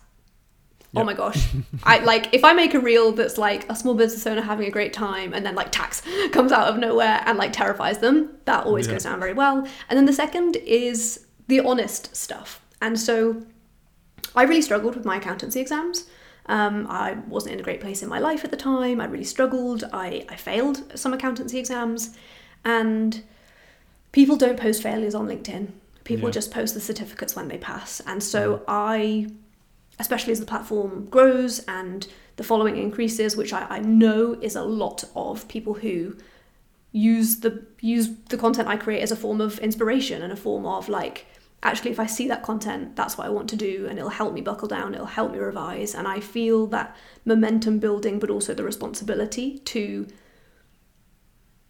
Oh 0.94 1.00
yep. 1.00 1.02
Oh 1.02 1.04
my 1.04 1.14
gosh. 1.14 1.48
I 1.82 1.98
like 1.98 2.32
if 2.32 2.44
I 2.44 2.52
make 2.52 2.74
a 2.74 2.80
reel 2.80 3.12
that's 3.12 3.36
like 3.38 3.70
a 3.70 3.76
small 3.76 3.94
business 3.94 4.26
owner 4.26 4.42
having 4.42 4.66
a 4.66 4.70
great 4.70 4.92
time 4.92 5.34
and 5.34 5.44
then 5.44 5.54
like 5.54 5.70
tax 5.70 6.02
comes 6.32 6.52
out 6.52 6.68
of 6.68 6.78
nowhere 6.78 7.22
and 7.26 7.38
like 7.38 7.52
terrifies 7.52 7.98
them, 7.98 8.36
that 8.44 8.64
always 8.64 8.86
yeah. 8.86 8.94
goes 8.94 9.04
down 9.04 9.20
very 9.20 9.34
well. 9.34 9.66
And 9.88 9.96
then 9.96 10.06
the 10.06 10.12
second 10.12 10.56
is 10.56 11.26
the 11.46 11.60
honest 11.60 12.14
stuff. 12.14 12.60
And 12.80 12.98
so 12.98 13.42
I 14.34 14.44
really 14.44 14.62
struggled 14.62 14.94
with 14.94 15.04
my 15.04 15.16
accountancy 15.16 15.60
exams. 15.60 16.06
Um, 16.48 16.86
I 16.88 17.12
wasn't 17.28 17.54
in 17.54 17.60
a 17.60 17.62
great 17.62 17.80
place 17.80 18.02
in 18.02 18.08
my 18.08 18.18
life 18.18 18.44
at 18.44 18.50
the 18.50 18.56
time. 18.56 19.00
I 19.00 19.04
really 19.04 19.24
struggled. 19.24 19.84
I, 19.92 20.24
I 20.28 20.36
failed 20.36 20.98
some 20.98 21.12
accountancy 21.12 21.58
exams. 21.58 22.16
And 22.64 23.22
people 24.12 24.36
don't 24.36 24.58
post 24.58 24.82
failures 24.82 25.14
on 25.14 25.28
LinkedIn. 25.28 25.72
People 26.04 26.28
yeah. 26.30 26.32
just 26.32 26.50
post 26.50 26.74
the 26.74 26.80
certificates 26.80 27.36
when 27.36 27.48
they 27.48 27.58
pass. 27.58 28.00
And 28.06 28.22
so 28.22 28.58
mm. 28.58 28.64
I 28.66 29.28
especially 29.98 30.32
as 30.32 30.40
the 30.40 30.46
platform 30.46 31.06
grows 31.06 31.60
and 31.66 32.06
the 32.36 32.44
following 32.44 32.76
increases, 32.76 33.36
which 33.36 33.52
I, 33.52 33.66
I 33.68 33.78
know 33.80 34.38
is 34.40 34.54
a 34.54 34.62
lot 34.62 35.04
of 35.16 35.48
people 35.48 35.74
who 35.74 36.16
use 36.92 37.40
the 37.40 37.66
use 37.80 38.08
the 38.30 38.38
content 38.38 38.68
I 38.68 38.76
create 38.76 39.02
as 39.02 39.12
a 39.12 39.16
form 39.16 39.40
of 39.40 39.58
inspiration 39.58 40.22
and 40.22 40.32
a 40.32 40.36
form 40.36 40.64
of 40.64 40.88
like 40.88 41.26
actually 41.62 41.90
if 41.90 42.00
I 42.00 42.06
see 42.06 42.28
that 42.28 42.42
content 42.42 42.94
that's 42.96 43.18
what 43.18 43.26
I 43.26 43.30
want 43.30 43.48
to 43.50 43.56
do 43.56 43.86
and 43.88 43.98
it'll 43.98 44.10
help 44.10 44.32
me 44.32 44.40
buckle 44.40 44.68
down 44.68 44.94
it'll 44.94 45.06
help 45.06 45.32
me 45.32 45.38
revise 45.38 45.94
and 45.94 46.06
I 46.06 46.20
feel 46.20 46.66
that 46.68 46.96
momentum 47.24 47.78
building 47.78 48.18
but 48.18 48.30
also 48.30 48.54
the 48.54 48.64
responsibility 48.64 49.58
to 49.60 50.06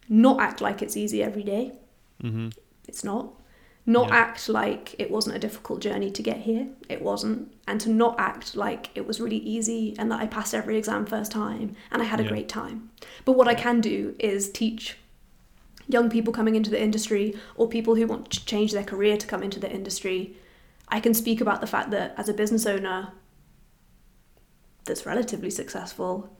not 0.07 0.39
act 0.39 0.61
like 0.61 0.81
it's 0.81 0.97
easy 0.97 1.23
every 1.23 1.43
day. 1.43 1.73
Mm-hmm. 2.21 2.49
it's 2.87 3.03
not 3.05 3.39
not 3.89 4.09
yeah. 4.09 4.17
act 4.17 4.47
like 4.47 4.95
it 4.99 5.09
wasn't 5.09 5.35
a 5.35 5.39
difficult 5.39 5.79
journey 5.79 6.11
to 6.11 6.21
get 6.21 6.37
here. 6.37 6.67
It 6.89 7.01
wasn't. 7.01 7.51
And 7.67 7.81
to 7.81 7.89
not 7.89 8.19
act 8.19 8.55
like 8.55 8.91
it 8.93 9.07
was 9.07 9.19
really 9.19 9.37
easy 9.37 9.95
and 9.97 10.11
that 10.11 10.21
I 10.21 10.27
passed 10.27 10.53
every 10.53 10.77
exam 10.77 11.07
first 11.07 11.31
time 11.31 11.75
and 11.91 11.99
I 11.99 12.05
had 12.05 12.19
a 12.19 12.23
yeah. 12.23 12.29
great 12.29 12.47
time. 12.47 12.91
But 13.25 13.31
what 13.31 13.47
I 13.47 13.55
can 13.55 13.81
do 13.81 14.15
is 14.19 14.51
teach 14.51 14.97
young 15.89 16.09
people 16.09 16.31
coming 16.31 16.55
into 16.55 16.69
the 16.69 16.81
industry 16.81 17.35
or 17.55 17.67
people 17.67 17.95
who 17.95 18.07
want 18.07 18.29
to 18.29 18.45
change 18.45 18.71
their 18.71 18.83
career 18.83 19.17
to 19.17 19.27
come 19.27 19.43
into 19.43 19.59
the 19.59 19.69
industry. 19.69 20.37
I 20.87 20.99
can 20.99 21.13
speak 21.13 21.41
about 21.41 21.59
the 21.59 21.67
fact 21.67 21.89
that 21.91 22.13
as 22.15 22.29
a 22.29 22.33
business 22.33 22.65
owner 22.65 23.11
that's 24.85 25.05
relatively 25.05 25.49
successful, 25.49 26.31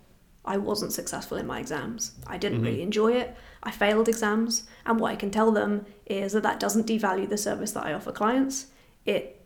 I 0.46 0.58
wasn't 0.58 0.94
successful 0.94 1.38
in 1.38 1.48
my 1.48 1.60
exams. 1.60 2.14
I 2.26 2.38
didn't 2.38 2.60
mm-hmm. 2.60 2.68
really 2.68 2.82
enjoy 2.82 3.14
it. 3.14 3.36
I 3.62 3.72
failed 3.72 4.08
exams. 4.08 4.68
And 4.86 5.00
what 5.00 5.12
I 5.12 5.16
can 5.16 5.32
tell 5.32 5.52
them 5.52 5.86
is 6.06 6.34
that 6.34 6.44
that 6.44 6.60
doesn't 6.60 6.88
devalue 6.88 7.28
the 7.28 7.38
service 7.38 7.72
that 7.74 7.86
I 7.86 7.94
offer 7.94 8.12
clients. 8.12 8.68
It 9.06 9.39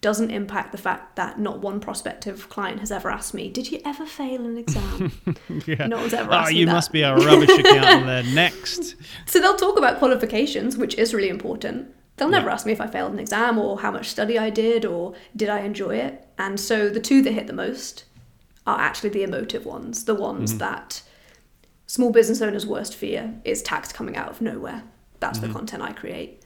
doesn't 0.00 0.30
impact 0.30 0.72
the 0.72 0.78
fact 0.78 1.16
that 1.16 1.38
not 1.38 1.58
one 1.58 1.78
prospective 1.78 2.48
client 2.48 2.80
has 2.80 2.90
ever 2.90 3.10
asked 3.10 3.34
me, 3.34 3.50
"Did 3.50 3.70
you 3.70 3.80
ever 3.84 4.06
fail 4.06 4.44
an 4.46 4.56
exam?" 4.56 5.12
yeah. 5.66 5.86
No 5.86 5.98
one's 5.98 6.14
ever 6.14 6.32
asked 6.32 6.52
oh, 6.52 6.54
you 6.54 6.66
must 6.66 6.90
be 6.90 7.02
a 7.02 7.14
rubbish 7.14 7.50
accountant 7.50 8.06
there. 8.06 8.22
Next. 8.34 8.96
So 9.26 9.40
they'll 9.40 9.56
talk 9.56 9.76
about 9.76 9.98
qualifications, 9.98 10.76
which 10.76 10.94
is 10.94 11.12
really 11.12 11.28
important. 11.28 11.94
They'll 12.16 12.28
never 12.28 12.48
yeah. 12.48 12.54
ask 12.54 12.66
me 12.66 12.72
if 12.72 12.80
I 12.80 12.86
failed 12.86 13.12
an 13.12 13.18
exam 13.18 13.58
or 13.58 13.80
how 13.80 13.90
much 13.90 14.08
study 14.08 14.38
I 14.38 14.50
did 14.50 14.84
or 14.84 15.14
did 15.34 15.48
I 15.48 15.60
enjoy 15.60 15.96
it. 15.96 16.26
And 16.38 16.60
so 16.60 16.90
the 16.90 17.00
two 17.00 17.22
that 17.22 17.32
hit 17.32 17.46
the 17.46 17.54
most 17.54 18.04
are 18.66 18.78
actually 18.78 19.10
the 19.10 19.22
emotive 19.22 19.64
ones, 19.64 20.04
the 20.04 20.14
ones 20.14 20.50
mm-hmm. 20.50 20.58
that 20.58 21.02
small 21.86 22.12
business 22.12 22.42
owners' 22.42 22.66
worst 22.66 22.94
fear 22.94 23.34
is 23.44 23.62
tax 23.62 23.90
coming 23.90 24.16
out 24.16 24.28
of 24.28 24.40
nowhere. 24.40 24.82
That's 25.18 25.38
mm-hmm. 25.38 25.48
the 25.48 25.58
content 25.58 25.82
I 25.82 25.92
create. 25.92 26.39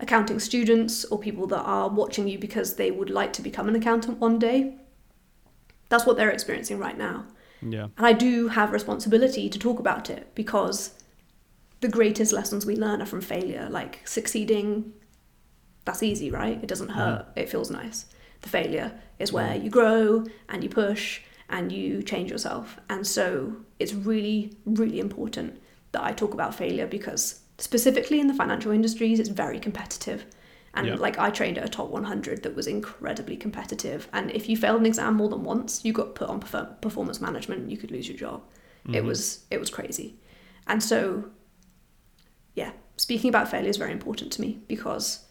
Accounting 0.00 0.40
students 0.40 1.04
or 1.06 1.18
people 1.18 1.46
that 1.46 1.62
are 1.62 1.88
watching 1.88 2.28
you 2.28 2.38
because 2.38 2.76
they 2.76 2.90
would 2.90 3.10
like 3.10 3.32
to 3.34 3.42
become 3.42 3.68
an 3.68 3.76
accountant 3.76 4.18
one 4.18 4.38
day, 4.38 4.74
that's 5.88 6.04
what 6.04 6.16
they're 6.16 6.30
experiencing 6.30 6.78
right 6.78 6.98
now. 6.98 7.26
Yeah. 7.62 7.88
And 7.96 8.06
I 8.06 8.12
do 8.12 8.48
have 8.48 8.72
responsibility 8.72 9.48
to 9.48 9.58
talk 9.58 9.78
about 9.78 10.10
it 10.10 10.34
because 10.34 10.92
the 11.80 11.88
greatest 11.88 12.32
lessons 12.32 12.66
we 12.66 12.76
learn 12.76 13.00
are 13.00 13.06
from 13.06 13.20
failure. 13.20 13.68
Like 13.70 14.00
succeeding, 14.04 14.92
that's 15.84 16.02
easy, 16.02 16.30
right? 16.30 16.58
It 16.62 16.66
doesn't 16.66 16.90
hurt, 16.90 17.26
mm. 17.26 17.42
it 17.42 17.48
feels 17.48 17.70
nice. 17.70 18.06
The 18.42 18.48
failure 18.48 19.00
is 19.18 19.32
where 19.32 19.56
you 19.56 19.70
grow 19.70 20.24
and 20.48 20.62
you 20.62 20.68
push 20.68 21.20
and 21.48 21.70
you 21.70 22.02
change 22.02 22.30
yourself. 22.30 22.78
And 22.90 23.06
so 23.06 23.56
it's 23.78 23.94
really, 23.94 24.56
really 24.66 25.00
important 25.00 25.60
that 25.92 26.02
I 26.02 26.12
talk 26.12 26.34
about 26.34 26.54
failure 26.54 26.86
because 26.86 27.40
specifically 27.58 28.20
in 28.20 28.26
the 28.26 28.34
financial 28.34 28.72
industries, 28.72 29.20
it's 29.20 29.28
very 29.28 29.58
competitive. 29.58 30.26
And 30.74 30.88
yeah. 30.88 30.94
like 30.96 31.18
I 31.18 31.30
trained 31.30 31.56
at 31.56 31.64
a 31.64 31.68
top 31.68 31.90
100 31.90 32.42
that 32.42 32.56
was 32.56 32.66
incredibly 32.66 33.36
competitive. 33.36 34.08
And 34.12 34.30
if 34.32 34.48
you 34.48 34.56
failed 34.56 34.80
an 34.80 34.86
exam 34.86 35.14
more 35.14 35.28
than 35.28 35.44
once, 35.44 35.84
you 35.84 35.92
got 35.92 36.14
put 36.14 36.28
on 36.28 36.40
performance 36.40 37.20
management. 37.20 37.70
You 37.70 37.76
could 37.76 37.92
lose 37.92 38.08
your 38.08 38.18
job. 38.18 38.42
Mm-hmm. 38.84 38.96
It 38.96 39.04
was 39.04 39.44
it 39.50 39.60
was 39.60 39.70
crazy. 39.70 40.16
And 40.66 40.82
so, 40.82 41.30
yeah, 42.54 42.72
speaking 42.96 43.28
about 43.28 43.48
failure 43.48 43.68
is 43.68 43.76
very 43.76 43.92
important 43.92 44.32
to 44.32 44.40
me 44.40 44.60
because 44.66 45.24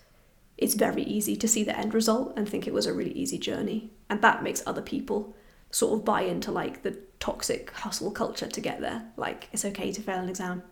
it's 0.57 0.75
very 0.75 1.03
easy 1.03 1.35
to 1.35 1.47
see 1.47 1.63
the 1.63 1.77
end 1.77 1.93
result 1.93 2.33
and 2.37 2.47
think 2.47 2.67
it 2.67 2.73
was 2.73 2.85
a 2.85 2.93
really 2.93 3.11
easy 3.11 3.37
journey, 3.37 3.91
and 4.09 4.21
that 4.21 4.43
makes 4.43 4.63
other 4.65 4.81
people 4.81 5.35
sort 5.71 5.99
of 5.99 6.05
buy 6.05 6.21
into 6.21 6.51
like 6.51 6.83
the 6.83 6.97
toxic 7.19 7.71
hustle 7.71 8.11
culture 8.11 8.47
to 8.47 8.61
get 8.61 8.79
there. 8.79 9.11
Like 9.17 9.49
it's 9.51 9.65
okay 9.65 9.91
to 9.91 10.01
fail 10.01 10.19
an 10.19 10.29
exam. 10.29 10.63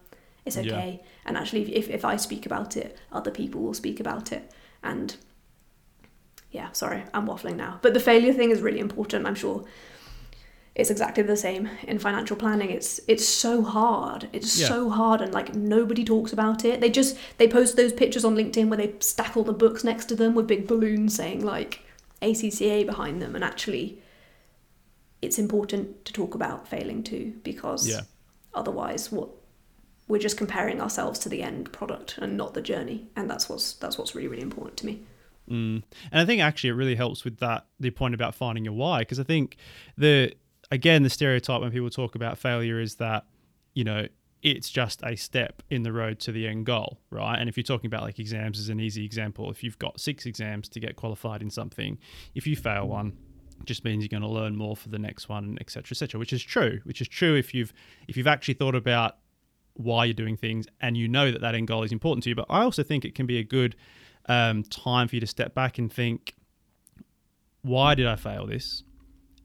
It's 0.46 0.58
okay. 0.58 1.00
Yeah. 1.02 1.08
And 1.26 1.38
actually 1.38 1.76
if, 1.76 1.90
if 1.90 2.04
I 2.04 2.16
speak 2.16 2.46
about 2.46 2.78
it, 2.78 2.98
other 3.12 3.32
people 3.32 3.62
will 3.62 3.74
speak 3.74 4.00
about 4.00 4.32
it. 4.32 4.52
And 4.84 5.16
yeah, 6.52 6.72
sorry, 6.72 7.04
I'm 7.14 7.28
waffling 7.28 7.56
now. 7.56 7.80
But 7.82 7.94
the 7.94 8.00
failure 8.00 8.34
thing 8.34 8.52
is 8.52 8.62
really 8.62 8.80
important. 8.80 9.26
I'm 9.26 9.36
sure 9.36 9.66
it's 10.74 10.90
exactly 10.90 11.24
the 11.24 11.38
same 11.38 11.70
in 11.84 12.00
financial 12.00 12.36
planning. 12.36 12.72
It's 12.72 13.00
it's 13.08 13.28
so 13.28 13.62
hard. 13.62 14.30
It's 14.34 14.60
yeah. 14.60 14.68
so 14.68 14.90
hard 14.90 15.22
and 15.22 15.34
like 15.34 15.54
nobody 15.54 16.04
talks 16.04 16.34
about 16.34 16.66
it. 16.66 16.82
They 16.82 16.90
just 16.90 17.18
they 17.38 17.48
post 17.48 17.76
those 17.76 17.94
pictures 17.94 18.26
on 18.26 18.36
LinkedIn 18.36 18.70
where 18.70 18.78
they 18.78 18.96
stack 19.00 19.36
all 19.36 19.44
the 19.44 19.54
books 19.54 19.84
next 19.84 20.06
to 20.06 20.16
them 20.16 20.34
with 20.34 20.48
big 20.48 20.68
balloons 20.68 21.16
saying 21.16 21.44
like 21.44 21.82
ACCA 22.22 22.86
behind 22.86 23.22
them 23.22 23.36
and 23.36 23.44
actually 23.44 24.02
it's 25.22 25.38
important 25.38 26.04
to 26.06 26.14
talk 26.14 26.36
about 26.36 26.68
failing 26.68 27.04
too 27.04 27.34
because 27.44 27.88
yeah. 27.88 28.02
otherwise 28.54 29.12
what 29.12 29.30
we're 30.12 30.20
just 30.20 30.36
comparing 30.36 30.82
ourselves 30.82 31.18
to 31.18 31.30
the 31.30 31.42
end 31.42 31.72
product 31.72 32.18
and 32.18 32.36
not 32.36 32.54
the 32.54 32.62
journey 32.62 33.08
and 33.16 33.30
that's 33.30 33.48
what's 33.48 33.74
that's 33.74 33.98
what's 33.98 34.14
really 34.14 34.28
really 34.28 34.44
important 34.44 34.76
to 34.76 34.86
me 34.86 35.02
mm. 35.50 35.82
and 36.12 36.22
i 36.22 36.26
think 36.26 36.42
actually 36.42 36.70
it 36.70 36.74
really 36.74 36.96
helps 36.96 37.24
with 37.24 37.38
that 37.38 37.66
the 37.80 37.90
point 37.90 38.14
about 38.14 38.36
finding 38.36 38.66
your 38.66 38.74
why 38.74 39.00
because 39.00 39.22
i 39.22 39.24
think 39.24 39.56
the 39.98 40.30
again 40.70 41.04
the 41.04 41.10
stereotype 41.10 41.62
when 41.62 41.72
people 41.72 41.90
talk 41.90 42.14
about 42.14 42.38
failure 42.38 42.80
is 42.82 42.96
that 42.96 43.26
you 43.74 43.86
know 43.86 44.06
it's 44.44 44.70
just 44.70 45.02
a 45.04 45.16
step 45.16 45.62
in 45.70 45.84
the 45.84 45.94
road 45.94 46.20
to 46.20 46.32
the 46.32 46.48
end 46.48 46.66
goal, 46.66 47.00
right? 47.12 47.38
And 47.38 47.48
if 47.48 47.58
you're 47.58 47.64
talking 47.64 47.86
about 47.86 48.02
like 48.02 48.18
exams 48.18 48.58
as 48.58 48.70
an 48.70 48.80
easy 48.80 49.06
example, 49.06 49.52
if 49.52 49.64
you've 49.64 49.78
got 49.78 50.00
six 50.00 50.26
exams 50.26 50.68
to 50.70 50.80
get 50.80 50.96
qualified 50.96 51.44
in 51.44 51.52
something, 51.52 52.00
if 52.34 52.48
you 52.48 52.56
fail 52.56 52.88
one, 52.88 53.16
just 53.66 53.84
means 53.84 54.04
you're 54.04 54.20
going 54.20 54.28
to 54.28 54.28
learn 54.28 54.56
more 54.56 54.76
for 54.76 54.90
the 54.90 54.98
next 54.98 55.30
one, 55.30 55.58
etc., 55.62 55.92
etc. 55.92 56.20
Which 56.20 56.34
is 56.34 56.42
true. 56.42 56.80
Which 56.86 57.02
is 57.02 57.08
true 57.08 57.36
if 57.36 57.54
you've 57.54 57.72
if 58.08 58.18
you've 58.18 58.26
actually 58.26 58.56
thought 58.56 58.74
about 58.76 59.18
why 59.84 60.06
you're 60.06 60.14
doing 60.14 60.38
things 60.38 60.68
and 60.80 60.98
you 60.98 61.08
know 61.08 61.32
that 61.32 61.42
that 61.42 61.56
end 61.56 61.68
goal 61.68 61.84
is 61.84 61.92
important 61.92 62.24
to 62.24 62.30
you. 62.30 62.36
But 62.36 62.46
I 62.50 62.62
also 62.62 62.84
think 62.84 63.06
it 63.06 63.16
can 63.16 63.26
be 63.26 63.38
a 63.38 63.44
good 63.44 63.76
um, 64.28 64.64
time 64.64 65.08
for 65.08 65.16
you 65.16 65.22
to 65.22 65.28
step 65.28 65.54
back 65.54 65.78
and 65.78 65.92
think, 65.92 66.36
why 67.62 67.96
did 67.96 68.08
I 68.08 68.16
fail 68.16 68.46
this? 68.46 68.84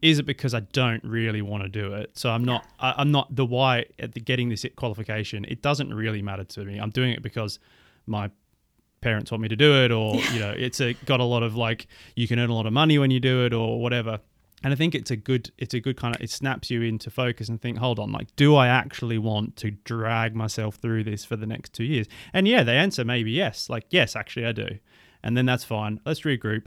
Is 0.03 0.19
it 0.19 0.27
because 0.27 0.55
I 0.55 0.61
don't 0.61 1.03
really 1.05 1.43
want 1.43 1.63
to 1.63 1.69
do 1.69 1.95
it? 1.95 2.11
So 2.15 2.31
I'm 2.31 2.45
not. 2.45 2.67
I, 2.79 3.01
am 3.01 3.11
not 3.11 3.35
the 3.35 3.47
why 3.47 3.87
at 3.99 4.13
the 4.13 4.21
getting 4.21 4.51
this 4.51 4.65
qualification. 4.77 5.45
It 5.47 5.63
doesn't 5.63 5.93
really 5.93 6.23
matter 6.23 6.45
to 6.45 6.65
me. 6.65 6.79
I'm 6.79 6.91
doing 6.91 7.13
it 7.13 7.23
because 7.23 7.59
my 8.07 8.31
parents 9.01 9.31
want 9.31 9.43
me 9.43 9.49
to 9.49 9.57
do 9.57 9.85
it 9.85 9.93
or 9.93 10.17
you 10.33 10.41
know 10.41 10.53
it's 10.57 10.81
a, 10.81 10.95
got 11.05 11.21
a 11.21 11.25
lot 11.25 11.43
of 11.43 11.55
like 11.55 11.87
you 12.15 12.27
can 12.27 12.39
earn 12.39 12.51
a 12.51 12.55
lot 12.55 12.67
of 12.67 12.73
money 12.73 12.99
when 12.99 13.11
you 13.11 13.21
do 13.21 13.45
it 13.45 13.53
or 13.53 13.81
whatever 13.81 14.21
and 14.63 14.73
i 14.73 14.77
think 14.77 14.95
it's 14.95 15.11
a 15.11 15.17
good 15.17 15.51
it's 15.59 15.75
a 15.75 15.81
good 15.81 15.97
kind 15.97 16.15
of 16.15 16.23
it 16.23 16.31
snaps 16.31 16.71
you 16.71 16.83
into 16.83 17.11
focus 17.11 17.49
and 17.49 17.61
think 17.61 17.79
hold 17.79 17.99
on 17.99 18.11
like 18.11 18.35
do 18.37 18.55
i 18.55 18.69
actually 18.69 19.19
want 19.19 19.57
to 19.57 19.71
drag 19.71 20.35
myself 20.35 20.77
through 20.77 21.05
this 21.05 21.25
for 21.25 21.37
the 21.37 21.47
next 21.47 21.73
two 21.73 21.85
years 21.85 22.07
and 22.33 22.49
yeah 22.49 22.63
the 22.63 22.73
answer 22.73 23.05
may 23.05 23.23
be 23.23 23.33
yes 23.33 23.69
like 23.69 23.85
yes 23.91 24.17
actually 24.17 24.47
i 24.47 24.53
do 24.53 24.69
and 25.27 25.37
then 25.37 25.45
that's 25.45 25.65
fine. 25.65 25.99
Let's 26.07 26.21
regroup. 26.21 26.67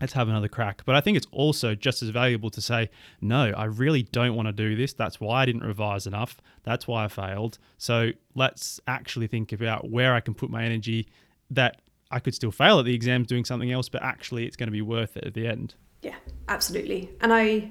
Let's 0.00 0.12
have 0.12 0.28
another 0.28 0.46
crack. 0.46 0.82
But 0.86 0.94
I 0.94 1.00
think 1.00 1.16
it's 1.16 1.26
also 1.32 1.74
just 1.74 2.04
as 2.04 2.10
valuable 2.10 2.50
to 2.50 2.60
say, 2.60 2.88
no, 3.20 3.50
I 3.56 3.64
really 3.64 4.04
don't 4.04 4.36
want 4.36 4.46
to 4.46 4.52
do 4.52 4.76
this. 4.76 4.92
That's 4.92 5.20
why 5.20 5.42
I 5.42 5.44
didn't 5.44 5.64
revise 5.64 6.06
enough. 6.06 6.36
That's 6.62 6.86
why 6.86 7.04
I 7.04 7.08
failed. 7.08 7.58
So 7.78 8.10
let's 8.36 8.78
actually 8.86 9.26
think 9.26 9.52
about 9.52 9.90
where 9.90 10.14
I 10.14 10.20
can 10.20 10.34
put 10.34 10.50
my 10.50 10.62
energy 10.62 11.08
that 11.50 11.82
I 12.12 12.20
could 12.20 12.34
still 12.34 12.52
fail 12.52 12.78
at 12.78 12.84
the 12.84 12.94
exams 12.94 13.26
doing 13.26 13.44
something 13.44 13.72
else, 13.72 13.88
but 13.88 14.04
actually 14.04 14.46
it's 14.46 14.56
going 14.56 14.68
to 14.68 14.72
be 14.72 14.82
worth 14.82 15.16
it 15.16 15.24
at 15.24 15.34
the 15.34 15.48
end. 15.48 15.74
Yeah, 16.02 16.16
absolutely. 16.48 17.10
And 17.20 17.32
I 17.32 17.70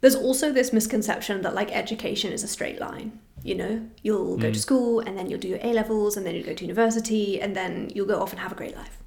there's 0.00 0.14
also 0.14 0.52
this 0.52 0.72
misconception 0.72 1.42
that 1.42 1.54
like 1.54 1.74
education 1.74 2.32
is 2.32 2.44
a 2.44 2.48
straight 2.48 2.80
line. 2.80 3.18
You 3.42 3.54
know, 3.54 3.88
you'll 4.02 4.36
go 4.36 4.50
mm. 4.50 4.52
to 4.52 4.58
school 4.58 5.00
and 5.00 5.16
then 5.16 5.30
you'll 5.30 5.40
do 5.40 5.48
your 5.48 5.58
A 5.62 5.72
levels 5.72 6.16
and 6.16 6.26
then 6.26 6.34
you'll 6.34 6.46
go 6.46 6.54
to 6.54 6.64
university 6.64 7.40
and 7.40 7.56
then 7.56 7.90
you'll 7.94 8.06
go 8.06 8.20
off 8.20 8.32
and 8.32 8.40
have 8.40 8.52
a 8.52 8.56
great 8.56 8.76
life. 8.76 8.98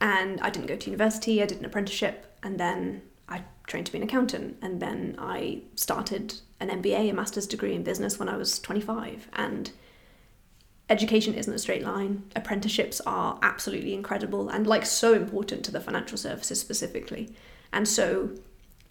And 0.00 0.40
I 0.40 0.50
didn't 0.50 0.66
go 0.66 0.76
to 0.76 0.86
university, 0.90 1.42
I 1.42 1.46
did 1.46 1.58
an 1.58 1.64
apprenticeship, 1.64 2.38
and 2.42 2.58
then 2.60 3.02
I 3.28 3.42
trained 3.66 3.86
to 3.86 3.92
be 3.92 3.98
an 3.98 4.04
accountant. 4.04 4.58
And 4.60 4.80
then 4.80 5.16
I 5.18 5.62
started 5.74 6.34
an 6.60 6.68
MBA, 6.68 7.10
a 7.10 7.12
master's 7.14 7.46
degree 7.46 7.74
in 7.74 7.82
business, 7.82 8.18
when 8.18 8.28
I 8.28 8.36
was 8.36 8.58
25. 8.58 9.28
And 9.32 9.70
education 10.88 11.34
isn't 11.34 11.52
a 11.52 11.58
straight 11.58 11.82
line. 11.82 12.24
Apprenticeships 12.36 13.00
are 13.06 13.38
absolutely 13.42 13.94
incredible 13.94 14.48
and 14.48 14.66
like 14.66 14.86
so 14.86 15.14
important 15.14 15.64
to 15.64 15.72
the 15.72 15.80
financial 15.80 16.16
services 16.16 16.60
specifically. 16.60 17.34
And 17.72 17.88
so 17.88 18.30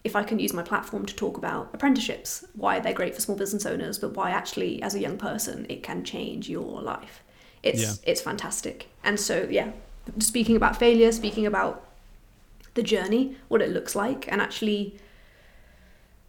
if 0.04 0.14
I 0.14 0.22
can 0.22 0.38
use 0.38 0.52
my 0.52 0.62
platform 0.62 1.06
to 1.06 1.14
talk 1.14 1.36
about 1.36 1.70
apprenticeships, 1.72 2.44
why 2.54 2.78
they're 2.80 2.92
great 2.92 3.14
for 3.14 3.20
small 3.20 3.36
business 3.36 3.66
owners, 3.66 3.98
but 3.98 4.14
why 4.14 4.30
actually 4.30 4.82
as 4.82 4.94
a 4.94 5.00
young 5.00 5.16
person 5.16 5.66
it 5.68 5.82
can 5.82 6.04
change 6.04 6.48
your 6.48 6.82
life. 6.82 7.22
It's 7.62 7.82
yeah. 7.82 7.92
it's 8.04 8.20
fantastic. 8.20 8.88
And 9.02 9.18
so 9.18 9.48
yeah, 9.50 9.72
speaking 10.18 10.54
about 10.54 10.76
failure, 10.76 11.10
speaking 11.12 11.46
about 11.46 11.84
the 12.74 12.82
journey, 12.82 13.36
what 13.48 13.62
it 13.62 13.70
looks 13.70 13.96
like, 13.96 14.30
and 14.30 14.40
actually 14.40 14.98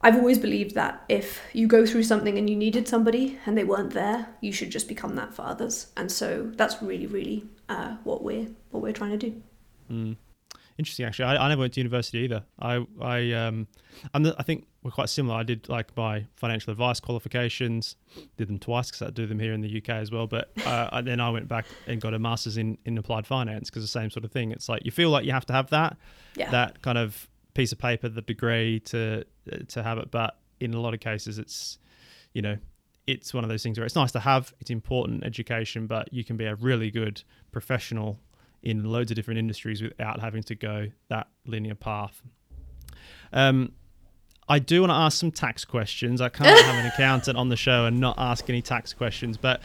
I've 0.02 0.16
always 0.16 0.38
believed 0.38 0.76
that 0.76 1.04
if 1.10 1.42
you 1.54 1.68
go 1.68 1.86
through 1.86 2.04
something 2.04 2.38
and 2.38 2.50
you 2.50 2.56
needed 2.56 2.88
somebody 2.88 3.40
and 3.46 3.58
they 3.58 3.64
weren't 3.64 3.94
there, 3.94 4.28
you 4.42 4.52
should 4.52 4.70
just 4.70 4.88
become 4.88 5.16
that 5.16 5.34
for 5.34 5.42
others. 5.42 5.88
And 5.98 6.12
so 6.12 6.52
that's 6.56 6.82
really, 6.82 7.08
really 7.08 7.46
uh, 7.68 7.98
what 8.04 8.24
we're 8.24 8.48
what 8.72 8.84
we're 8.84 8.94
trying 8.94 9.18
to 9.18 9.30
do. 9.30 9.42
Mm 9.92 10.18
interesting 10.78 11.06
actually. 11.06 11.26
I, 11.26 11.46
I 11.46 11.50
never 11.50 11.62
went 11.62 11.74
to 11.74 11.80
university 11.80 12.20
either. 12.20 12.44
I 12.60 12.86
I 13.02 13.32
um 13.34 13.68
I'm 14.14 14.24
the, 14.24 14.36
I 14.38 14.44
think 14.44 14.68
we're 14.84 14.92
quite 14.92 15.10
similar. 15.10 15.38
I 15.38 15.44
did 15.44 15.68
like 15.70 15.96
my 15.98 16.26
financial 16.36 16.72
advice 16.72 17.00
qualifications, 17.00 17.96
did 18.38 18.48
them 18.48 18.60
twice 18.60 18.90
because 18.90 19.08
I 19.08 19.10
do 19.10 19.26
them 19.26 19.40
here 19.40 19.54
in 19.54 19.62
the 19.62 19.78
UK 19.78 19.90
as 19.90 20.12
well. 20.12 20.28
But 20.28 20.52
uh, 20.66 21.02
then 21.02 21.20
I 21.20 21.30
went 21.30 21.48
back 21.48 21.66
and 21.88 22.00
got 22.00 22.14
a 22.14 22.20
master's 22.20 22.58
in 22.58 22.78
in 22.86 22.98
applied 22.98 23.26
finance 23.26 23.70
because 23.70 23.84
the 23.84 23.88
same 23.88 24.10
sort 24.10 24.26
of 24.26 24.32
thing. 24.32 24.52
It's 24.52 24.70
like 24.70 24.86
you 24.86 24.92
feel 24.92 25.10
like 25.10 25.26
you 25.26 25.32
have 25.32 25.46
to 25.48 25.54
have 25.54 25.70
that 25.72 25.98
yeah. 26.36 26.52
that 26.52 26.82
kind 26.82 26.98
of 26.98 27.28
piece 27.58 27.72
of 27.72 27.80
paper, 27.80 28.08
the 28.08 28.22
degree 28.22 28.80
to 28.80 29.26
to 29.68 29.84
have 29.84 29.98
it. 29.98 30.12
But 30.12 30.38
in 30.60 30.74
a 30.74 30.80
lot 30.80 30.94
of 30.94 31.02
cases, 31.02 31.40
it's 31.40 31.80
you 32.34 32.42
know 32.42 32.58
it's 33.08 33.34
one 33.34 33.44
of 33.44 33.50
those 33.50 33.64
things 33.64 33.80
where 33.80 33.86
it's 33.86 33.96
nice 33.96 34.12
to 34.12 34.20
have, 34.20 34.54
it's 34.60 34.70
important 34.70 35.24
education, 35.24 35.88
but 35.88 36.14
you 36.14 36.24
can 36.26 36.36
be 36.36 36.46
a 36.46 36.56
really 36.56 36.92
good 36.92 37.24
professional 37.52 38.20
in 38.62 38.84
loads 38.84 39.12
of 39.12 39.16
different 39.16 39.40
industries 39.40 39.82
without 39.82 40.20
having 40.20 40.44
to 40.44 40.56
go 40.56 40.88
that 41.08 41.28
linear 41.46 41.74
path. 41.74 42.22
Um, 43.32 43.72
I 44.50 44.60
do 44.60 44.82
want 44.82 44.92
to 44.92 44.96
ask 44.96 45.18
some 45.18 45.32
tax 45.32 45.64
questions. 45.64 46.20
I 46.20 46.28
can't 46.28 46.66
have 46.66 46.86
an 46.86 46.86
accountant 46.94 47.38
on 47.38 47.48
the 47.48 47.56
show 47.56 47.86
and 47.86 48.00
not 48.00 48.16
ask 48.18 48.50
any 48.50 48.62
tax 48.62 48.94
questions. 48.94 49.38
But 49.38 49.62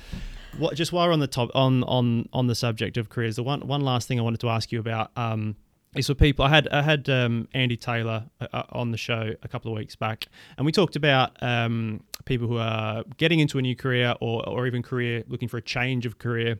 what, 0.57 0.76
just 0.76 0.93
while 0.93 1.09
we're 1.09 1.12
on 1.12 1.20
the 1.20 1.26
top 1.26 1.51
on 1.55 1.82
on 1.84 2.28
on 2.32 2.47
the 2.47 2.55
subject 2.55 2.97
of 2.97 3.09
careers, 3.09 3.36
the 3.36 3.43
one 3.43 3.66
one 3.66 3.80
last 3.80 4.07
thing 4.07 4.20
I 4.20 4.22
wanted 4.22 4.40
to 4.40 4.51
ask 4.51 4.70
you 4.70 4.78
about 4.78 5.11
um, 5.16 5.57
is 5.95 6.07
for 6.07 6.14
people. 6.14 6.45
I 6.45 6.49
had 6.49 6.68
I 6.68 6.82
had 6.82 7.09
um, 7.09 7.49
Andy 7.55 7.76
Taylor 7.76 8.24
uh, 8.40 8.47
uh 8.53 8.62
on 8.70 8.90
the 8.90 8.97
show 8.97 9.32
a 9.43 9.49
couple 9.49 9.70
of 9.70 9.76
weeks 9.76 9.97
back, 9.97 10.26
and 10.57 10.66
we 10.66 10.72
talked 10.72 10.97
about 10.97 11.40
um, 11.43 12.03
people 12.24 12.49
who 12.49 12.59
are 12.59 13.05
getting 13.16 13.40
into 13.40 13.59
a 13.59 13.62
new 13.62 13.76
career 13.76 14.14
or 14.20 14.49
or 14.49 14.66
even 14.66 14.82
career 14.82 15.24
looking 15.28 15.49
for 15.49 15.57
a 15.57 15.62
change 15.62 16.07
of 16.07 16.18
career 16.18 16.59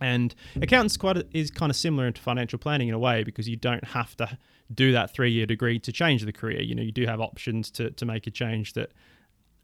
and 0.00 0.34
accountants 0.60 0.96
quite 0.96 1.16
a, 1.16 1.26
is 1.32 1.50
kind 1.50 1.70
of 1.70 1.76
similar 1.76 2.10
to 2.10 2.20
financial 2.20 2.58
planning 2.58 2.88
in 2.88 2.94
a 2.94 2.98
way 2.98 3.24
because 3.24 3.48
you 3.48 3.56
don't 3.56 3.84
have 3.84 4.16
to 4.16 4.38
do 4.72 4.92
that 4.92 5.12
three 5.12 5.30
year 5.30 5.46
degree 5.46 5.78
to 5.80 5.92
change 5.92 6.24
the 6.24 6.32
career. 6.32 6.62
You 6.62 6.74
know, 6.74 6.82
you 6.82 6.92
do 6.92 7.06
have 7.06 7.20
options 7.20 7.70
to, 7.72 7.90
to 7.92 8.04
make 8.04 8.26
a 8.26 8.30
change 8.30 8.74
that 8.74 8.92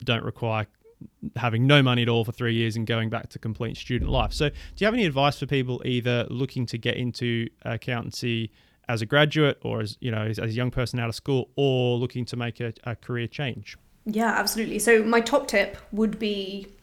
don't 0.03 0.25
require 0.25 0.67
having 1.37 1.67
no 1.67 1.83
money 1.83 2.03
at 2.03 2.09
all 2.09 2.25
for 2.25 2.33
three 2.33 2.55
years 2.55 2.77
and 2.77 2.87
going 2.87 3.11
back 3.11 3.29
to 3.29 3.39
complete 3.39 3.77
student 3.77 4.11
life. 4.11 4.33
So, 4.33 4.49
do 4.49 4.57
you 4.79 4.87
have 4.87 4.95
any 4.95 5.05
advice 5.05 5.39
for 5.39 5.47
people 5.47 5.83
either 5.85 6.27
looking 6.31 6.67
to 6.67 6.79
get 6.79 6.97
into 6.97 7.49
accountancy 7.63 8.51
as 8.89 9.03
a 9.03 9.07
graduate 9.07 9.59
or 9.63 9.81
as 9.81 9.97
you 10.01 10.11
know 10.11 10.23
as, 10.23 10.39
as 10.39 10.51
a 10.51 10.55
young 10.55 10.71
person 10.71 10.99
out 10.99 11.09
of 11.09 11.15
school, 11.15 11.51
or 11.57 11.97
looking 11.97 12.25
to 12.27 12.37
make 12.37 12.61
a, 12.61 12.73
a 12.85 12.97
career 12.97 13.27
change? 13.27 13.77
Yeah, 14.07 14.33
absolutely. 14.33 14.79
So, 14.79 15.03
my 15.03 15.21
top 15.21 15.49
tip 15.49 15.79
would 15.93 16.19
be 16.19 16.75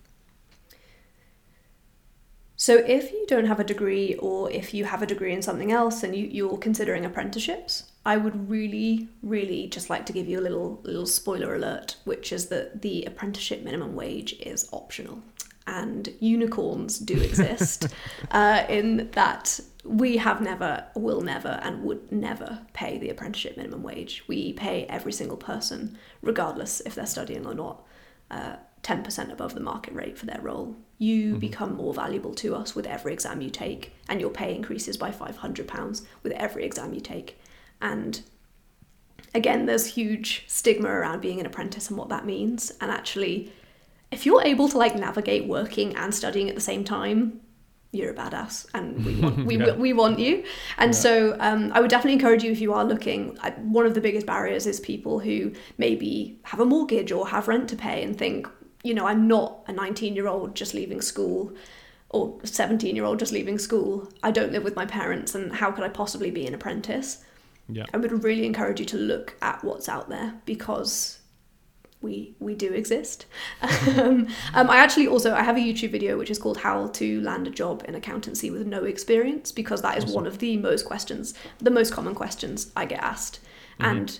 so 2.62 2.76
if 2.76 3.12
you 3.12 3.26
don't 3.28 3.47
have 3.47 3.60
a 3.60 3.64
degree 3.64 4.14
or 4.20 4.52
if 4.52 4.72
you 4.72 4.86
have 4.86 5.02
a 5.02 5.08
degree 5.08 5.34
in 5.34 5.41
something 5.41 5.72
else 5.72 6.04
and 6.04 6.16
you, 6.16 6.28
you're 6.28 6.60
considering 6.60 7.04
apprenticeships, 7.06 7.91
I 8.06 8.18
would 8.18 8.47
really, 8.47 9.08
really 9.24 9.66
just 9.66 9.89
like 9.89 10.06
to 10.06 10.14
give 10.14 10.28
you 10.28 10.39
a 10.39 10.45
little 10.47 10.80
little 10.84 11.08
spoiler 11.08 11.56
alert, 11.56 11.95
which 12.04 12.32
is 12.32 12.49
that 12.49 12.84
the 12.84 13.04
apprenticeship 13.06 13.64
minimum 13.64 13.95
wage 13.95 14.34
is 14.34 14.70
optional. 14.72 15.24
And 15.66 16.10
unicorns 16.20 16.99
do 16.99 17.20
exist 17.20 17.88
uh, 18.30 18.64
in 18.70 19.10
that 19.14 19.60
we 19.84 20.17
have 20.17 20.41
never, 20.41 20.86
will 20.95 21.21
never, 21.21 21.59
and 21.63 21.84
would 21.84 22.11
never 22.11 22.59
pay 22.73 22.97
the 22.97 23.09
apprenticeship 23.09 23.57
minimum 23.57 23.84
wage. 23.84 24.23
We 24.27 24.53
pay 24.53 24.86
every 24.86 25.11
single 25.11 25.38
person, 25.38 25.97
regardless 26.21 26.82
if 26.82 26.95
they're 26.95 27.05
studying 27.05 27.45
or 27.45 27.53
not, 27.53 27.84
uh, 28.29 28.57
10% 28.84 29.32
above 29.32 29.53
the 29.53 29.59
market 29.59 29.93
rate 29.93 30.17
for 30.17 30.25
their 30.25 30.41
role. 30.41 30.75
You 30.97 31.32
mm-hmm. 31.32 31.39
become 31.39 31.75
more 31.75 31.93
valuable 31.93 32.34
to 32.36 32.55
us 32.55 32.75
with 32.75 32.86
every 32.86 33.13
exam 33.13 33.41
you 33.41 33.49
take, 33.49 33.93
and 34.07 34.21
your 34.21 34.29
pay 34.29 34.55
increases 34.55 34.97
by 34.97 35.11
£500 35.11 36.01
with 36.23 36.32
every 36.34 36.63
exam 36.63 36.93
you 36.93 37.01
take. 37.01 37.39
And 37.82 38.21
again, 39.34 39.65
there's 39.65 39.88
huge 39.88 40.43
stigma 40.47 40.89
around 40.89 41.21
being 41.21 41.39
an 41.39 41.45
apprentice 41.45 41.89
and 41.89 41.97
what 41.97 42.09
that 42.09 42.25
means. 42.25 42.71
And 42.82 42.91
actually, 42.91 43.51
if 44.11 44.25
you're 44.25 44.43
able 44.43 44.69
to 44.69 44.77
like 44.77 44.95
navigate 44.95 45.47
working 45.47 45.95
and 45.95 46.13
studying 46.13 46.49
at 46.49 46.55
the 46.55 46.61
same 46.61 46.84
time, 46.84 47.41
you're 47.91 48.11
a 48.11 48.13
badass 48.13 48.65
and 48.73 49.03
we 49.05 49.15
want, 49.21 49.45
we, 49.45 49.57
yeah. 49.57 49.73
we 49.73 49.91
want 49.91 50.17
you 50.17 50.43
and 50.77 50.93
yeah. 50.93 50.99
so 50.99 51.35
um, 51.39 51.71
i 51.73 51.81
would 51.81 51.89
definitely 51.89 52.13
encourage 52.13 52.43
you 52.43 52.51
if 52.51 52.61
you 52.61 52.73
are 52.73 52.85
looking 52.85 53.37
one 53.57 53.85
of 53.85 53.93
the 53.93 54.01
biggest 54.01 54.25
barriers 54.25 54.65
is 54.65 54.79
people 54.79 55.19
who 55.19 55.51
maybe 55.77 56.39
have 56.43 56.59
a 56.59 56.65
mortgage 56.65 57.11
or 57.11 57.27
have 57.27 57.47
rent 57.47 57.67
to 57.67 57.75
pay 57.75 58.01
and 58.03 58.17
think 58.17 58.47
you 58.83 58.93
know, 58.93 59.05
I'm 59.05 59.27
not 59.27 59.63
a 59.67 59.73
19 59.73 60.15
year 60.15 60.27
old 60.27 60.55
just 60.55 60.73
leaving 60.73 61.01
school 61.01 61.53
or 62.09 62.37
17 62.43 62.95
year 62.95 63.05
old 63.05 63.19
just 63.19 63.31
leaving 63.31 63.57
school. 63.57 64.09
I 64.23 64.31
don't 64.31 64.51
live 64.51 64.63
with 64.63 64.75
my 64.75 64.85
parents, 64.85 65.35
and 65.35 65.53
how 65.53 65.71
could 65.71 65.83
I 65.83 65.89
possibly 65.89 66.31
be 66.31 66.45
an 66.45 66.53
apprentice? 66.53 67.23
Yeah. 67.69 67.85
I 67.93 67.97
would 67.97 68.23
really 68.23 68.45
encourage 68.45 68.79
you 68.79 68.85
to 68.87 68.97
look 68.97 69.35
at 69.41 69.63
what's 69.63 69.87
out 69.87 70.09
there 70.09 70.35
because 70.45 71.19
we 72.02 72.34
we 72.39 72.56
do 72.56 72.72
exist. 72.74 73.26
um, 73.62 74.28
um, 74.54 74.70
I 74.70 74.78
actually 74.78 75.08
also 75.08 75.34
I 75.34 75.43
have 75.43 75.58
a 75.58 75.60
YouTube 75.60 75.91
video 75.91 76.18
which 76.18 76.30
is 76.30 76.39
called 76.39 76.58
"How 76.58 76.88
to 76.88 77.22
Land 77.22 77.47
a 77.47 77.52
Job 77.52 77.84
in 77.88 77.95
Accountancy 77.95 78.49
with 78.49 78.66
No 78.68 78.84
Experience" 78.84 79.52
because 79.52 79.82
that 79.82 79.97
is 79.97 80.06
awesome. 80.06 80.16
one 80.16 80.28
of 80.28 80.39
the 80.39 80.58
most 80.58 80.86
questions, 80.86 81.34
the 81.60 81.72
most 81.72 81.93
common 81.93 82.16
questions 82.16 82.72
I 82.76 82.86
get 82.86 83.02
asked, 83.02 83.39
mm-hmm. 83.80 83.97
and 83.97 84.20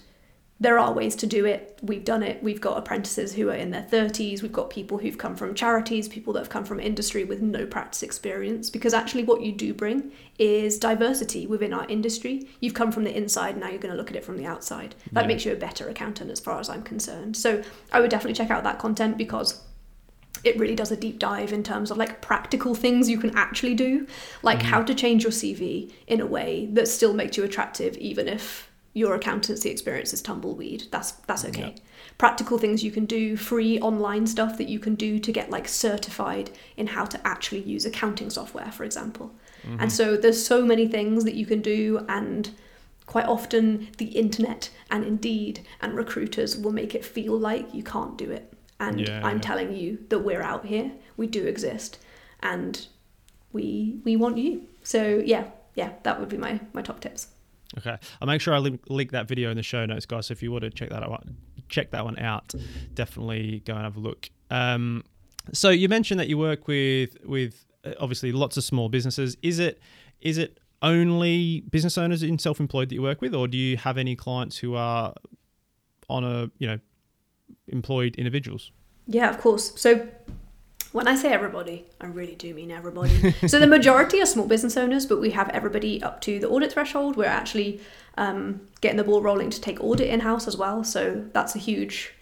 there 0.62 0.78
are 0.78 0.94
ways 0.94 1.16
to 1.16 1.26
do 1.26 1.44
it. 1.46 1.80
We've 1.82 2.06
done 2.06 2.22
it. 2.22 2.42
We've 2.44 2.62
got 2.62 2.78
apprentices 2.78 3.34
who 3.34 3.50
are 3.50 3.56
in 3.56 3.72
their 3.72 3.82
30s. 3.82 4.44
We've 4.44 4.54
got 4.54 4.70
people 4.70 5.00
who've 5.00 5.18
come 5.18 5.36
from 5.36 5.56
charities, 5.56 6.08
people 6.08 6.34
that 6.34 6.40
have 6.40 6.50
come 6.50 6.66
from 6.66 6.80
industry 6.80 7.24
with 7.24 7.42
no 7.42 7.66
practice 7.66 8.04
experience. 8.04 8.70
Because 8.70 8.94
actually, 8.94 9.24
what 9.24 9.42
you 9.42 9.52
do 9.54 9.74
bring 9.74 10.12
is 10.38 10.78
diversity 10.78 11.48
within 11.48 11.74
our 11.74 11.88
industry. 11.88 12.48
You've 12.60 12.76
come 12.76 12.92
from 12.92 13.06
the 13.06 13.18
inside, 13.18 13.58
now 13.58 13.70
you're 13.70 13.80
going 13.80 13.92
to 13.92 13.98
look 13.98 14.12
at 14.12 14.16
it 14.16 14.24
from 14.24 14.38
the 14.38 14.46
outside. 14.46 14.94
That 15.14 15.22
yeah. 15.22 15.28
makes 15.28 15.46
you 15.46 15.52
a 15.52 15.56
better 15.56 15.90
accountant, 15.90 16.30
as 16.30 16.40
far 16.40 16.60
as 16.60 16.70
I'm 16.70 16.84
concerned. 16.84 17.36
So 17.36 17.64
I 17.92 18.00
would 18.00 18.12
definitely 18.12 18.36
check 18.36 18.52
out 18.52 18.64
that 18.64 18.78
content 18.78 19.18
because 19.18 19.64
it 20.44 20.60
really 20.60 20.76
does 20.76 20.92
a 20.92 20.98
deep 20.98 21.18
dive 21.18 21.54
in 21.54 21.64
terms 21.64 21.90
of 21.90 21.98
like 21.98 22.22
practical 22.22 22.76
things 22.76 23.10
you 23.10 23.18
can 23.18 23.36
actually 23.36 23.74
do, 23.74 24.06
like 24.44 24.60
mm-hmm. 24.60 24.68
how 24.68 24.84
to 24.84 24.94
change 24.94 25.24
your 25.24 25.32
CV 25.32 25.92
in 26.06 26.22
a 26.22 26.26
way 26.26 26.68
that 26.74 26.88
still 26.88 27.14
makes 27.14 27.36
you 27.36 27.44
attractive, 27.44 27.98
even 27.98 28.28
if 28.28 28.71
your 28.94 29.16
accountancy 29.16 29.70
experience 29.70 30.14
is 30.14 30.22
tumbleweed. 30.22 30.86
That's 30.92 31.12
that's 31.28 31.46
okay. 31.46 31.74
Yeah. 31.76 31.82
Practical 32.18 32.58
things 32.58 32.84
you 32.84 32.92
can 32.92 33.06
do, 33.06 33.38
free 33.38 33.80
online 33.80 34.28
stuff 34.28 34.58
that 34.58 34.68
you 34.68 34.80
can 34.80 34.96
do 34.96 35.18
to 35.20 35.32
get 35.32 35.50
like 35.50 35.68
certified 35.68 36.52
in 36.78 36.88
how 36.88 37.06
to 37.06 37.28
actually 37.28 37.62
use 37.62 37.86
accounting 37.86 38.30
software, 38.30 38.72
for 38.72 38.84
example. 38.84 39.34
Mm-hmm. 39.66 39.82
And 39.82 39.92
so 39.92 40.18
there's 40.18 40.44
so 40.46 40.66
many 40.66 40.88
things 40.88 41.24
that 41.24 41.36
you 41.36 41.46
can 41.46 41.62
do 41.62 42.06
and 42.10 42.52
quite 43.06 43.26
often 43.26 43.90
the 43.98 44.06
internet 44.06 44.70
and 44.90 45.04
Indeed 45.04 45.66
and 45.82 45.96
recruiters 45.96 46.58
will 46.58 46.72
make 46.72 46.96
it 46.96 47.04
feel 47.04 47.38
like 47.38 47.74
you 47.74 47.84
can't 47.84 48.18
do 48.18 48.32
it. 48.32 48.54
And 48.80 49.02
yeah, 49.02 49.22
I'm 49.24 49.38
yeah. 49.38 49.42
telling 49.42 49.76
you 49.76 50.00
that 50.10 50.20
we're 50.20 50.42
out 50.42 50.66
here, 50.66 50.92
we 51.18 51.28
do 51.28 51.46
exist, 51.46 52.00
and 52.42 52.88
we 53.54 54.00
we 54.04 54.16
want 54.16 54.38
you. 54.38 54.64
So 54.84 55.22
yeah, 55.24 55.46
yeah, 55.76 55.92
that 56.04 56.20
would 56.20 56.30
be 56.30 56.38
my 56.38 56.60
my 56.74 56.82
top 56.82 57.00
tips. 57.00 57.28
Okay, 57.78 57.96
I'll 58.22 58.28
make 58.28 58.42
sure 58.42 58.54
I 58.54 58.58
link, 58.58 58.82
link 58.90 59.12
that 59.12 59.28
video 59.28 59.50
in 59.50 59.58
the 59.58 59.64
show 59.64 59.86
notes, 59.86 60.06
guys. 60.06 60.28
So 60.28 60.34
if 60.34 60.44
you 60.44 60.52
want 60.52 60.64
to 60.64 60.70
check 60.70 60.90
that 60.90 61.04
out, 61.04 61.26
check 61.70 61.92
that 61.92 62.04
one 62.04 62.20
out. 62.20 62.54
Definitely 62.94 63.62
go 63.66 63.74
and 63.74 63.84
have 63.84 63.96
a 63.96 64.00
look. 64.00 64.30
Um, 64.50 65.04
so 65.54 65.70
you 65.70 65.88
mentioned 65.88 66.20
that 66.20 66.28
you 66.28 66.38
work 66.38 66.68
with 66.68 67.18
with 67.26 67.66
uh, 67.86 67.94
obviously 68.00 68.32
lots 68.32 68.58
of 68.58 68.64
small 68.64 68.90
businesses. 68.90 69.38
Is 69.42 69.60
it 69.60 69.80
is 70.20 70.38
it 70.38 70.60
only 70.82 71.62
business 71.62 71.98
owners 71.98 72.24
in 72.24 72.40
self-employed 72.40 72.90
that 72.90 72.96
you 72.96 73.02
work 73.02 73.22
with, 73.22 73.34
or 73.34 73.48
do 73.48 73.58
you 73.58 73.78
have 73.78 73.98
any 73.98 74.16
clients 74.16 74.58
who 74.58 74.76
are 74.76 75.14
on 76.10 76.24
a 76.24 76.52
you 76.58 76.68
know 76.68 76.80
employed 77.68 78.16
individuals? 78.16 78.72
Yeah, 79.08 79.30
of 79.30 79.40
course. 79.40 79.80
So 79.80 80.08
when 80.92 81.08
I 81.08 81.16
say 81.16 81.32
everybody, 81.32 81.86
I 82.00 82.08
really 82.08 82.36
do 82.36 82.54
mean 82.54 82.72
everybody. 82.72 83.32
so 83.48 83.60
the 83.60 83.68
majority 83.68 84.22
are 84.22 84.26
small 84.26 84.48
business 84.48 84.76
owners, 84.76 85.06
but 85.06 85.20
we 85.22 85.32
have 85.32 85.50
everybody 85.50 86.02
up 86.04 86.22
to 86.22 86.40
the 86.40 86.50
audit 86.50 86.74
threshold. 86.74 87.16
We're 87.16 87.26
actually 87.26 87.80
um, 88.18 88.62
getting 88.82 88.98
the 88.98 89.04
ball 89.04 89.22
rolling 89.22 89.50
to 89.50 89.62
take 89.62 89.82
audit 89.82 90.08
in 90.08 90.20
house 90.22 90.48
as 90.48 90.58
well. 90.58 90.84
So 90.84 91.26
that's 91.34 91.56
a 91.56 91.60
huge 91.60 92.14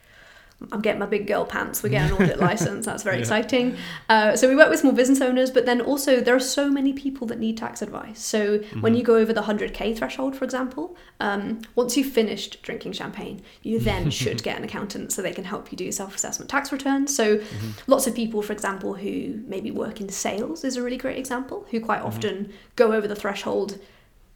I'm 0.71 0.81
getting 0.81 0.99
my 0.99 1.05
big 1.05 1.25
girl 1.25 1.45
pants. 1.45 1.81
We're 1.81 1.89
getting 1.89 2.15
an 2.15 2.21
audit 2.21 2.39
license. 2.49 2.85
That's 2.85 3.03
very 3.03 3.17
yeah. 3.17 3.21
exciting. 3.21 3.77
Uh, 4.09 4.35
so 4.35 4.49
we 4.49 4.55
work 4.55 4.69
with 4.69 4.79
small 4.79 4.91
business 4.91 5.21
owners, 5.21 5.51
but 5.51 5.65
then 5.65 5.79
also 5.79 6.19
there 6.19 6.35
are 6.35 6.39
so 6.39 6.69
many 6.69 6.91
people 6.91 7.25
that 7.27 7.39
need 7.39 7.57
tax 7.57 7.81
advice. 7.81 8.21
So 8.21 8.59
mm-hmm. 8.59 8.81
when 8.81 8.93
you 8.93 9.03
go 9.03 9.15
over 9.15 9.31
the 9.31 9.43
100k 9.43 9.97
threshold, 9.97 10.35
for 10.35 10.43
example, 10.43 10.97
um, 11.21 11.61
once 11.75 11.95
you've 11.95 12.11
finished 12.11 12.61
drinking 12.61 12.91
champagne, 12.91 13.41
you 13.63 13.79
then 13.79 14.09
should 14.19 14.43
get 14.43 14.57
an 14.57 14.63
accountant 14.65 15.13
so 15.13 15.21
they 15.21 15.33
can 15.33 15.45
help 15.45 15.71
you 15.71 15.77
do 15.77 15.91
self-assessment 15.91 16.49
tax 16.49 16.71
returns. 16.71 17.15
So 17.15 17.37
mm-hmm. 17.37 17.69
lots 17.87 18.05
of 18.05 18.13
people, 18.13 18.41
for 18.41 18.51
example, 18.51 18.95
who 18.95 19.41
maybe 19.45 19.71
work 19.71 20.01
in 20.01 20.09
sales 20.09 20.65
is 20.65 20.75
a 20.75 20.83
really 20.83 20.97
great 20.97 21.17
example. 21.17 21.65
Who 21.71 21.79
quite 21.79 21.99
mm-hmm. 21.99 22.07
often 22.07 22.53
go 22.75 22.91
over 22.91 23.07
the 23.07 23.15
threshold 23.15 23.79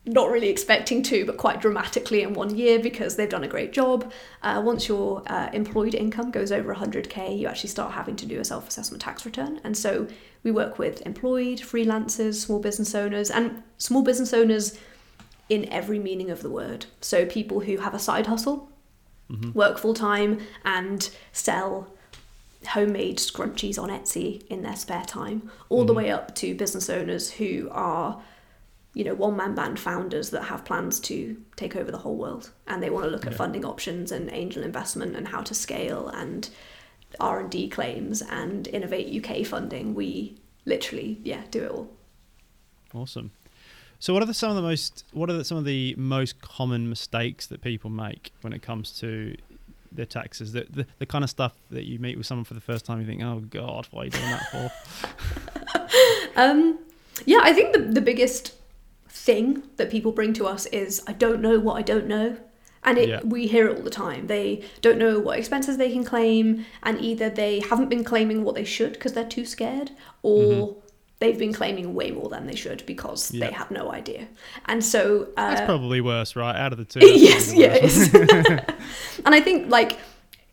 not 0.06 0.30
really 0.30 0.50
expecting 0.50 1.02
to, 1.02 1.26
but 1.26 1.38
quite 1.38 1.62
dramatically 1.62 2.24
in 2.24 2.34
one 2.34 2.56
year 2.56 2.78
because 2.78 3.16
they've 3.16 3.30
done 3.30 3.44
a 3.44 3.48
great 3.48 3.72
job. 3.72 4.12
Uh, 4.42 4.62
once 4.64 4.88
your 4.90 5.24
uh, 5.28 5.50
employed 5.54 5.96
income 5.96 6.30
goes 6.30 6.52
over 6.52 6.76
100k, 6.76 7.38
you 7.38 7.48
actually 7.48 7.70
start 7.70 7.94
having 7.94 8.16
to 8.18 8.26
do 8.26 8.40
a 8.40 8.46
self 8.46 8.68
assessment 8.68 9.02
tax 9.02 9.26
return. 9.26 9.62
And 9.64 9.78
so 9.78 10.08
we 10.44 10.52
work 10.52 10.78
with 10.78 11.02
employed, 11.06 11.60
freelancers, 11.60 12.36
small 12.36 12.60
business 12.60 12.94
owners, 12.94 13.32
and 13.32 13.64
small 13.78 14.04
business 14.04 14.34
owners 14.34 14.78
in 15.48 15.70
every 15.70 16.00
meaning 16.00 16.30
of 16.30 16.42
the 16.42 16.50
word. 16.50 16.86
So 17.00 17.26
people 17.26 17.62
who 17.62 17.78
have 17.78 17.94
a 17.94 18.00
side 18.00 18.28
hustle, 18.28 18.70
mm-hmm. 19.32 19.54
work 19.54 19.78
full 19.78 19.94
time, 19.94 20.40
and 20.66 21.10
sell 21.32 21.88
homemade 22.70 23.20
scrunchies 23.20 23.82
on 23.82 23.90
Etsy 23.90 24.46
in 24.48 24.64
their 24.64 24.76
spare 24.76 25.06
time, 25.06 25.50
all 25.70 25.80
mm-hmm. 25.80 25.88
the 25.88 25.94
way 25.94 26.12
up 26.12 26.36
to 26.36 26.56
business 26.56 26.90
owners 26.90 27.32
who 27.32 27.70
are 27.72 28.22
you 28.94 29.04
know 29.04 29.14
one 29.14 29.36
man 29.36 29.56
band 29.56 29.80
founders 29.80 30.30
that 30.30 30.44
have 30.44 30.66
plans 30.66 31.00
to 31.00 31.38
take 31.56 31.76
over 31.76 31.92
the 31.92 31.98
whole 31.98 32.16
world. 32.16 32.52
And 32.68 32.82
they 32.82 32.90
want 32.90 33.06
to 33.06 33.12
look 33.12 33.26
at 33.26 33.34
funding 33.34 33.66
options 33.66 34.12
and 34.12 34.32
angel 34.32 34.64
investment 34.64 35.16
and 35.16 35.28
how 35.28 35.42
to 35.42 35.54
scale 35.54 36.08
and 36.10 36.50
r&d 37.20 37.70
claims 37.70 38.22
and 38.22 38.68
innovate 38.68 39.24
uk 39.24 39.46
funding. 39.46 39.94
We 39.94 40.38
literally 40.66 41.20
yeah 41.24 41.42
do 41.50 41.64
it 41.64 41.72
all. 41.72 41.90
Awesome. 42.94 43.32
So 44.00 44.14
what 44.14 44.22
are 44.22 44.26
the, 44.26 44.34
some 44.34 44.50
of 44.50 44.56
the 44.56 44.62
most 44.62 45.06
what 45.12 45.30
are 45.30 45.34
the, 45.34 45.44
some 45.44 45.58
of 45.58 45.66
the 45.66 45.96
most 45.98 46.42
common 46.42 46.90
mistakes 46.90 47.48
that 47.48 47.62
people 47.62 47.90
make 47.90 48.32
when 48.42 48.54
it 48.54 48.62
comes 48.62 48.92
to 49.00 49.36
their 49.92 50.06
taxes? 50.06 50.52
The, 50.52 50.68
the, 50.70 50.86
the 51.00 51.06
kind 51.08 51.24
of 51.24 51.30
stuff 51.30 51.54
that 51.72 51.86
you 51.86 51.98
meet 51.98 52.18
with 52.18 52.28
someone 52.28 52.46
for 52.46 52.54
the 52.54 52.62
first 52.62 52.86
time 52.86 53.00
you 53.00 53.08
think 53.08 53.24
oh 53.24 53.40
god 53.40 53.88
why 53.90 54.02
are 54.02 54.06
you 54.06 54.12
doing 54.12 54.30
that 54.30 54.52
for? 54.52 54.72
Um 56.36 56.80
yeah 57.28 57.40
i 57.44 57.54
think 57.54 57.74
the, 57.74 57.80
the 57.80 58.02
biggest 58.02 58.54
thing 59.14 59.64
that 59.78 59.92
people 59.92 60.12
bring 60.12 60.34
to 60.34 60.48
us 60.48 60.66
is 60.68 61.02
I 61.08 61.14
don't 61.14 61.40
know 61.40 61.60
what 61.60 61.76
I 61.76 61.84
don't 61.84 62.08
know. 62.08 62.38
And 62.84 62.98
it, 62.98 63.08
yeah. 63.08 63.22
we 63.24 63.48
hear 63.48 63.70
it 63.70 63.78
all 63.78 63.84
the 63.84 63.90
time. 63.90 64.28
They 64.28 64.64
don't 64.82 64.98
know 64.98 65.18
what 65.18 65.40
expenses 65.40 65.78
they 65.78 65.90
can 65.90 66.04
claim, 66.04 66.66
and 66.82 67.00
either 67.00 67.30
they 67.30 67.62
haven't 67.62 67.88
been 67.88 68.04
claiming 68.04 68.44
what 68.44 68.56
they 68.56 68.66
should 68.66 68.94
because 68.94 69.14
they're 69.14 69.24
too 69.24 69.46
scared, 69.46 69.92
or 70.22 70.44
mm-hmm. 70.44 70.80
they've 71.20 71.40
been 71.40 71.54
claiming 71.54 71.94
way 71.94 72.12
more 72.12 72.28
than 72.28 72.46
they 72.46 72.56
should 72.56 72.86
because 72.86 73.32
yeah. 73.32 73.48
they 73.48 73.54
have 73.54 73.72
no 73.72 73.94
idea. 73.94 74.28
And 74.66 74.84
so 74.84 75.30
uh, 75.38 75.56
that's 75.56 75.66
probably 75.66 76.02
worse, 76.02 76.36
right? 76.36 76.58
Out 76.58 76.74
of 76.74 76.78
the 76.78 76.84
two, 76.84 77.00
yes, 77.08 77.54
yes. 77.54 78.14
and 79.26 79.34
I 79.34 79.40
think 79.40 79.70
like 79.70 79.98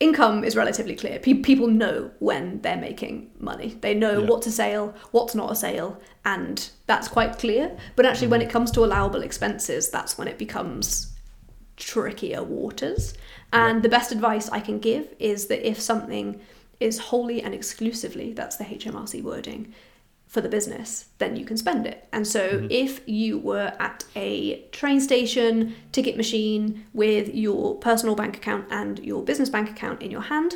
income 0.01 0.42
is 0.42 0.57
relatively 0.57 0.96
clear. 0.96 1.18
Pe- 1.18 1.34
people 1.34 1.68
know 1.68 2.11
when 2.18 2.61
they're 2.62 2.76
making 2.76 3.30
money. 3.38 3.76
They 3.80 3.94
know 3.94 4.20
yeah. 4.20 4.26
what's 4.26 4.46
a 4.46 4.53
sale, 4.53 4.94
what's 5.11 5.34
not 5.34 5.53
a 5.53 5.55
sale, 5.55 6.01
and 6.24 6.68
that's 6.86 7.07
quite 7.07 7.38
clear. 7.38 7.76
But 7.96 8.07
actually, 8.07 8.28
mm. 8.28 8.32
when 8.32 8.42
it 8.42 8.51
comes 8.51 8.70
to 8.72 8.84
allowable 8.84 9.22
expenses, 9.22 9.90
that's 9.90 10.18
when 10.18 10.26
it 10.26 10.38
becomes 10.38 11.14
trickier 11.76 12.42
waters. 12.42 13.14
And 13.53 13.78
yeah. 13.78 13.82
the 13.82 13.88
best 13.88 14.11
advice 14.11 14.48
I 14.48 14.61
can 14.61 14.78
give 14.78 15.14
is 15.18 15.46
that 15.46 15.66
if 15.68 15.80
something 15.80 16.40
is 16.80 16.98
wholly 16.98 17.42
and 17.42 17.55
exclusively, 17.55 18.32
that's 18.32 18.57
the 18.57 18.64
HMRC 18.64 19.22
wording, 19.22 19.74
for 20.31 20.41
the 20.41 20.49
business, 20.49 21.07
then 21.18 21.35
you 21.35 21.45
can 21.45 21.57
spend 21.57 21.85
it. 21.89 22.07
And 22.12 22.24
so 22.24 22.51
mm-hmm. 22.51 22.68
if 22.70 23.07
you 23.09 23.37
were 23.37 23.72
at 23.81 24.05
a 24.14 24.61
train 24.70 25.01
station, 25.01 25.74
ticket 25.91 26.16
machine 26.16 26.87
with 26.95 27.35
your 27.35 27.74
personal 27.78 28.14
bank 28.14 28.37
account 28.37 28.66
and 28.70 29.01
your 29.01 29.24
business 29.24 29.49
bank 29.49 29.68
account 29.68 30.01
in 30.01 30.12
your 30.12 30.20
hand, 30.20 30.55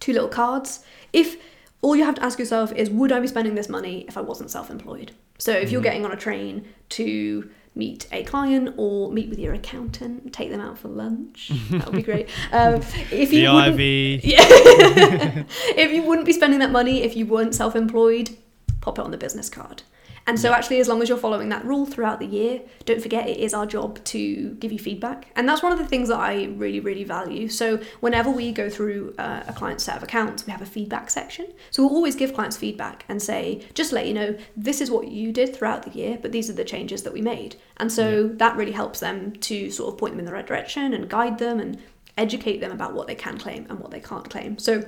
two 0.00 0.12
little 0.12 0.28
cards, 0.28 0.84
if 1.14 1.38
all 1.80 1.96
you 1.96 2.04
have 2.04 2.16
to 2.16 2.22
ask 2.22 2.38
yourself 2.38 2.72
is 2.72 2.90
would 2.90 3.10
I 3.10 3.20
be 3.20 3.26
spending 3.26 3.54
this 3.54 3.70
money 3.70 4.04
if 4.06 4.18
I 4.18 4.20
wasn't 4.20 4.50
self-employed? 4.50 5.12
So 5.38 5.52
if 5.52 5.62
mm-hmm. 5.62 5.72
you're 5.72 5.82
getting 5.82 6.04
on 6.04 6.12
a 6.12 6.16
train 6.16 6.68
to 6.90 7.50
meet 7.74 8.06
a 8.12 8.22
client 8.24 8.74
or 8.76 9.10
meet 9.10 9.30
with 9.30 9.38
your 9.38 9.54
accountant, 9.54 10.30
take 10.34 10.50
them 10.50 10.60
out 10.60 10.78
for 10.78 10.88
lunch. 10.88 11.50
That 11.70 11.86
would 11.86 11.96
be 11.96 12.02
great. 12.02 12.28
Um, 12.52 12.82
if 13.10 13.32
you 13.32 13.46
the 13.46 14.20
Yeah, 14.22 14.40
if 15.74 15.90
you 15.90 16.02
wouldn't 16.02 16.26
be 16.26 16.34
spending 16.34 16.60
that 16.60 16.70
money 16.70 17.02
if 17.02 17.16
you 17.16 17.24
weren't 17.24 17.54
self-employed, 17.54 18.36
pop 18.84 18.98
it 18.98 19.04
on 19.04 19.10
the 19.10 19.16
business 19.16 19.48
card. 19.48 19.82
And 20.26 20.40
so, 20.40 20.52
actually, 20.52 20.80
as 20.80 20.88
long 20.88 21.02
as 21.02 21.10
you're 21.10 21.18
following 21.18 21.50
that 21.50 21.64
rule 21.66 21.84
throughout 21.84 22.18
the 22.18 22.26
year, 22.26 22.62
don't 22.86 23.02
forget 23.02 23.28
it 23.28 23.36
is 23.36 23.52
our 23.52 23.66
job 23.66 24.02
to 24.04 24.54
give 24.54 24.72
you 24.72 24.78
feedback. 24.78 25.30
And 25.36 25.46
that's 25.46 25.62
one 25.62 25.70
of 25.70 25.78
the 25.78 25.86
things 25.86 26.08
that 26.08 26.18
I 26.18 26.44
really, 26.56 26.80
really 26.80 27.04
value. 27.04 27.46
So, 27.48 27.78
whenever 28.00 28.30
we 28.30 28.50
go 28.50 28.70
through 28.70 29.14
uh, 29.18 29.42
a 29.46 29.52
client's 29.52 29.84
set 29.84 29.98
of 29.98 30.02
accounts, 30.02 30.46
we 30.46 30.52
have 30.52 30.62
a 30.62 30.66
feedback 30.66 31.10
section. 31.10 31.48
So, 31.70 31.82
we'll 31.82 31.94
always 31.94 32.16
give 32.16 32.32
clients 32.32 32.56
feedback 32.56 33.04
and 33.10 33.20
say, 33.20 33.66
just 33.74 33.92
let 33.92 34.06
you 34.06 34.14
know, 34.14 34.34
this 34.56 34.80
is 34.80 34.90
what 34.90 35.08
you 35.08 35.30
did 35.30 35.54
throughout 35.54 35.82
the 35.82 35.90
year, 35.90 36.18
but 36.20 36.32
these 36.32 36.48
are 36.48 36.54
the 36.54 36.64
changes 36.64 37.02
that 37.02 37.12
we 37.12 37.20
made. 37.20 37.56
And 37.76 37.92
so, 37.92 38.26
yeah. 38.26 38.32
that 38.36 38.56
really 38.56 38.72
helps 38.72 39.00
them 39.00 39.32
to 39.32 39.70
sort 39.70 39.92
of 39.92 39.98
point 39.98 40.14
them 40.14 40.20
in 40.20 40.24
the 40.24 40.32
right 40.32 40.46
direction 40.46 40.94
and 40.94 41.10
guide 41.10 41.38
them 41.38 41.60
and 41.60 41.78
educate 42.16 42.62
them 42.62 42.72
about 42.72 42.94
what 42.94 43.08
they 43.08 43.14
can 43.14 43.36
claim 43.36 43.66
and 43.68 43.78
what 43.78 43.90
they 43.90 44.00
can't 44.00 44.30
claim. 44.30 44.56
So, 44.56 44.84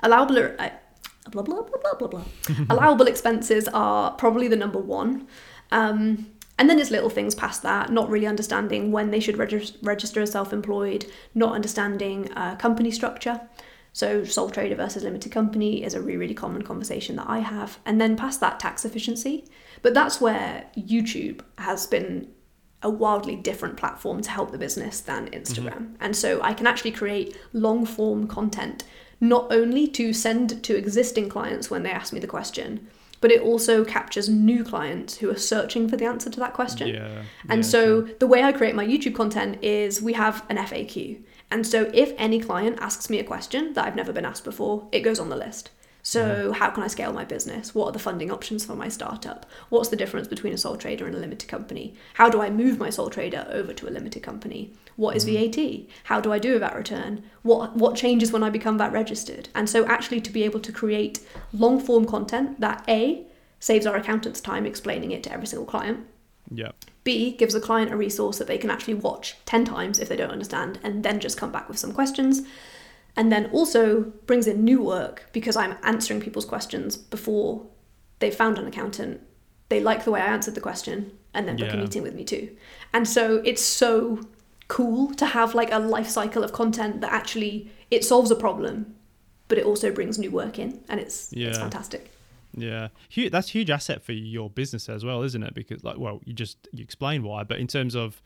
allowable. 0.00 0.54
Blah 1.30 1.42
blah 1.42 1.62
blah 1.62 1.78
blah 1.82 1.94
blah 1.94 2.08
blah. 2.08 2.24
Allowable 2.70 3.06
expenses 3.06 3.68
are 3.68 4.12
probably 4.12 4.48
the 4.48 4.56
number 4.56 4.78
one. 4.78 5.26
Um, 5.70 6.32
and 6.58 6.68
then 6.68 6.76
there's 6.76 6.90
little 6.90 7.10
things 7.10 7.34
past 7.34 7.62
that, 7.62 7.92
not 7.92 8.10
really 8.10 8.26
understanding 8.26 8.90
when 8.90 9.10
they 9.10 9.20
should 9.20 9.38
regis- 9.38 9.74
register 9.82 10.20
as 10.20 10.32
self 10.32 10.52
employed, 10.52 11.06
not 11.34 11.54
understanding 11.54 12.32
uh, 12.32 12.56
company 12.56 12.90
structure. 12.90 13.40
So, 13.92 14.24
sole 14.24 14.50
trader 14.50 14.74
versus 14.74 15.02
limited 15.02 15.32
company 15.32 15.82
is 15.82 15.94
a 15.94 16.00
really, 16.00 16.18
really 16.18 16.34
common 16.34 16.62
conversation 16.62 17.16
that 17.16 17.28
I 17.28 17.38
have. 17.38 17.78
And 17.86 18.00
then 18.00 18.16
past 18.16 18.40
that, 18.40 18.60
tax 18.60 18.84
efficiency. 18.84 19.44
But 19.82 19.94
that's 19.94 20.20
where 20.20 20.66
YouTube 20.76 21.40
has 21.58 21.86
been 21.86 22.28
a 22.82 22.90
wildly 22.90 23.34
different 23.34 23.76
platform 23.76 24.20
to 24.22 24.30
help 24.30 24.52
the 24.52 24.58
business 24.58 25.00
than 25.00 25.28
Instagram. 25.30 25.78
Mm-hmm. 25.78 25.94
And 26.00 26.14
so 26.14 26.40
I 26.42 26.54
can 26.54 26.66
actually 26.66 26.92
create 26.92 27.36
long 27.52 27.84
form 27.84 28.28
content 28.28 28.84
not 29.20 29.52
only 29.52 29.86
to 29.88 30.12
send 30.12 30.62
to 30.64 30.76
existing 30.76 31.28
clients 31.28 31.70
when 31.70 31.82
they 31.82 31.90
ask 31.90 32.12
me 32.12 32.20
the 32.20 32.26
question, 32.26 32.88
but 33.20 33.32
it 33.32 33.42
also 33.42 33.84
captures 33.84 34.28
new 34.28 34.62
clients 34.62 35.16
who 35.16 35.30
are 35.30 35.36
searching 35.36 35.88
for 35.88 35.96
the 35.96 36.04
answer 36.04 36.30
to 36.30 36.40
that 36.40 36.54
question. 36.54 36.88
Yeah, 36.88 37.22
and 37.48 37.62
yeah, 37.62 37.68
so 37.68 38.06
sure. 38.06 38.14
the 38.20 38.26
way 38.26 38.42
I 38.42 38.52
create 38.52 38.74
my 38.74 38.86
YouTube 38.86 39.14
content 39.14 39.62
is 39.62 40.00
we 40.00 40.12
have 40.12 40.44
an 40.48 40.56
FAQ. 40.56 41.20
And 41.50 41.66
so 41.66 41.90
if 41.94 42.12
any 42.18 42.40
client 42.40 42.78
asks 42.80 43.08
me 43.08 43.18
a 43.18 43.24
question 43.24 43.72
that 43.72 43.84
I've 43.84 43.96
never 43.96 44.12
been 44.12 44.24
asked 44.24 44.44
before, 44.44 44.86
it 44.92 45.00
goes 45.00 45.18
on 45.18 45.30
the 45.30 45.36
list. 45.36 45.70
So, 46.08 46.52
how 46.52 46.70
can 46.70 46.82
I 46.82 46.86
scale 46.86 47.12
my 47.12 47.26
business? 47.26 47.74
What 47.74 47.88
are 47.88 47.92
the 47.92 47.98
funding 47.98 48.30
options 48.30 48.64
for 48.64 48.74
my 48.74 48.88
startup? 48.88 49.44
What's 49.68 49.90
the 49.90 49.96
difference 49.96 50.26
between 50.26 50.54
a 50.54 50.56
sole 50.56 50.78
trader 50.78 51.04
and 51.04 51.14
a 51.14 51.18
limited 51.18 51.50
company? 51.50 51.96
How 52.14 52.30
do 52.30 52.40
I 52.40 52.48
move 52.48 52.78
my 52.78 52.88
sole 52.88 53.10
trader 53.10 53.46
over 53.50 53.74
to 53.74 53.86
a 53.86 53.90
limited 53.90 54.22
company? 54.22 54.72
What 54.96 55.16
is 55.16 55.26
mm-hmm. 55.26 55.50
VAT? 55.50 55.92
How 56.04 56.18
do 56.18 56.32
I 56.32 56.38
do 56.38 56.56
a 56.56 56.60
VAT 56.60 56.74
return? 56.74 57.24
What 57.42 57.76
what 57.76 57.94
changes 57.94 58.32
when 58.32 58.42
I 58.42 58.48
become 58.48 58.78
VAT 58.78 58.90
registered? 58.90 59.50
And 59.54 59.68
so 59.68 59.84
actually 59.84 60.22
to 60.22 60.32
be 60.32 60.44
able 60.44 60.60
to 60.60 60.72
create 60.72 61.20
long 61.52 61.78
form 61.78 62.06
content 62.06 62.58
that 62.58 62.82
A 62.88 63.26
saves 63.60 63.86
our 63.86 63.96
accountants 63.96 64.40
time 64.40 64.64
explaining 64.64 65.10
it 65.10 65.22
to 65.24 65.32
every 65.32 65.46
single 65.46 65.66
client. 65.66 66.06
Yeah. 66.50 66.72
B 67.04 67.32
gives 67.32 67.52
the 67.52 67.60
client 67.60 67.92
a 67.92 67.98
resource 67.98 68.38
that 68.38 68.46
they 68.46 68.56
can 68.56 68.70
actually 68.70 68.94
watch 68.94 69.36
10 69.44 69.66
times 69.66 69.98
if 69.98 70.08
they 70.08 70.16
don't 70.16 70.30
understand 70.30 70.78
and 70.82 71.02
then 71.02 71.20
just 71.20 71.36
come 71.36 71.52
back 71.52 71.68
with 71.68 71.78
some 71.78 71.92
questions 71.92 72.44
and 73.18 73.32
then 73.32 73.46
also 73.46 74.02
brings 74.26 74.46
in 74.46 74.64
new 74.64 74.80
work 74.80 75.28
because 75.32 75.56
I'm 75.56 75.76
answering 75.82 76.20
people's 76.20 76.44
questions 76.44 76.96
before 76.96 77.66
they've 78.20 78.34
found 78.34 78.58
an 78.58 78.66
accountant. 78.66 79.20
They 79.68 79.80
like 79.80 80.04
the 80.04 80.12
way 80.12 80.20
I 80.20 80.28
answered 80.28 80.54
the 80.54 80.60
question, 80.60 81.12
and 81.34 81.46
then 81.46 81.56
book 81.56 81.72
a 81.72 81.76
meeting 81.76 82.02
with 82.02 82.14
me 82.14 82.24
too. 82.24 82.56
And 82.94 83.06
so 83.06 83.42
it's 83.44 83.60
so 83.60 84.20
cool 84.68 85.12
to 85.16 85.26
have 85.26 85.54
like 85.54 85.72
a 85.72 85.80
life 85.80 86.08
cycle 86.08 86.44
of 86.44 86.52
content 86.52 87.00
that 87.00 87.12
actually 87.12 87.70
it 87.90 88.04
solves 88.04 88.30
a 88.30 88.36
problem, 88.36 88.94
but 89.48 89.58
it 89.58 89.66
also 89.66 89.90
brings 89.90 90.16
new 90.16 90.30
work 90.30 90.58
in, 90.58 90.80
and 90.88 91.00
it's 91.00 91.32
it's 91.32 91.58
fantastic. 91.58 92.12
Yeah, 92.54 92.88
that's 93.30 93.48
a 93.48 93.52
huge 93.52 93.68
asset 93.68 94.00
for 94.02 94.12
your 94.12 94.48
business 94.48 94.88
as 94.88 95.04
well, 95.04 95.22
isn't 95.22 95.42
it? 95.42 95.54
Because 95.54 95.82
like, 95.82 95.98
well, 95.98 96.20
you 96.24 96.32
just 96.32 96.68
you 96.72 96.84
explain 96.84 97.24
why, 97.24 97.42
but 97.42 97.58
in 97.58 97.66
terms 97.66 97.96
of 97.96 98.22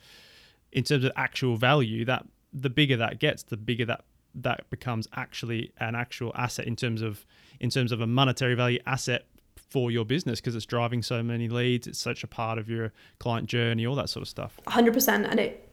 in 0.71 0.85
terms 0.85 1.05
of 1.05 1.13
actual 1.17 1.57
value, 1.57 2.05
that 2.05 2.27
the 2.53 2.71
bigger 2.71 2.99
that 2.99 3.19
gets, 3.19 3.43
the 3.43 3.57
bigger 3.57 3.87
that 3.87 4.05
that 4.35 4.69
becomes 4.71 5.09
actually 5.15 5.73
an 5.79 5.95
actual 5.95 6.33
asset 6.35 6.67
in 6.67 6.77
terms 6.77 7.03
of 7.03 7.25
in 7.61 7.71
terms 7.71 7.93
of 7.93 8.01
a 8.01 8.07
monetary 8.07 8.55
value 8.55 8.79
asset 8.87 9.27
for 9.57 9.91
your 9.91 10.05
business 10.05 10.41
because 10.41 10.55
it's 10.55 10.67
driving 10.67 11.03
so 11.03 11.23
many 11.23 11.49
leads. 11.49 11.87
It's 11.87 11.99
such 11.99 12.23
a 12.23 12.27
part 12.27 12.59
of 12.59 12.69
your 12.69 12.93
client 13.19 13.49
journey, 13.49 13.87
all 13.87 13.95
that 13.97 14.11
sort 14.11 14.23
of 14.23 14.29
stuff. 14.29 14.59
100% 14.67 15.31
and 15.31 15.41
it 15.41 15.69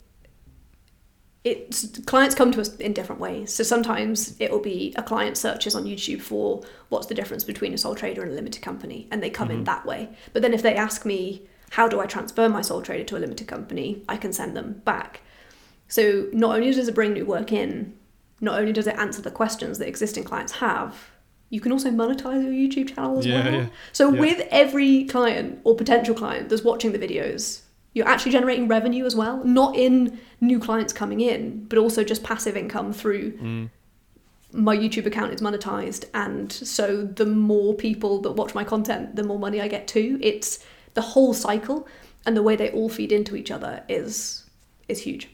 it's 1.46 1.98
clients 2.06 2.36
come 2.36 2.52
to 2.52 2.60
us 2.60 2.76
in 2.78 2.92
different 2.92 3.22
ways 3.22 3.54
so 3.54 3.64
sometimes 3.64 4.36
it 4.40 4.52
will 4.52 4.60
be 4.60 4.94
a 4.98 5.04
client 5.04 5.38
searches 5.38 5.74
on 5.74 5.86
youtube 5.86 6.20
for 6.20 6.62
what's 6.90 7.08
the 7.08 7.16
difference 7.16 7.46
between 7.46 7.74
a 7.74 7.78
sole 7.78 7.96
trader 7.96 8.22
and 8.22 8.32
a 8.32 8.36
limited 8.36 8.62
company 8.62 9.08
and 9.10 9.24
they 9.24 9.30
come 9.30 9.50
in 9.50 9.58
mm-hmm. 9.58 9.64
that 9.64 9.86
way 9.86 10.10
but 10.34 10.42
then 10.42 10.54
if 10.54 10.62
they 10.62 10.76
ask 10.76 11.06
me 11.06 11.48
how 11.72 11.88
do 11.88 12.02
i 12.02 12.06
transfer 12.06 12.50
my 12.50 12.62
sole 12.62 12.82
trader 12.82 13.06
to 13.06 13.16
a 13.16 13.20
limited 13.20 13.48
company 13.48 14.04
i 14.10 14.18
can 14.18 14.34
send 14.34 14.56
them 14.56 14.82
back 14.84 15.22
so 15.88 16.28
not 16.34 16.56
only 16.56 16.74
does 16.74 16.90
it 16.90 16.94
bring 16.94 17.14
new 17.14 17.26
work 17.26 17.54
in 17.54 17.98
not 18.42 18.60
only 18.60 18.72
does 18.74 18.88
it 18.88 18.96
answer 18.98 19.22
the 19.22 19.32
questions 19.32 19.78
that 19.80 19.88
existing 19.88 20.24
clients 20.24 20.54
have 20.54 21.10
you 21.52 21.60
can 21.60 21.72
also 21.72 21.90
monetize 21.90 22.44
your 22.44 22.54
youtube 22.54 22.94
channel 22.96 23.18
as 23.20 23.26
Yeah, 23.26 23.44
well 23.44 23.54
yeah. 23.54 23.68
so 23.92 24.14
Yeah. 24.14 24.20
with 24.22 24.48
every 24.52 25.06
client 25.06 25.60
or 25.64 25.76
potential 25.76 26.14
client 26.16 26.50
that's 26.50 26.64
watching 26.64 26.92
the 26.92 27.00
videos 27.00 27.62
you're 27.94 28.08
actually 28.08 28.32
generating 28.34 28.68
revenue 28.68 29.06
as 29.06 29.16
well 29.16 29.44
not 29.44 29.76
in 29.76 30.20
new 30.42 30.60
clients 30.60 30.94
coming 30.94 31.22
in 31.22 31.66
but 31.66 31.78
also 31.80 32.04
just 32.04 32.24
passive 32.24 32.56
income 32.56 32.94
through 32.94 33.32
Mm. 33.34 33.70
my 34.54 34.76
youtube 34.78 35.06
account 35.06 35.34
is 35.34 35.42
monetized 35.42 36.06
and 36.14 36.52
so 36.52 37.04
the 37.04 37.26
more 37.26 37.74
people 37.74 38.22
that 38.22 38.32
watch 38.34 38.54
my 38.56 38.64
content 38.64 39.16
the 39.16 39.24
more 39.24 39.40
money 39.40 39.60
i 39.62 39.68
get 39.68 39.88
too 39.88 40.18
it's 40.22 40.64
the 40.94 41.02
whole 41.02 41.34
cycle 41.34 41.88
and 42.26 42.36
the 42.38 42.44
way 42.44 42.56
they 42.56 42.70
all 42.72 42.90
feed 42.90 43.12
into 43.12 43.36
each 43.36 43.52
other 43.52 43.84
is 43.90 44.46
is 44.88 45.02
huge 45.02 45.30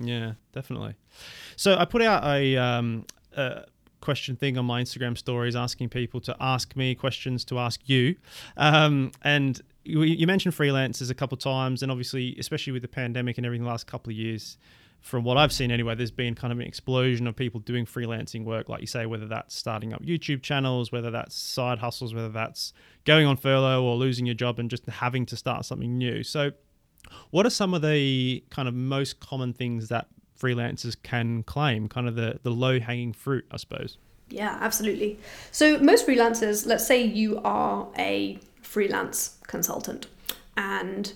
Yeah, 0.00 0.32
definitely. 0.52 0.94
So 1.56 1.76
I 1.76 1.84
put 1.84 2.02
out 2.02 2.24
a, 2.24 2.56
um, 2.56 3.04
a 3.36 3.64
question 4.00 4.36
thing 4.36 4.56
on 4.56 4.64
my 4.64 4.82
Instagram 4.82 5.16
stories 5.18 5.56
asking 5.56 5.88
people 5.88 6.20
to 6.20 6.36
ask 6.40 6.76
me 6.76 6.94
questions 6.94 7.44
to 7.46 7.58
ask 7.58 7.80
you. 7.88 8.16
Um, 8.56 9.12
and 9.22 9.60
you, 9.84 10.02
you 10.02 10.26
mentioned 10.26 10.54
freelancers 10.54 11.10
a 11.10 11.14
couple 11.14 11.36
of 11.36 11.42
times, 11.42 11.82
and 11.82 11.90
obviously, 11.90 12.36
especially 12.38 12.72
with 12.72 12.82
the 12.82 12.88
pandemic 12.88 13.38
and 13.38 13.46
everything 13.46 13.64
the 13.64 13.70
last 13.70 13.86
couple 13.86 14.10
of 14.10 14.16
years, 14.16 14.58
from 15.00 15.24
what 15.24 15.36
I've 15.36 15.52
seen 15.52 15.70
anyway, 15.70 15.94
there's 15.94 16.10
been 16.10 16.34
kind 16.34 16.52
of 16.52 16.58
an 16.58 16.66
explosion 16.66 17.26
of 17.26 17.36
people 17.36 17.60
doing 17.60 17.86
freelancing 17.86 18.44
work, 18.44 18.68
like 18.68 18.80
you 18.80 18.86
say, 18.86 19.06
whether 19.06 19.26
that's 19.26 19.54
starting 19.54 19.92
up 19.92 20.02
YouTube 20.02 20.42
channels, 20.42 20.90
whether 20.90 21.10
that's 21.10 21.36
side 21.36 21.78
hustles, 21.78 22.14
whether 22.14 22.28
that's 22.28 22.72
going 23.04 23.26
on 23.26 23.36
furlough 23.36 23.82
or 23.82 23.96
losing 23.96 24.26
your 24.26 24.34
job 24.34 24.58
and 24.58 24.68
just 24.68 24.84
having 24.86 25.24
to 25.26 25.36
start 25.36 25.64
something 25.64 25.96
new. 25.96 26.22
So, 26.22 26.50
what 27.30 27.46
are 27.46 27.50
some 27.50 27.74
of 27.74 27.82
the 27.82 28.42
kind 28.50 28.68
of 28.68 28.74
most 28.74 29.20
common 29.20 29.52
things 29.52 29.88
that 29.88 30.06
freelancers 30.40 30.96
can 31.02 31.42
claim? 31.42 31.88
Kind 31.88 32.08
of 32.08 32.14
the, 32.14 32.38
the 32.42 32.50
low 32.50 32.80
hanging 32.80 33.12
fruit, 33.12 33.44
I 33.50 33.56
suppose. 33.56 33.98
Yeah, 34.30 34.58
absolutely. 34.60 35.18
So, 35.52 35.78
most 35.78 36.06
freelancers, 36.06 36.66
let's 36.66 36.86
say 36.86 37.02
you 37.02 37.40
are 37.44 37.88
a 37.98 38.38
freelance 38.60 39.38
consultant, 39.46 40.06
and 40.56 41.12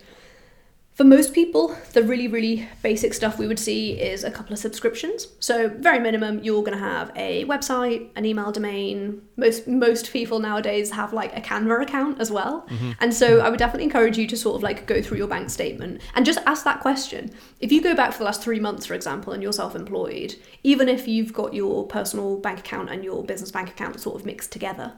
for 1.03 1.09
most 1.09 1.34
people, 1.34 1.76
the 1.94 2.03
really, 2.05 2.28
really 2.28 2.68
basic 2.80 3.12
stuff 3.12 3.36
we 3.36 3.48
would 3.48 3.59
see 3.59 4.00
is 4.00 4.22
a 4.22 4.30
couple 4.30 4.53
of 4.53 4.61
subscriptions. 4.61 5.26
So, 5.40 5.68
very 5.68 5.98
minimum, 5.98 6.38
you're 6.44 6.62
going 6.62 6.78
to 6.78 6.84
have 6.84 7.11
a 7.16 7.44
website, 7.46 8.11
an 8.14 8.24
email 8.24 8.53
domain. 8.53 9.20
Most 9.36 9.66
most 9.66 10.12
people 10.12 10.38
nowadays 10.38 10.92
have 10.92 11.12
like 11.12 11.36
a 11.36 11.40
Canva 11.40 11.82
account 11.82 12.20
as 12.20 12.30
well. 12.30 12.68
Mm-hmm. 12.68 12.92
And 13.00 13.12
so, 13.12 13.40
I 13.40 13.48
would 13.48 13.59
definitely 13.59 13.82
encourage 13.82 14.16
you 14.16 14.28
to 14.28 14.36
sort 14.36 14.55
of 14.55 14.62
like 14.62 14.86
go 14.86 15.03
through 15.03 15.18
your 15.18 15.26
bank 15.26 15.50
statement 15.50 16.00
and 16.14 16.24
just 16.24 16.38
ask 16.46 16.62
that 16.64 16.78
question. 16.78 17.32
If 17.59 17.72
you 17.72 17.82
go 17.82 17.96
back 17.96 18.12
for 18.12 18.18
the 18.18 18.24
last 18.24 18.40
three 18.40 18.61
months, 18.61 18.86
for 18.86 18.94
example, 18.94 19.32
and 19.32 19.42
you're 19.42 19.53
self-employed, 19.53 20.36
even 20.62 20.88
if 20.88 21.09
you've 21.09 21.32
got 21.32 21.53
your 21.53 21.84
personal 21.84 22.38
bank 22.38 22.61
account 22.61 22.90
and 22.90 23.03
your 23.03 23.24
business 23.24 23.50
bank 23.50 23.70
account 23.70 23.98
sort 23.98 24.20
of 24.20 24.24
mixed 24.24 24.53
together, 24.53 24.92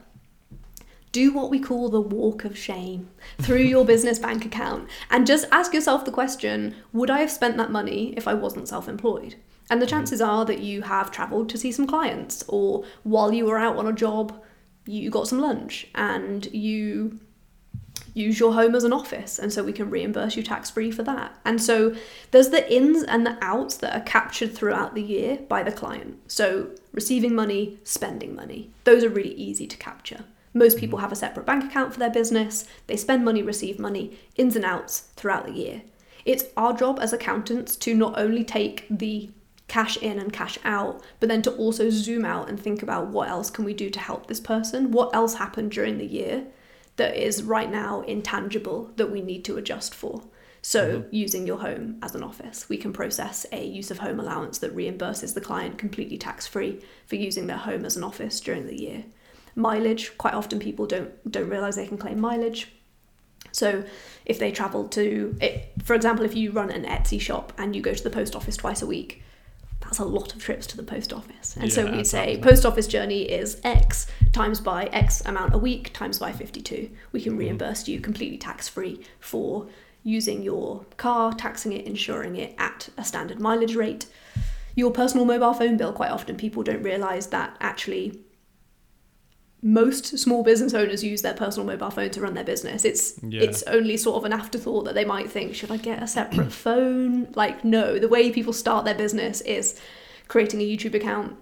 do 1.15 1.33
what 1.33 1.49
we 1.49 1.61
call 1.61 1.89
the 1.89 2.01
walk 2.01 2.45
of 2.45 2.59
shame 2.59 3.09
through 3.41 3.63
your 3.63 3.85
business 3.85 4.19
bank 4.19 4.45
account 4.45 4.89
and 5.11 5.29
just 5.29 5.47
ask 5.53 5.73
yourself 5.73 6.05
the 6.05 6.11
question 6.11 6.75
would 6.93 7.09
I 7.09 7.21
have 7.21 7.31
spent 7.31 7.57
that 7.57 7.71
money 7.71 8.13
if 8.17 8.27
I 8.27 8.35
wasn't 8.35 8.69
self 8.69 8.89
employed? 8.89 9.37
And 9.71 9.81
the 9.81 9.87
mm-hmm. 9.87 9.97
chances 9.97 10.21
are 10.21 10.45
that 10.45 10.59
you 10.59 10.83
have 10.83 11.13
traveled 11.13 11.49
to 11.51 11.57
see 11.57 11.71
some 11.71 11.87
clients, 11.87 12.45
or 12.49 12.85
while 13.05 13.33
you 13.33 13.47
were 13.47 13.59
out 13.59 13.77
on 13.77 13.87
a 13.87 13.93
job, 13.93 14.43
you 14.87 15.09
got 15.09 15.29
some 15.29 15.39
lunch 15.39 15.87
and 15.95 16.47
you 16.47 17.21
use 18.13 18.41
your 18.41 18.53
home 18.53 18.75
as 18.75 18.85
an 18.85 18.93
office 18.93 19.39
and 19.39 19.53
so 19.53 19.63
we 19.63 19.73
can 19.73 19.91
reimburse 19.91 20.37
you 20.37 20.43
tax 20.43 20.69
free 20.69 20.91
for 20.91 21.05
that. 21.05 21.39
And 21.45 21.63
so 21.63 21.95
there's 22.33 22.51
the 22.51 22.71
ins 22.73 23.05
and 23.05 23.25
the 23.25 23.39
outs 23.41 23.77
that 23.79 23.97
are 23.97 24.05
captured 24.05 24.53
throughout 24.53 24.95
the 24.97 25.03
year 25.03 25.39
by 25.49 25.63
the 25.63 25.73
client. 25.73 26.31
So 26.31 26.71
receiving 26.93 27.35
money, 27.37 27.79
spending 27.85 28.35
money. 28.35 28.71
Those 28.83 29.05
are 29.05 29.09
really 29.09 29.35
easy 29.35 29.69
to 29.69 29.77
capture. 29.77 30.25
Most 30.55 30.79
people 30.79 31.01
have 31.01 31.13
a 31.13 31.17
separate 31.17 31.45
bank 31.45 31.65
account 31.65 31.93
for 31.93 31.99
their 31.99 32.11
business. 32.11 32.67
They 32.87 32.97
spend 32.97 33.25
money, 33.25 33.43
receive 33.43 33.79
money, 33.79 34.17
ins 34.37 34.57
and 34.57 34.65
outs 34.65 35.09
throughout 35.17 35.47
the 35.47 35.53
year. 35.53 35.83
It's 36.25 36.45
our 36.57 36.73
job 36.73 36.99
as 37.01 37.13
accountants 37.13 37.77
to 37.77 37.95
not 37.95 38.19
only 38.19 38.45
take 38.45 38.87
the 38.89 39.31
cash 39.67 39.97
in 39.97 40.19
and 40.19 40.33
cash 40.33 40.59
out, 40.65 41.03
but 41.21 41.29
then 41.29 41.43
to 41.43 41.53
also 41.57 41.91
zoom 41.91 42.25
out 42.25 42.49
and 42.49 42.59
think 42.59 42.83
about 42.83 43.09
what 43.09 43.29
else 43.29 43.51
can 43.51 43.65
we 43.65 43.75
do 43.75 43.91
to 43.91 43.99
help 43.99 44.27
this 44.27 44.41
person? 44.41 44.93
What 44.93 45.15
else 45.15 45.35
happened 45.35 45.73
during 45.73 45.99
the 45.99 46.07
year 46.07 46.47
that 46.97 47.17
is 47.17 47.43
right 47.43 47.71
now 47.71 48.03
intangible 48.03 48.93
that 48.97 49.11
we 49.11 49.21
need 49.21 49.45
to 49.47 49.57
adjust 49.57 49.95
for? 49.95 50.23
So, 50.63 51.01
mm-hmm. 51.01 51.15
using 51.15 51.47
your 51.47 51.59
home 51.59 51.99
as 52.03 52.15
an 52.15 52.23
office, 52.23 52.71
we 52.71 52.79
can 52.79 52.93
process 52.93 53.45
a 53.53 53.67
use 53.67 53.91
of 53.91 53.99
home 53.99 54.19
allowance 54.19 54.59
that 54.59 54.75
reimburses 54.75 55.35
the 55.35 55.41
client 55.43 55.77
completely 55.77 56.17
tax 56.17 56.47
free 56.47 56.81
for 57.07 57.17
using 57.17 57.49
their 57.49 57.59
home 57.59 57.85
as 57.85 57.97
an 57.99 58.05
office 58.05 58.41
during 58.41 58.67
the 58.67 58.81
year. 58.81 59.05
Mileage, 59.57 60.17
quite 60.19 60.35
often 60.35 60.59
people 60.59 60.87
don't 60.87 61.31
don't 61.31 61.49
realize 61.49 61.77
they 61.77 61.87
can 61.87 61.99
claim 61.99 62.21
mileage. 62.21 62.69
So, 63.53 63.85
if 64.27 64.41
they 64.41 64.51
travel 64.51 64.89
to, 64.89 65.37
it, 65.41 65.73
for 65.85 65.95
example, 65.95 66.25
if 66.25 66.35
you 66.35 66.51
run 66.51 66.71
an 66.71 66.85
Etsy 66.85 67.21
shop 67.21 67.53
and 67.57 67.77
you 67.77 67.83
go 67.83 67.95
to 67.95 68.03
the 68.03 68.11
post 68.11 68.35
office 68.35 68.57
twice 68.57 68.83
a 68.83 68.87
week, 68.87 69.23
that's 69.81 69.99
a 69.99 70.05
lot 70.05 70.35
of 70.35 70.43
trips 70.43 70.67
to 70.69 70.77
the 70.77 70.83
post 70.83 71.13
office. 71.13 71.57
And 71.57 71.73
so 71.73 71.91
we'd 71.91 72.07
say 72.07 72.39
post 72.39 72.67
office 72.67 72.87
journey 72.87 73.23
is 73.23 73.61
X 73.63 74.07
times 74.33 74.61
by 74.61 74.87
X 74.87 75.25
amount 75.25 75.55
a 75.55 75.59
week 75.59 75.93
times 75.93 76.19
by 76.19 76.33
52. 76.33 76.91
We 77.13 77.21
can 77.21 77.33
mm-hmm. 77.33 77.39
reimburse 77.39 77.87
you 77.87 78.01
completely 78.01 78.39
tax 78.39 78.69
free 78.69 79.05
for 79.21 79.69
using 80.03 80.43
your 80.43 80.85
car, 80.97 81.33
taxing 81.33 81.73
it, 81.73 81.87
insuring 81.87 82.37
it 82.37 82.55
at 82.59 82.89
a 82.97 83.05
standard 83.05 83.41
mileage 83.41 83.77
rate. 83.77 84.07
Your 84.75 84.91
personal 84.91 85.25
mobile 85.25 85.55
phone 85.55 85.77
bill, 85.77 85.93
quite 85.93 86.11
often 86.11 86.37
people 86.37 86.63
don't 86.63 86.83
realize 86.83 87.29
that 87.29 87.57
actually 87.61 88.21
most 89.65 90.19
small 90.19 90.45
business 90.45 90.75
owners 90.75 91.03
use 91.03 91.23
their 91.23 91.33
personal 91.33 91.67
mobile 91.67 91.91
phone 91.91 92.11
to 92.11 92.21
run 92.21 92.35
their 92.35 92.45
business. 92.45 92.85
It's 92.85 93.15
Yeah. 93.23 93.43
it's 93.43 93.63
only 93.63 93.97
sort 93.97 94.19
of 94.19 94.27
an 94.27 94.33
afterthought 94.33 94.85
that 94.85 94.95
they 94.95 95.07
might 95.07 95.31
think, 95.31 95.55
should 95.55 95.71
I 95.71 95.79
get 95.79 96.03
a 96.03 96.07
separate 96.07 96.53
phone? 96.65 97.29
Like 97.35 97.65
no, 97.65 97.99
the 97.99 98.09
way 98.09 98.31
people 98.31 98.53
start 98.53 98.85
their 98.85 98.95
business 98.95 99.41
is 99.41 99.81
creating 100.29 100.61
a 100.61 100.65
YouTube 100.65 100.95
account, 100.95 101.37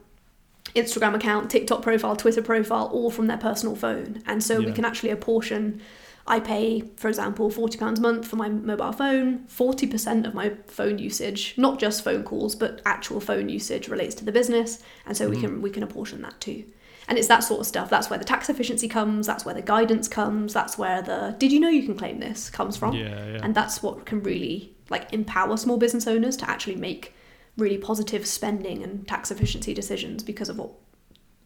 Instagram 0.76 1.16
account, 1.16 1.50
TikTok 1.50 1.82
profile, 1.82 2.14
Twitter 2.14 2.42
profile, 2.42 2.88
all 2.92 3.10
from 3.10 3.26
their 3.26 3.38
personal 3.38 3.74
phone. 3.74 4.22
And 4.24 4.40
so 4.40 4.60
we 4.60 4.72
can 4.72 4.84
actually 4.84 5.10
apportion 5.10 5.82
I 6.24 6.38
pay, 6.38 6.82
for 6.96 7.08
example, 7.08 7.50
£40 7.50 7.98
a 7.98 8.00
month 8.00 8.28
for 8.28 8.36
my 8.36 8.48
mobile 8.48 8.92
phone. 8.92 9.40
40% 9.48 10.24
of 10.24 10.34
my 10.34 10.52
phone 10.68 10.98
usage, 10.98 11.54
not 11.56 11.80
just 11.80 12.04
phone 12.04 12.22
calls, 12.22 12.54
but 12.54 12.80
actual 12.86 13.18
phone 13.20 13.48
usage 13.48 13.88
relates 13.88 14.14
to 14.16 14.24
the 14.24 14.30
business. 14.30 14.80
And 15.04 15.16
so 15.16 15.28
we 15.28 15.36
mm. 15.36 15.40
can 15.40 15.62
we 15.62 15.70
can 15.70 15.82
apportion 15.82 16.22
that 16.22 16.40
too. 16.40 16.64
And 17.08 17.18
it's 17.18 17.28
that 17.28 17.40
sort 17.40 17.60
of 17.60 17.66
stuff. 17.66 17.90
That's 17.90 18.08
where 18.08 18.18
the 18.18 18.24
tax 18.24 18.48
efficiency 18.48 18.88
comes, 18.88 19.26
that's 19.26 19.44
where 19.44 19.54
the 19.54 19.62
guidance 19.62 20.08
comes, 20.08 20.54
that's 20.54 20.78
where 20.78 21.02
the 21.02 21.34
did 21.38 21.52
you 21.52 21.58
know 21.58 21.68
you 21.68 21.82
can 21.82 21.96
claim 21.96 22.20
this 22.20 22.48
comes 22.48 22.76
from. 22.76 22.94
Yeah, 22.94 23.26
yeah. 23.26 23.40
And 23.42 23.54
that's 23.54 23.82
what 23.82 24.06
can 24.06 24.22
really 24.22 24.74
like 24.88 25.12
empower 25.12 25.56
small 25.56 25.78
business 25.78 26.06
owners 26.06 26.36
to 26.38 26.48
actually 26.48 26.76
make 26.76 27.14
really 27.56 27.78
positive 27.78 28.26
spending 28.26 28.82
and 28.82 29.06
tax 29.06 29.30
efficiency 29.30 29.74
decisions 29.74 30.22
because 30.22 30.48
of 30.48 30.58
what 30.58 30.70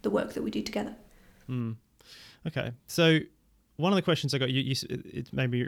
the 0.02 0.10
work 0.10 0.34
that 0.34 0.42
we 0.42 0.50
do 0.50 0.62
together. 0.62 0.94
Hmm. 1.46 1.72
Okay, 2.46 2.72
so 2.86 3.18
one 3.76 3.92
of 3.92 3.96
the 3.96 4.02
questions 4.02 4.32
I 4.32 4.38
got, 4.38 4.50
you, 4.50 4.62
you 4.62 4.74
it 4.88 5.32
made 5.32 5.50
me 5.50 5.64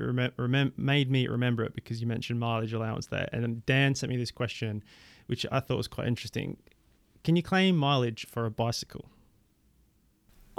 made 0.76 1.10
me 1.10 1.26
remember 1.26 1.64
it 1.64 1.74
because 1.74 2.00
you 2.00 2.06
mentioned 2.06 2.38
mileage 2.38 2.72
allowance 2.72 3.06
there, 3.06 3.28
and 3.32 3.42
then 3.42 3.62
Dan 3.66 3.94
sent 3.94 4.10
me 4.10 4.16
this 4.16 4.30
question, 4.30 4.82
which 5.26 5.44
I 5.50 5.60
thought 5.60 5.76
was 5.76 5.88
quite 5.88 6.06
interesting. 6.06 6.56
Can 7.24 7.36
you 7.36 7.42
claim 7.42 7.76
mileage 7.76 8.26
for 8.26 8.46
a 8.46 8.50
bicycle? 8.50 9.06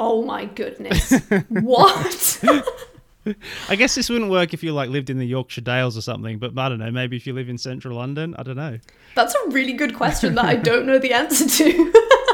Oh 0.01 0.23
my 0.23 0.45
goodness. 0.45 1.13
what? 1.49 2.39
I 3.69 3.75
guess 3.75 3.95
this 3.95 4.09
wouldn't 4.09 4.31
work 4.31 4.53
if 4.53 4.63
you 4.63 4.71
like 4.71 4.89
lived 4.89 5.09
in 5.09 5.19
the 5.19 5.27
Yorkshire 5.27 5.59
Dales 5.59 5.97
or 5.97 6.01
something, 6.01 6.39
but 6.39 6.57
I 6.57 6.69
don't 6.69 6.79
know. 6.79 6.89
Maybe 6.89 7.17
if 7.17 7.27
you 7.27 7.33
live 7.33 7.49
in 7.49 7.57
central 7.57 7.97
London, 7.97 8.33
I 8.39 8.43
don't 8.43 8.55
know. 8.55 8.79
That's 9.15 9.35
a 9.35 9.49
really 9.49 9.73
good 9.73 9.93
question 9.93 10.35
that 10.35 10.45
I 10.45 10.55
don't 10.55 10.85
know 10.85 10.99
the 10.99 11.13
answer 11.13 11.49
to. 11.49 11.93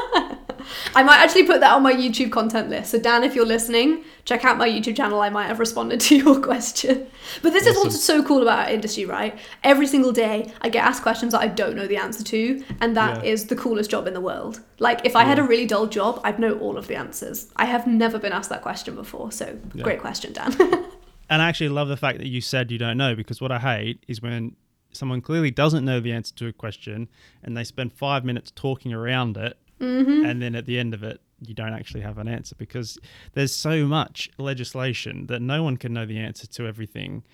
I 0.94 1.02
might 1.02 1.18
actually 1.18 1.44
put 1.44 1.60
that 1.60 1.72
on 1.72 1.82
my 1.82 1.92
YouTube 1.92 2.30
content 2.32 2.70
list. 2.70 2.90
So, 2.90 2.98
Dan, 2.98 3.24
if 3.24 3.34
you're 3.34 3.46
listening, 3.46 4.04
check 4.24 4.44
out 4.44 4.58
my 4.58 4.68
YouTube 4.68 4.96
channel. 4.96 5.20
I 5.20 5.30
might 5.30 5.46
have 5.46 5.58
responded 5.58 6.00
to 6.02 6.16
your 6.16 6.40
question. 6.40 7.06
But 7.42 7.52
this 7.52 7.66
awesome. 7.66 7.76
is 7.76 7.84
what's 7.84 8.04
so 8.04 8.22
cool 8.22 8.42
about 8.42 8.66
our 8.66 8.70
industry, 8.72 9.04
right? 9.04 9.38
Every 9.64 9.86
single 9.86 10.12
day, 10.12 10.52
I 10.60 10.68
get 10.68 10.84
asked 10.84 11.02
questions 11.02 11.32
that 11.32 11.40
I 11.40 11.48
don't 11.48 11.76
know 11.76 11.86
the 11.86 11.96
answer 11.96 12.24
to, 12.24 12.64
and 12.80 12.96
that 12.96 13.24
yeah. 13.24 13.30
is 13.30 13.46
the 13.46 13.56
coolest 13.56 13.90
job 13.90 14.06
in 14.06 14.14
the 14.14 14.20
world. 14.20 14.60
Like, 14.78 15.04
if 15.04 15.16
I 15.16 15.22
yeah. 15.22 15.28
had 15.28 15.38
a 15.38 15.42
really 15.42 15.66
dull 15.66 15.86
job, 15.86 16.20
I'd 16.24 16.38
know 16.38 16.58
all 16.58 16.76
of 16.76 16.86
the 16.86 16.96
answers. 16.96 17.50
I 17.56 17.66
have 17.66 17.86
never 17.86 18.18
been 18.18 18.32
asked 18.32 18.50
that 18.50 18.62
question 18.62 18.94
before. 18.94 19.32
So, 19.32 19.58
yeah. 19.74 19.82
great 19.82 20.00
question, 20.00 20.32
Dan. 20.32 20.54
and 21.30 21.42
I 21.42 21.48
actually 21.48 21.70
love 21.70 21.88
the 21.88 21.96
fact 21.96 22.18
that 22.18 22.28
you 22.28 22.40
said 22.40 22.70
you 22.70 22.78
don't 22.78 22.96
know 22.96 23.14
because 23.14 23.40
what 23.40 23.52
I 23.52 23.58
hate 23.58 24.04
is 24.08 24.22
when 24.22 24.56
someone 24.92 25.20
clearly 25.20 25.50
doesn't 25.50 25.84
know 25.84 26.00
the 26.00 26.12
answer 26.12 26.34
to 26.34 26.46
a 26.46 26.52
question 26.52 27.08
and 27.42 27.56
they 27.56 27.64
spend 27.64 27.92
five 27.92 28.24
minutes 28.24 28.50
talking 28.54 28.92
around 28.92 29.36
it 29.36 29.58
Mm-hmm. 29.80 30.24
And 30.24 30.40
then 30.40 30.54
at 30.54 30.66
the 30.66 30.78
end 30.78 30.94
of 30.94 31.02
it, 31.02 31.20
you 31.40 31.54
don't 31.54 31.74
actually 31.74 32.00
have 32.00 32.18
an 32.18 32.28
answer 32.28 32.54
because 32.56 32.98
there's 33.34 33.54
so 33.54 33.84
much 33.84 34.30
legislation 34.38 35.26
that 35.26 35.40
no 35.40 35.62
one 35.62 35.76
can 35.76 35.92
know 35.92 36.06
the 36.06 36.18
answer 36.18 36.46
to 36.46 36.66
everything, 36.66 37.24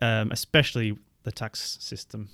um, 0.00 0.30
especially 0.30 0.96
the 1.24 1.32
tax 1.32 1.76
system. 1.80 2.28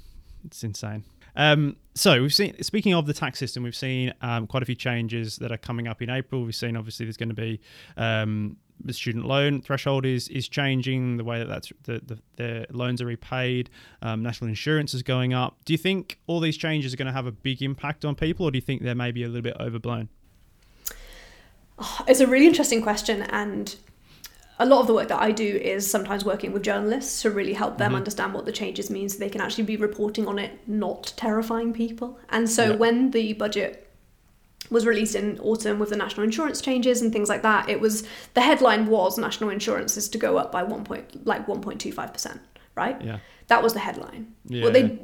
It's 0.44 0.62
insane. 0.62 1.04
Um, 1.36 1.76
so 1.94 2.20
we've 2.20 2.34
seen, 2.34 2.62
speaking 2.62 2.94
of 2.94 3.06
the 3.06 3.14
tax 3.14 3.38
system, 3.38 3.62
we've 3.62 3.74
seen 3.74 4.12
um, 4.20 4.46
quite 4.46 4.62
a 4.62 4.66
few 4.66 4.74
changes 4.74 5.36
that 5.36 5.50
are 5.50 5.56
coming 5.56 5.88
up 5.88 6.02
in 6.02 6.10
April. 6.10 6.44
We've 6.44 6.54
seen 6.54 6.76
obviously 6.76 7.06
there's 7.06 7.16
going 7.16 7.30
to 7.30 7.34
be 7.34 7.60
um, 7.96 8.56
the 8.82 8.92
student 8.92 9.26
loan 9.26 9.60
threshold 9.60 10.04
is 10.04 10.28
is 10.28 10.48
changing 10.48 11.16
the 11.16 11.24
way 11.24 11.38
that 11.38 11.48
that's 11.48 11.72
the 11.84 12.00
the, 12.04 12.18
the 12.36 12.66
loans 12.70 13.00
are 13.00 13.06
repaid. 13.06 13.70
Um, 14.02 14.22
national 14.22 14.48
insurance 14.48 14.94
is 14.94 15.02
going 15.02 15.32
up. 15.32 15.56
Do 15.64 15.72
you 15.72 15.78
think 15.78 16.18
all 16.26 16.40
these 16.40 16.56
changes 16.56 16.92
are 16.92 16.96
going 16.96 17.06
to 17.06 17.12
have 17.12 17.26
a 17.26 17.32
big 17.32 17.62
impact 17.62 18.04
on 18.04 18.14
people, 18.14 18.46
or 18.46 18.50
do 18.50 18.58
you 18.58 18.62
think 18.62 18.82
they're 18.82 18.94
maybe 18.94 19.22
a 19.22 19.28
little 19.28 19.42
bit 19.42 19.56
overblown? 19.60 20.08
Oh, 21.78 22.04
it's 22.08 22.20
a 22.20 22.26
really 22.26 22.46
interesting 22.46 22.82
question, 22.82 23.22
and 23.22 23.74
a 24.58 24.66
lot 24.66 24.80
of 24.80 24.86
the 24.86 24.94
work 24.94 25.08
that 25.08 25.20
I 25.20 25.32
do 25.32 25.44
is 25.44 25.88
sometimes 25.90 26.24
working 26.24 26.52
with 26.52 26.62
journalists 26.62 27.22
to 27.22 27.30
really 27.30 27.54
help 27.54 27.78
them 27.78 27.88
mm-hmm. 27.88 27.96
understand 27.96 28.34
what 28.34 28.44
the 28.44 28.52
changes 28.52 28.90
mean, 28.90 29.08
so 29.08 29.18
they 29.18 29.30
can 29.30 29.40
actually 29.40 29.64
be 29.64 29.76
reporting 29.76 30.26
on 30.26 30.38
it, 30.38 30.68
not 30.68 31.12
terrifying 31.16 31.72
people. 31.72 32.18
And 32.28 32.48
so 32.48 32.70
yeah. 32.70 32.76
when 32.76 33.10
the 33.10 33.32
budget 33.34 33.84
was 34.70 34.86
released 34.86 35.14
in 35.14 35.38
autumn 35.40 35.78
with 35.78 35.90
the 35.90 35.96
national 35.96 36.24
insurance 36.24 36.60
changes 36.60 37.02
and 37.02 37.12
things 37.12 37.28
like 37.28 37.42
that. 37.42 37.68
It 37.68 37.80
was 37.80 38.06
the 38.34 38.40
headline 38.40 38.86
was 38.86 39.18
national 39.18 39.50
insurance 39.50 39.96
is 39.96 40.08
to 40.08 40.18
go 40.18 40.38
up 40.38 40.50
by 40.50 40.62
one 40.62 40.84
point 40.84 41.26
like 41.26 41.46
one 41.46 41.60
point 41.60 41.80
two 41.80 41.92
five 41.92 42.12
percent, 42.12 42.40
right? 42.74 43.00
Yeah. 43.02 43.18
That 43.48 43.62
was 43.62 43.74
the 43.74 43.80
headline. 43.80 44.32
Yeah. 44.46 44.64
What 44.64 44.72
they 44.72 44.98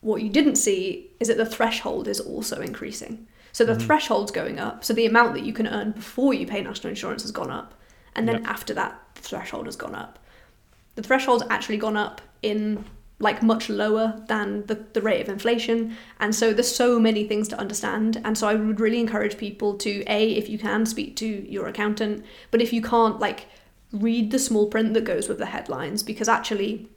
what 0.00 0.22
you 0.22 0.28
didn't 0.28 0.56
see 0.56 1.10
is 1.18 1.28
that 1.28 1.36
the 1.36 1.46
threshold 1.46 2.08
is 2.08 2.20
also 2.20 2.60
increasing. 2.60 3.26
So 3.52 3.64
the 3.64 3.72
mm-hmm. 3.72 3.86
threshold's 3.86 4.30
going 4.30 4.60
up. 4.60 4.84
So 4.84 4.92
the 4.92 5.06
amount 5.06 5.34
that 5.34 5.44
you 5.44 5.52
can 5.52 5.66
earn 5.66 5.92
before 5.92 6.34
you 6.34 6.46
pay 6.46 6.60
national 6.62 6.90
insurance 6.90 7.22
has 7.22 7.32
gone 7.32 7.50
up. 7.50 7.74
And 8.14 8.28
then 8.28 8.42
yep. 8.42 8.46
after 8.46 8.74
that, 8.74 9.00
the 9.14 9.22
threshold 9.22 9.66
has 9.66 9.76
gone 9.76 9.94
up. 9.94 10.18
The 10.94 11.02
threshold's 11.02 11.42
actually 11.50 11.78
gone 11.78 11.96
up 11.96 12.20
in 12.42 12.84
like 13.18 13.42
much 13.42 13.70
lower 13.70 14.22
than 14.28 14.66
the, 14.66 14.74
the 14.92 15.00
rate 15.00 15.22
of 15.22 15.28
inflation. 15.28 15.96
And 16.20 16.34
so 16.34 16.52
there's 16.52 16.74
so 16.74 17.00
many 17.00 17.26
things 17.26 17.48
to 17.48 17.58
understand. 17.58 18.20
And 18.24 18.36
so 18.36 18.46
i 18.46 18.54
would 18.54 18.80
really 18.80 19.00
encourage 19.00 19.38
people 19.38 19.76
to 19.78 20.04
a 20.06 20.32
if 20.32 20.48
you 20.48 20.58
can 20.58 20.84
speak 20.84 21.16
to 21.16 21.26
your 21.26 21.66
accountant. 21.66 22.24
But 22.50 22.60
if 22.60 22.72
you 22.72 22.82
can't 22.82 23.18
like 23.18 23.46
read 23.92 24.30
the 24.30 24.38
small 24.38 24.66
print 24.66 24.94
that 24.94 25.04
goes 25.04 25.28
with 25.28 25.38
the 25.38 25.46
headlines 25.46 26.02
because 26.02 26.28
actually 26.28 26.88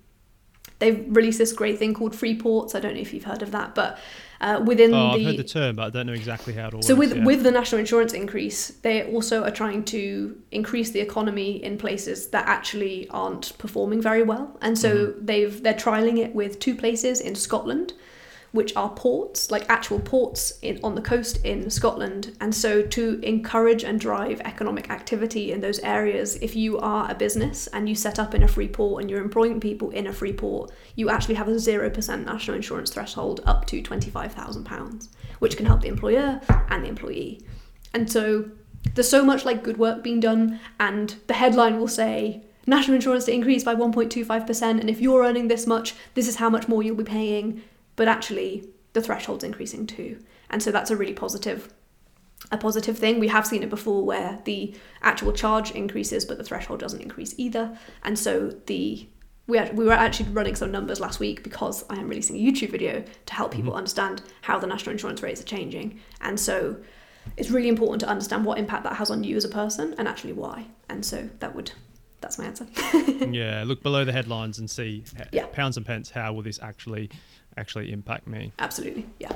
they've 0.79 1.05
released 1.09 1.37
this 1.37 1.53
great 1.53 1.77
thing 1.77 1.93
called 1.93 2.15
free 2.15 2.37
ports 2.37 2.73
i 2.73 2.79
don't 2.79 2.95
know 2.95 2.99
if 2.99 3.13
you've 3.13 3.25
heard 3.25 3.43
of 3.43 3.51
that 3.51 3.75
but 3.75 3.97
uh, 4.41 4.61
within 4.65 4.93
oh, 4.93 5.11
the, 5.11 5.19
I've 5.19 5.25
heard 5.25 5.37
the 5.37 5.43
term, 5.43 5.75
but 5.75 5.87
I 5.87 5.89
don't 5.89 6.07
know 6.07 6.13
exactly 6.13 6.53
how 6.53 6.69
it 6.69 6.73
all 6.73 6.81
so 6.81 6.95
works. 6.95 7.09
with 7.09 7.17
yeah. 7.17 7.25
with 7.25 7.43
the 7.43 7.51
national 7.51 7.79
insurance 7.79 8.13
increase, 8.13 8.69
they 8.69 9.11
also 9.11 9.43
are 9.43 9.51
trying 9.51 9.83
to 9.85 10.37
increase 10.51 10.91
the 10.91 11.01
economy 11.01 11.63
in 11.63 11.77
places 11.77 12.27
that 12.29 12.47
actually 12.47 13.09
aren't 13.09 13.57
performing 13.57 14.01
very 14.01 14.23
well, 14.23 14.57
and 14.61 14.77
so 14.77 15.07
mm-hmm. 15.07 15.25
they've 15.25 15.61
they're 15.63 15.73
trialing 15.73 16.19
it 16.19 16.33
with 16.33 16.59
two 16.59 16.75
places 16.75 17.19
in 17.19 17.35
Scotland 17.35 17.93
which 18.51 18.75
are 18.75 18.89
ports, 18.89 19.51
like 19.51 19.69
actual 19.69 19.99
ports 19.99 20.53
in, 20.61 20.79
on 20.83 20.95
the 20.95 21.01
coast 21.01 21.43
in 21.45 21.69
Scotland. 21.69 22.35
And 22.41 22.53
so, 22.53 22.81
to 22.81 23.19
encourage 23.23 23.83
and 23.83 23.99
drive 23.99 24.41
economic 24.41 24.89
activity 24.89 25.51
in 25.51 25.61
those 25.61 25.79
areas, 25.79 26.35
if 26.37 26.55
you 26.55 26.79
are 26.79 27.09
a 27.09 27.15
business 27.15 27.67
and 27.67 27.87
you 27.87 27.95
set 27.95 28.19
up 28.19 28.33
in 28.33 28.43
a 28.43 28.47
free 28.47 28.67
port 28.67 29.01
and 29.01 29.09
you're 29.09 29.21
employing 29.21 29.59
people 29.59 29.91
in 29.91 30.07
a 30.07 30.13
free 30.13 30.33
port, 30.33 30.71
you 30.95 31.09
actually 31.09 31.35
have 31.35 31.47
a 31.47 31.51
0% 31.51 32.25
national 32.25 32.55
insurance 32.55 32.89
threshold 32.91 33.41
up 33.45 33.65
to 33.67 33.81
£25,000, 33.81 35.09
which 35.39 35.57
can 35.57 35.65
help 35.65 35.81
the 35.81 35.87
employer 35.87 36.41
and 36.69 36.83
the 36.83 36.89
employee. 36.89 37.41
And 37.93 38.11
so, 38.11 38.49
there's 38.95 39.09
so 39.09 39.23
much 39.23 39.45
like 39.45 39.63
good 39.63 39.77
work 39.77 40.03
being 40.03 40.19
done, 40.19 40.59
and 40.79 41.15
the 41.27 41.33
headline 41.33 41.79
will 41.79 41.87
say, 41.87 42.43
National 42.69 42.95
insurance 42.97 43.25
to 43.25 43.33
increase 43.33 43.63
by 43.63 43.73
1.25%, 43.73 44.61
and 44.61 44.91
if 44.91 45.01
you're 45.01 45.23
earning 45.23 45.47
this 45.47 45.65
much, 45.65 45.95
this 46.13 46.27
is 46.27 46.35
how 46.35 46.51
much 46.51 46.67
more 46.67 46.83
you'll 46.83 46.95
be 46.95 47.03
paying 47.03 47.63
but 47.99 48.07
actually 48.07 48.65
the 48.93 49.01
threshold's 49.01 49.43
increasing 49.43 49.85
too. 49.85 50.23
And 50.49 50.63
so 50.63 50.71
that's 50.71 50.89
a 50.89 50.95
really 50.95 51.13
positive 51.13 51.73
a 52.49 52.57
positive 52.57 52.97
thing. 52.97 53.19
We 53.19 53.27
have 53.27 53.45
seen 53.45 53.61
it 53.61 53.69
before 53.69 54.05
where 54.05 54.39
the 54.45 54.73
actual 55.01 55.33
charge 55.33 55.71
increases 55.71 56.23
but 56.23 56.37
the 56.37 56.45
threshold 56.45 56.79
doesn't 56.79 57.01
increase 57.01 57.35
either. 57.37 57.77
And 58.03 58.17
so 58.17 58.51
the 58.67 59.05
we, 59.47 59.59
we 59.71 59.83
were 59.83 59.91
actually 59.91 60.29
running 60.29 60.55
some 60.55 60.71
numbers 60.71 61.01
last 61.01 61.19
week 61.19 61.43
because 61.43 61.83
I 61.89 61.95
am 61.95 62.07
releasing 62.07 62.37
a 62.37 62.39
YouTube 62.39 62.69
video 62.69 63.03
to 63.25 63.33
help 63.33 63.51
people 63.51 63.71
mm-hmm. 63.71 63.79
understand 63.79 64.21
how 64.43 64.57
the 64.59 64.67
national 64.67 64.93
insurance 64.93 65.21
rates 65.21 65.41
are 65.41 65.51
changing. 65.55 65.99
And 66.21 66.39
so 66.39 66.77
it's 67.35 67.49
really 67.49 67.67
important 67.67 67.99
to 68.01 68.07
understand 68.07 68.45
what 68.45 68.57
impact 68.57 68.85
that 68.85 68.95
has 68.95 69.11
on 69.11 69.25
you 69.25 69.35
as 69.35 69.43
a 69.43 69.49
person 69.49 69.93
and 69.97 70.07
actually 70.07 70.33
why. 70.33 70.67
And 70.87 71.05
so 71.05 71.27
that 71.39 71.53
would 71.53 71.73
that's 72.21 72.37
my 72.37 72.45
answer. 72.45 72.67
yeah, 73.29 73.63
look 73.65 73.83
below 73.83 74.05
the 74.05 74.13
headlines 74.13 74.59
and 74.59 74.69
see 74.69 75.03
yeah. 75.33 75.45
pounds 75.47 75.75
and 75.75 75.85
pence 75.85 76.09
how 76.09 76.31
will 76.31 76.41
this 76.41 76.59
actually 76.61 77.09
actually 77.59 77.91
impact 77.91 78.27
me. 78.27 78.53
Absolutely, 78.59 79.05
yeah. 79.19 79.31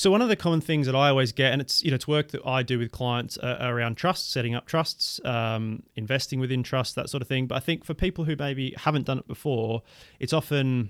So 0.00 0.10
one 0.10 0.22
of 0.22 0.30
the 0.30 0.36
common 0.36 0.62
things 0.62 0.86
that 0.86 0.96
I 0.96 1.10
always 1.10 1.30
get, 1.30 1.52
and 1.52 1.60
it's 1.60 1.84
you 1.84 1.90
know 1.90 1.96
it's 1.96 2.08
work 2.08 2.28
that 2.28 2.40
I 2.46 2.62
do 2.62 2.78
with 2.78 2.90
clients 2.90 3.36
uh, 3.36 3.58
around 3.60 3.96
trusts, 3.96 4.32
setting 4.32 4.54
up 4.54 4.64
trusts, 4.64 5.20
um, 5.26 5.82
investing 5.94 6.40
within 6.40 6.62
trusts, 6.62 6.94
that 6.94 7.10
sort 7.10 7.20
of 7.20 7.28
thing. 7.28 7.46
But 7.46 7.56
I 7.56 7.60
think 7.60 7.84
for 7.84 7.92
people 7.92 8.24
who 8.24 8.34
maybe 8.34 8.74
haven't 8.78 9.04
done 9.04 9.18
it 9.18 9.28
before, 9.28 9.82
it's 10.18 10.32
often 10.32 10.88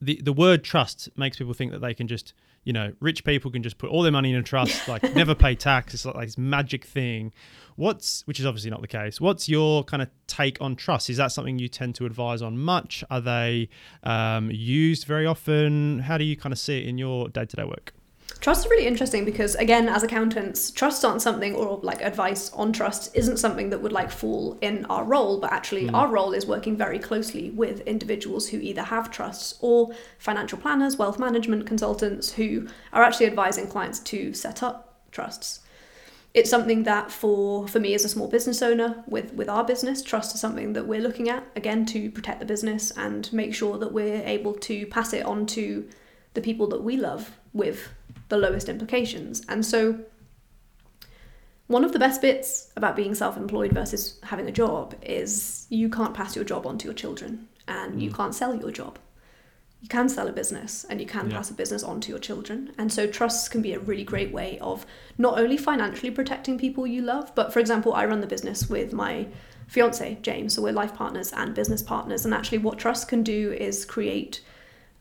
the 0.00 0.20
the 0.22 0.32
word 0.32 0.62
trust 0.62 1.08
makes 1.16 1.38
people 1.38 1.54
think 1.54 1.72
that 1.72 1.80
they 1.80 1.92
can 1.92 2.06
just 2.06 2.32
you 2.62 2.72
know 2.72 2.92
rich 3.00 3.24
people 3.24 3.50
can 3.50 3.64
just 3.64 3.78
put 3.78 3.90
all 3.90 4.02
their 4.02 4.12
money 4.12 4.30
in 4.30 4.36
a 4.36 4.44
trust, 4.44 4.86
like 4.86 5.02
never 5.16 5.34
pay 5.34 5.56
tax. 5.56 5.92
It's 5.94 6.04
like 6.04 6.26
this 6.26 6.38
magic 6.38 6.84
thing. 6.84 7.32
What's 7.80 8.26
which 8.26 8.38
is 8.38 8.44
obviously 8.44 8.70
not 8.70 8.82
the 8.82 8.88
case. 8.88 9.22
What's 9.22 9.48
your 9.48 9.84
kind 9.84 10.02
of 10.02 10.10
take 10.26 10.58
on 10.60 10.76
trust? 10.76 11.08
Is 11.08 11.16
that 11.16 11.32
something 11.32 11.58
you 11.58 11.66
tend 11.66 11.94
to 11.94 12.04
advise 12.04 12.42
on 12.42 12.58
much? 12.58 13.02
Are 13.08 13.22
they 13.22 13.70
um, 14.02 14.50
used 14.50 15.06
very 15.06 15.24
often? 15.24 16.00
How 16.00 16.18
do 16.18 16.24
you 16.24 16.36
kind 16.36 16.52
of 16.52 16.58
see 16.58 16.78
it 16.78 16.86
in 16.86 16.98
your 16.98 17.30
day 17.30 17.46
to 17.46 17.56
day 17.56 17.64
work? 17.64 17.94
Trust 18.40 18.66
is 18.66 18.70
really 18.70 18.86
interesting 18.86 19.24
because, 19.24 19.54
again, 19.54 19.88
as 19.88 20.02
accountants, 20.02 20.70
trust 20.70 21.06
aren't 21.06 21.22
something, 21.22 21.54
or 21.54 21.80
like 21.82 22.02
advice 22.02 22.52
on 22.52 22.74
trust 22.74 23.16
isn't 23.16 23.38
something 23.38 23.70
that 23.70 23.80
would 23.80 23.92
like 23.92 24.10
fall 24.10 24.58
in 24.60 24.84
our 24.86 25.04
role, 25.04 25.40
but 25.40 25.50
actually, 25.50 25.86
mm. 25.86 25.94
our 25.94 26.08
role 26.08 26.34
is 26.34 26.44
working 26.44 26.76
very 26.76 26.98
closely 26.98 27.48
with 27.48 27.80
individuals 27.86 28.50
who 28.50 28.58
either 28.58 28.82
have 28.82 29.10
trusts 29.10 29.58
or 29.62 29.90
financial 30.18 30.58
planners, 30.58 30.98
wealth 30.98 31.18
management 31.18 31.66
consultants 31.66 32.32
who 32.32 32.68
are 32.92 33.02
actually 33.02 33.26
advising 33.26 33.66
clients 33.66 34.00
to 34.00 34.34
set 34.34 34.62
up 34.62 35.00
trusts 35.12 35.60
it's 36.32 36.50
something 36.50 36.84
that 36.84 37.10
for 37.10 37.66
for 37.66 37.80
me 37.80 37.94
as 37.94 38.04
a 38.04 38.08
small 38.08 38.28
business 38.28 38.62
owner 38.62 39.02
with 39.06 39.32
with 39.34 39.48
our 39.48 39.64
business 39.64 40.02
trust 40.02 40.34
is 40.34 40.40
something 40.40 40.72
that 40.74 40.86
we're 40.86 41.00
looking 41.00 41.28
at 41.28 41.44
again 41.56 41.84
to 41.84 42.10
protect 42.10 42.38
the 42.40 42.46
business 42.46 42.92
and 42.92 43.32
make 43.32 43.54
sure 43.54 43.78
that 43.78 43.92
we're 43.92 44.22
able 44.24 44.54
to 44.54 44.86
pass 44.86 45.12
it 45.12 45.24
on 45.24 45.44
to 45.44 45.88
the 46.34 46.40
people 46.40 46.68
that 46.68 46.82
we 46.82 46.96
love 46.96 47.32
with 47.52 47.88
the 48.28 48.36
lowest 48.36 48.68
implications 48.68 49.42
and 49.48 49.66
so 49.66 49.98
one 51.66 51.84
of 51.84 51.92
the 51.92 51.98
best 51.98 52.20
bits 52.20 52.72
about 52.76 52.96
being 52.96 53.14
self-employed 53.14 53.72
versus 53.72 54.18
having 54.24 54.48
a 54.48 54.52
job 54.52 54.94
is 55.02 55.66
you 55.68 55.88
can't 55.88 56.14
pass 56.14 56.34
your 56.34 56.44
job 56.44 56.66
on 56.66 56.78
to 56.78 56.84
your 56.84 56.94
children 56.94 57.48
and 57.68 57.94
mm. 57.94 58.00
you 58.00 58.10
can't 58.10 58.34
sell 58.34 58.54
your 58.54 58.70
job 58.70 58.98
you 59.80 59.88
can 59.88 60.08
sell 60.08 60.28
a 60.28 60.32
business 60.32 60.84
and 60.90 61.00
you 61.00 61.06
can 61.06 61.30
yeah. 61.30 61.36
pass 61.36 61.50
a 61.50 61.54
business 61.54 61.82
on 61.82 62.00
to 62.02 62.10
your 62.10 62.18
children. 62.18 62.72
And 62.76 62.92
so 62.92 63.06
trusts 63.06 63.48
can 63.48 63.62
be 63.62 63.72
a 63.72 63.78
really 63.78 64.04
great 64.04 64.30
way 64.30 64.58
of 64.60 64.84
not 65.16 65.38
only 65.38 65.56
financially 65.56 66.10
protecting 66.10 66.58
people 66.58 66.86
you 66.86 67.00
love, 67.00 67.34
but 67.34 67.52
for 67.52 67.60
example, 67.60 67.94
I 67.94 68.04
run 68.04 68.20
the 68.20 68.26
business 68.26 68.68
with 68.68 68.92
my 68.92 69.28
fiance, 69.68 70.18
James. 70.20 70.54
So 70.54 70.62
we're 70.62 70.72
life 70.72 70.94
partners 70.94 71.32
and 71.32 71.54
business 71.54 71.82
partners. 71.82 72.26
And 72.26 72.34
actually, 72.34 72.58
what 72.58 72.78
trusts 72.78 73.06
can 73.06 73.22
do 73.22 73.52
is 73.52 73.86
create 73.86 74.42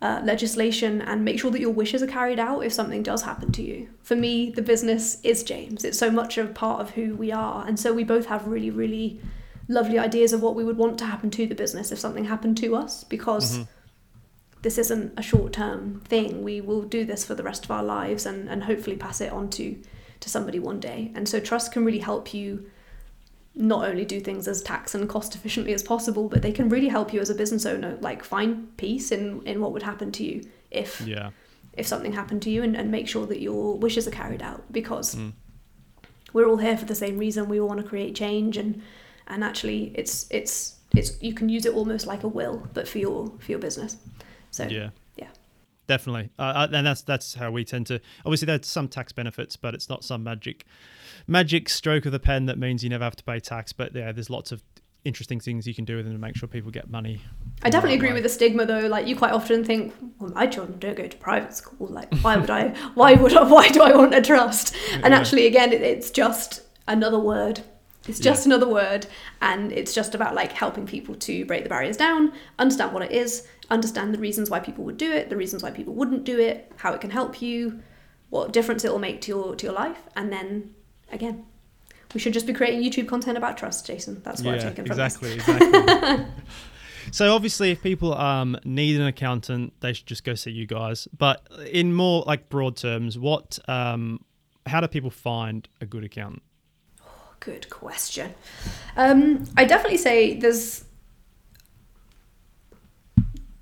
uh, 0.01 0.21
legislation 0.23 1.01
and 1.01 1.25
make 1.25 1.41
sure 1.41 1.51
that 1.51 1.59
your 1.59 1.73
wishes 1.73 2.01
are 2.01 2.07
carried 2.07 2.39
out 2.39 2.61
if 2.61 2.71
something 2.71 3.03
does 3.03 3.23
happen 3.23 3.51
to 3.51 3.61
you. 3.61 3.89
For 4.01 4.15
me, 4.15 4.49
the 4.49 4.61
business 4.61 5.19
is 5.23 5.43
James. 5.43 5.83
It's 5.83 5.97
so 5.97 6.09
much 6.09 6.37
a 6.37 6.45
part 6.45 6.79
of 6.79 6.91
who 6.91 7.15
we 7.15 7.33
are. 7.33 7.67
And 7.67 7.77
so 7.77 7.91
we 7.91 8.05
both 8.05 8.27
have 8.27 8.47
really, 8.47 8.69
really 8.69 9.19
lovely 9.67 9.99
ideas 9.99 10.31
of 10.31 10.41
what 10.41 10.55
we 10.55 10.63
would 10.63 10.77
want 10.77 10.97
to 10.99 11.05
happen 11.05 11.29
to 11.31 11.45
the 11.45 11.53
business 11.53 11.91
if 11.91 11.99
something 11.99 12.25
happened 12.25 12.57
to 12.57 12.77
us 12.77 13.03
because 13.03 13.57
Mm-hmm. 13.57 13.63
This 14.61 14.77
isn't 14.77 15.13
a 15.17 15.21
short 15.21 15.53
term 15.53 16.01
thing. 16.05 16.43
We 16.43 16.61
will 16.61 16.81
do 16.81 17.05
this 17.05 17.23
for 17.25 17.35
the 17.35 17.43
rest 17.43 17.65
of 17.65 17.71
our 17.71 17.83
lives 17.83 18.25
and, 18.25 18.49
and 18.49 18.63
hopefully 18.63 18.95
pass 18.97 19.21
it 19.21 19.31
on 19.31 19.49
to, 19.51 19.77
to 20.19 20.29
somebody 20.29 20.59
one 20.59 20.79
day. 20.79 21.11
And 21.15 21.27
so 21.29 21.39
trust 21.39 21.71
can 21.71 21.85
really 21.85 21.99
help 21.99 22.33
you 22.33 22.69
not 23.55 23.87
only 23.89 24.05
do 24.05 24.19
things 24.19 24.47
as 24.47 24.61
tax 24.61 24.93
and 24.95 25.09
cost 25.09 25.35
efficiently 25.35 25.73
as 25.73 25.83
possible, 25.83 26.29
but 26.29 26.41
they 26.41 26.51
can 26.51 26.69
really 26.69 26.87
help 26.89 27.13
you 27.13 27.19
as 27.19 27.29
a 27.29 27.35
business 27.35 27.65
owner, 27.65 27.97
like 28.01 28.23
find 28.23 28.75
peace 28.77 29.11
in, 29.11 29.41
in 29.45 29.59
what 29.61 29.71
would 29.73 29.83
happen 29.83 30.11
to 30.13 30.23
you 30.23 30.41
if 30.71 31.01
Yeah. 31.01 31.31
if 31.73 31.87
something 31.87 32.13
happened 32.13 32.41
to 32.43 32.49
you 32.49 32.63
and, 32.63 32.75
and 32.75 32.91
make 32.91 33.07
sure 33.07 33.25
that 33.25 33.39
your 33.41 33.77
wishes 33.77 34.07
are 34.07 34.11
carried 34.11 34.41
out 34.41 34.63
because 34.71 35.15
Mm. 35.15 35.33
we're 36.33 36.47
all 36.47 36.57
here 36.57 36.77
for 36.77 36.85
the 36.85 36.95
same 36.95 37.17
reason. 37.17 37.49
We 37.49 37.59
all 37.59 37.67
want 37.67 37.81
to 37.81 37.87
create 37.87 38.13
change 38.15 38.55
and 38.57 38.81
and 39.27 39.43
actually 39.43 39.91
it's 39.95 40.27
it's 40.31 40.75
it's 40.95 41.21
you 41.21 41.33
can 41.33 41.49
use 41.49 41.65
it 41.65 41.73
almost 41.73 42.05
like 42.07 42.23
a 42.23 42.27
will, 42.27 42.67
but 42.73 42.87
for 42.87 42.97
your 42.99 43.31
for 43.39 43.51
your 43.51 43.59
business. 43.59 43.97
So 44.51 44.63
Yeah. 44.67 44.89
yeah. 45.15 45.27
Definitely, 45.87 46.29
uh, 46.37 46.67
and 46.71 46.85
that's 46.85 47.01
that's 47.01 47.33
how 47.33 47.49
we 47.49 47.65
tend 47.65 47.87
to. 47.87 47.99
Obviously, 48.23 48.45
there's 48.45 48.67
some 48.67 48.87
tax 48.87 49.11
benefits, 49.11 49.55
but 49.55 49.73
it's 49.73 49.89
not 49.89 50.03
some 50.03 50.23
magic, 50.23 50.65
magic 51.25 51.67
stroke 51.67 52.05
of 52.05 52.11
the 52.11 52.19
pen 52.19 52.45
that 52.45 52.59
means 52.59 52.83
you 52.83 52.91
never 52.91 53.03
have 53.03 53.15
to 53.15 53.23
pay 53.23 53.39
tax. 53.39 53.73
But 53.73 53.95
yeah, 53.95 54.11
there's 54.11 54.29
lots 54.29 54.51
of 54.51 54.61
interesting 55.03 55.39
things 55.39 55.65
you 55.65 55.73
can 55.73 55.85
do 55.85 55.95
with 55.95 56.05
them 56.05 56.13
to 56.13 56.19
make 56.19 56.35
sure 56.35 56.47
people 56.47 56.69
get 56.69 56.91
money. 56.91 57.21
I 57.63 57.71
definitely 57.71 57.97
agree 57.97 58.13
with 58.13 58.21
the 58.21 58.29
stigma 58.29 58.65
though. 58.67 58.85
Like 58.87 59.07
you 59.07 59.15
quite 59.15 59.31
often 59.31 59.63
think, 59.63 59.93
well, 60.19 60.31
my 60.31 60.45
children 60.45 60.77
don't 60.77 60.95
go 60.95 61.07
to 61.07 61.17
private 61.17 61.55
school. 61.55 61.87
Like 61.87 62.13
why 62.19 62.37
would 62.37 62.51
I? 62.51 62.69
Why 62.93 63.13
would 63.13 63.35
I? 63.35 63.43
Why 63.43 63.69
do 63.69 63.81
I 63.81 63.95
want 63.95 64.13
a 64.13 64.21
trust? 64.21 64.75
And 64.93 65.05
Yeah. 65.05 65.19
actually, 65.19 65.47
again, 65.47 65.73
it, 65.73 65.81
it's 65.81 66.11
just 66.11 66.61
another 66.87 67.17
word. 67.19 67.61
It's 68.07 68.19
just 68.19 68.45
another 68.45 68.67
word, 68.67 69.05
and 69.41 69.71
it's 69.71 69.93
just 69.93 70.15
about 70.15 70.33
like 70.33 70.51
helping 70.51 70.87
people 70.87 71.15
to 71.15 71.45
break 71.45 71.63
the 71.63 71.69
barriers 71.69 71.97
down, 71.97 72.31
understand 72.57 72.91
what 72.91 73.03
it 73.03 73.11
is, 73.11 73.45
understand 73.71 74.13
the 74.13 74.19
reasons 74.19 74.49
why 74.49 74.59
people 74.59 74.83
would 74.85 74.97
do 74.97 75.11
it, 75.11 75.29
the 75.29 75.37
reasons 75.37 75.63
why 75.63 75.71
people 75.71 75.93
wouldn't 75.93 76.23
do 76.23 76.39
it, 76.39 76.71
how 76.77 76.93
it 76.93 77.01
can 77.01 77.09
help 77.09 77.41
you, 77.41 77.81
what 78.29 78.53
difference 78.53 78.83
it 78.83 78.91
will 78.91 78.99
make 78.99 79.21
to 79.21 79.27
your 79.29 79.55
to 79.55 79.65
your 79.65 79.73
life, 79.73 80.03
and 80.15 80.31
then 80.31 80.73
again, 81.11 81.45
we 82.13 82.19
should 82.19 82.33
just 82.33 82.47
be 82.47 82.53
creating 82.53 82.81
YouTube 82.81 83.07
content 83.07 83.37
about 83.37 83.57
trust, 83.57 83.85
Jason. 83.85 84.21
That's 84.23 84.41
what 84.41 84.55
I've 84.55 84.61
yeah, 84.61 84.69
taken 84.69 84.85
from 84.85 84.97
this. 84.97 85.15
exactly, 85.15 85.33
exactly. 85.33 86.25
so 87.11 87.35
obviously, 87.35 87.71
if 87.71 87.83
people 87.83 88.15
um, 88.15 88.57
need 88.63 88.99
an 88.99 89.05
accountant, 89.05 89.73
they 89.81 89.93
should 89.93 90.07
just 90.07 90.23
go 90.23 90.33
see 90.33 90.51
you 90.51 90.65
guys. 90.65 91.07
But 91.15 91.47
in 91.71 91.93
more 91.93 92.23
like 92.25 92.49
broad 92.49 92.77
terms, 92.77 93.19
what, 93.19 93.59
um, 93.67 94.25
how 94.65 94.81
do 94.81 94.87
people 94.87 95.11
find 95.11 95.67
a 95.81 95.85
good 95.85 96.03
accountant? 96.03 96.41
Good 97.39 97.69
question. 97.69 98.33
Um, 98.97 99.45
I 99.55 99.65
definitely 99.65 99.97
say 99.97 100.35
there's 100.37 100.83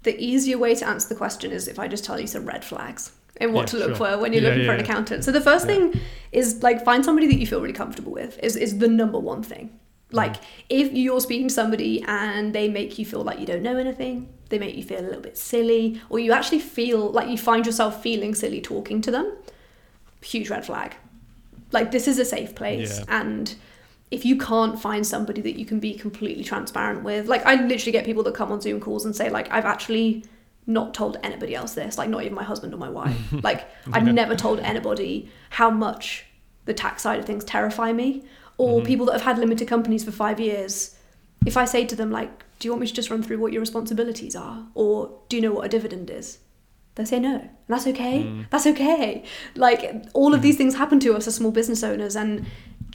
the 0.10 0.16
easier 0.32 0.58
way 0.66 0.74
to 0.82 0.86
answer 0.92 1.08
the 1.14 1.20
question 1.24 1.50
is 1.58 1.68
if 1.74 1.78
I 1.84 1.86
just 1.96 2.04
tell 2.08 2.20
you 2.24 2.28
some 2.36 2.46
red 2.54 2.64
flags 2.72 3.02
and 3.42 3.54
what 3.54 3.62
Yeah, 3.64 3.72
to 3.72 3.78
look 3.84 3.96
sure. 3.98 4.08
for 4.12 4.18
when 4.22 4.30
you're 4.34 4.42
Yeah, 4.44 4.50
looking 4.50 4.64
yeah, 4.66 4.70
for 4.72 4.76
an 4.80 4.84
accountant. 4.88 5.20
So 5.26 5.32
the 5.40 5.46
first 5.50 5.66
thing 5.72 5.84
is 6.32 6.48
like 6.68 6.78
find 6.90 7.02
somebody 7.08 7.28
that 7.32 7.40
you 7.42 7.48
feel 7.52 7.62
really 7.66 7.80
comfortable 7.84 8.14
with 8.22 8.34
is 8.48 8.54
is 8.66 8.72
the 8.84 8.88
number 9.02 9.20
one 9.34 9.44
thing. 9.52 9.66
Like 10.22 10.36
Mm. 10.38 10.46
if 10.82 10.88
you're 11.04 11.20
speaking 11.28 11.50
to 11.50 11.54
somebody 11.62 11.94
and 12.20 12.44
they 12.58 12.68
make 12.80 12.92
you 13.00 13.06
feel 13.12 13.24
like 13.30 13.40
you 13.42 13.48
don't 13.52 13.64
know 13.68 13.78
anything, 13.86 14.16
they 14.50 14.60
make 14.66 14.76
you 14.80 14.84
feel 14.92 15.02
a 15.06 15.08
little 15.10 15.26
bit 15.30 15.38
silly, 15.38 15.86
or 16.12 16.18
you 16.26 16.32
actually 16.38 16.60
feel 16.78 17.02
like 17.18 17.28
you 17.34 17.38
find 17.50 17.62
yourself 17.70 17.94
feeling 18.08 18.34
silly 18.44 18.62
talking 18.74 19.00
to 19.08 19.12
them, 19.18 19.28
huge 20.34 20.50
red 20.56 20.66
flag. 20.70 20.90
Like 21.78 21.92
this 21.96 22.08
is 22.08 22.18
a 22.20 22.28
safe 22.36 22.54
place 22.62 22.94
and 23.20 23.46
if 24.10 24.26
you 24.26 24.38
can't 24.38 24.80
find 24.80 25.06
somebody 25.06 25.42
that 25.42 25.60
you 25.60 25.66
can 25.66 25.80
be 25.80 25.94
completely 25.94 26.44
transparent 26.44 27.04
with, 27.04 27.28
like 27.28 27.46
I 27.46 27.56
literally 27.56 27.92
get 27.92 28.06
people 28.06 28.24
that 28.24 28.34
come 28.34 28.52
on 28.52 28.62
Zoom 28.62 28.80
calls 28.80 29.06
and 29.06 29.16
say 29.16 29.30
like 29.30 29.52
I've 29.52 29.66
actually 29.66 30.24
not 30.66 30.94
told 30.94 31.18
anybody 31.24 31.56
else 31.56 31.74
this, 31.74 31.98
like 31.98 32.10
not 32.10 32.24
even 32.24 32.36
my 32.36 32.44
husband 32.44 32.74
or 32.74 32.78
my 32.78 32.90
wife. 32.90 33.18
like 33.44 33.70
I've 33.92 34.06
Yeah. 34.06 34.14
never 34.14 34.36
told 34.36 34.60
anybody 34.60 35.30
how 35.52 35.70
much 35.70 36.26
the 36.66 36.74
tax 36.74 37.02
side 37.04 37.20
of 37.20 37.26
things 37.26 37.44
terrify 37.44 37.94
me. 37.94 38.24
Or 38.58 38.80
mm-hmm. 38.80 38.88
people 38.88 39.06
that 39.08 39.14
have 39.14 39.22
had 39.22 39.38
limited 39.38 39.68
companies 39.68 40.04
for 40.04 40.12
five 40.12 40.40
years, 40.40 40.96
if 41.46 41.58
I 41.58 41.66
say 41.66 41.86
to 41.86 41.96
them 41.96 42.10
like, 42.12 42.44
"Do 42.60 42.68
you 42.68 42.72
want 42.72 42.82
me 42.82 42.88
to 42.88 42.94
just 42.94 43.10
run 43.12 43.22
through 43.22 43.38
what 43.38 43.54
your 43.54 43.60
responsibilities 43.60 44.36
are, 44.36 44.66
or 44.74 45.12
do 45.30 45.36
you 45.36 45.42
know 45.42 45.52
what 45.52 45.66
a 45.66 45.70
dividend 45.70 46.10
is?" 46.10 46.40
They 46.96 47.06
say 47.06 47.20
no. 47.20 47.36
And 47.36 47.52
that's 47.68 47.86
okay. 47.86 48.24
Mm. 48.24 48.50
That's 48.50 48.66
okay. 48.66 49.24
Like 49.56 50.06
all 50.16 50.34
of 50.34 50.40
mm-hmm. 50.40 50.42
these 50.42 50.58
things 50.58 50.76
happen 50.76 51.00
to 51.02 51.16
us 51.16 51.28
as 51.28 51.36
small 51.36 51.52
business 51.52 51.84
owners, 51.84 52.16
and 52.16 52.48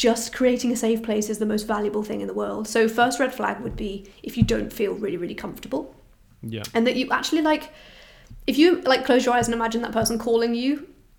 just 0.07 0.32
creating 0.38 0.70
a 0.72 0.76
safe 0.86 1.00
place 1.09 1.26
is 1.32 1.38
the 1.38 1.46
most 1.55 1.64
valuable 1.74 2.03
thing 2.09 2.20
in 2.22 2.26
the 2.32 2.38
world. 2.42 2.64
So 2.74 2.88
first 3.00 3.20
red 3.20 3.32
flag 3.38 3.57
would 3.64 3.76
be 3.76 3.92
if 4.28 4.32
you 4.36 4.42
don't 4.55 4.72
feel 4.78 4.92
really 5.05 5.16
really 5.24 5.38
comfortable 5.44 5.84
Yeah. 6.57 6.64
and 6.74 6.82
that 6.86 6.96
you 7.00 7.05
actually 7.18 7.42
like 7.42 7.64
if 8.46 8.57
you 8.61 8.68
like 8.92 9.05
close 9.09 9.22
your 9.26 9.34
eyes 9.36 9.46
and 9.48 9.55
imagine 9.55 9.80
that 9.82 9.92
person 10.00 10.18
calling 10.18 10.55
you 10.62 10.72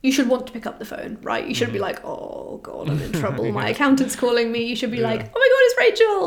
you 0.06 0.12
should 0.16 0.28
want 0.34 0.46
to 0.48 0.52
pick 0.56 0.66
up 0.70 0.78
the 0.80 0.86
phone 0.94 1.12
right 1.22 1.48
you 1.48 1.56
shouldn't 1.56 1.78
be 1.80 1.84
like 1.90 2.00
oh 2.04 2.60
god 2.70 2.90
i'm 2.90 3.02
in 3.08 3.14
trouble 3.22 3.46
my 3.62 3.68
accountant's 3.74 4.18
calling 4.24 4.48
me 4.56 4.60
you 4.72 4.76
should 4.80 4.92
be 4.92 4.98
Yeah. 5.04 5.10
like 5.12 5.22
oh 5.34 5.40
my 5.44 5.50
god 5.54 5.62
it's 5.68 5.78
rachel 5.84 6.22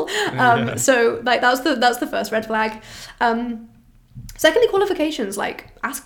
um, 0.45 0.59
Yeah. 0.69 0.75
so 0.87 1.21
like 1.29 1.41
that's 1.45 1.61
the 1.65 1.75
that's 1.83 1.99
the 2.03 2.07
first 2.15 2.31
red 2.35 2.45
flag 2.51 2.71
um, 3.25 3.69
secondly 4.45 4.67
qualifications 4.75 5.37
like 5.45 5.59
ask 5.83 6.01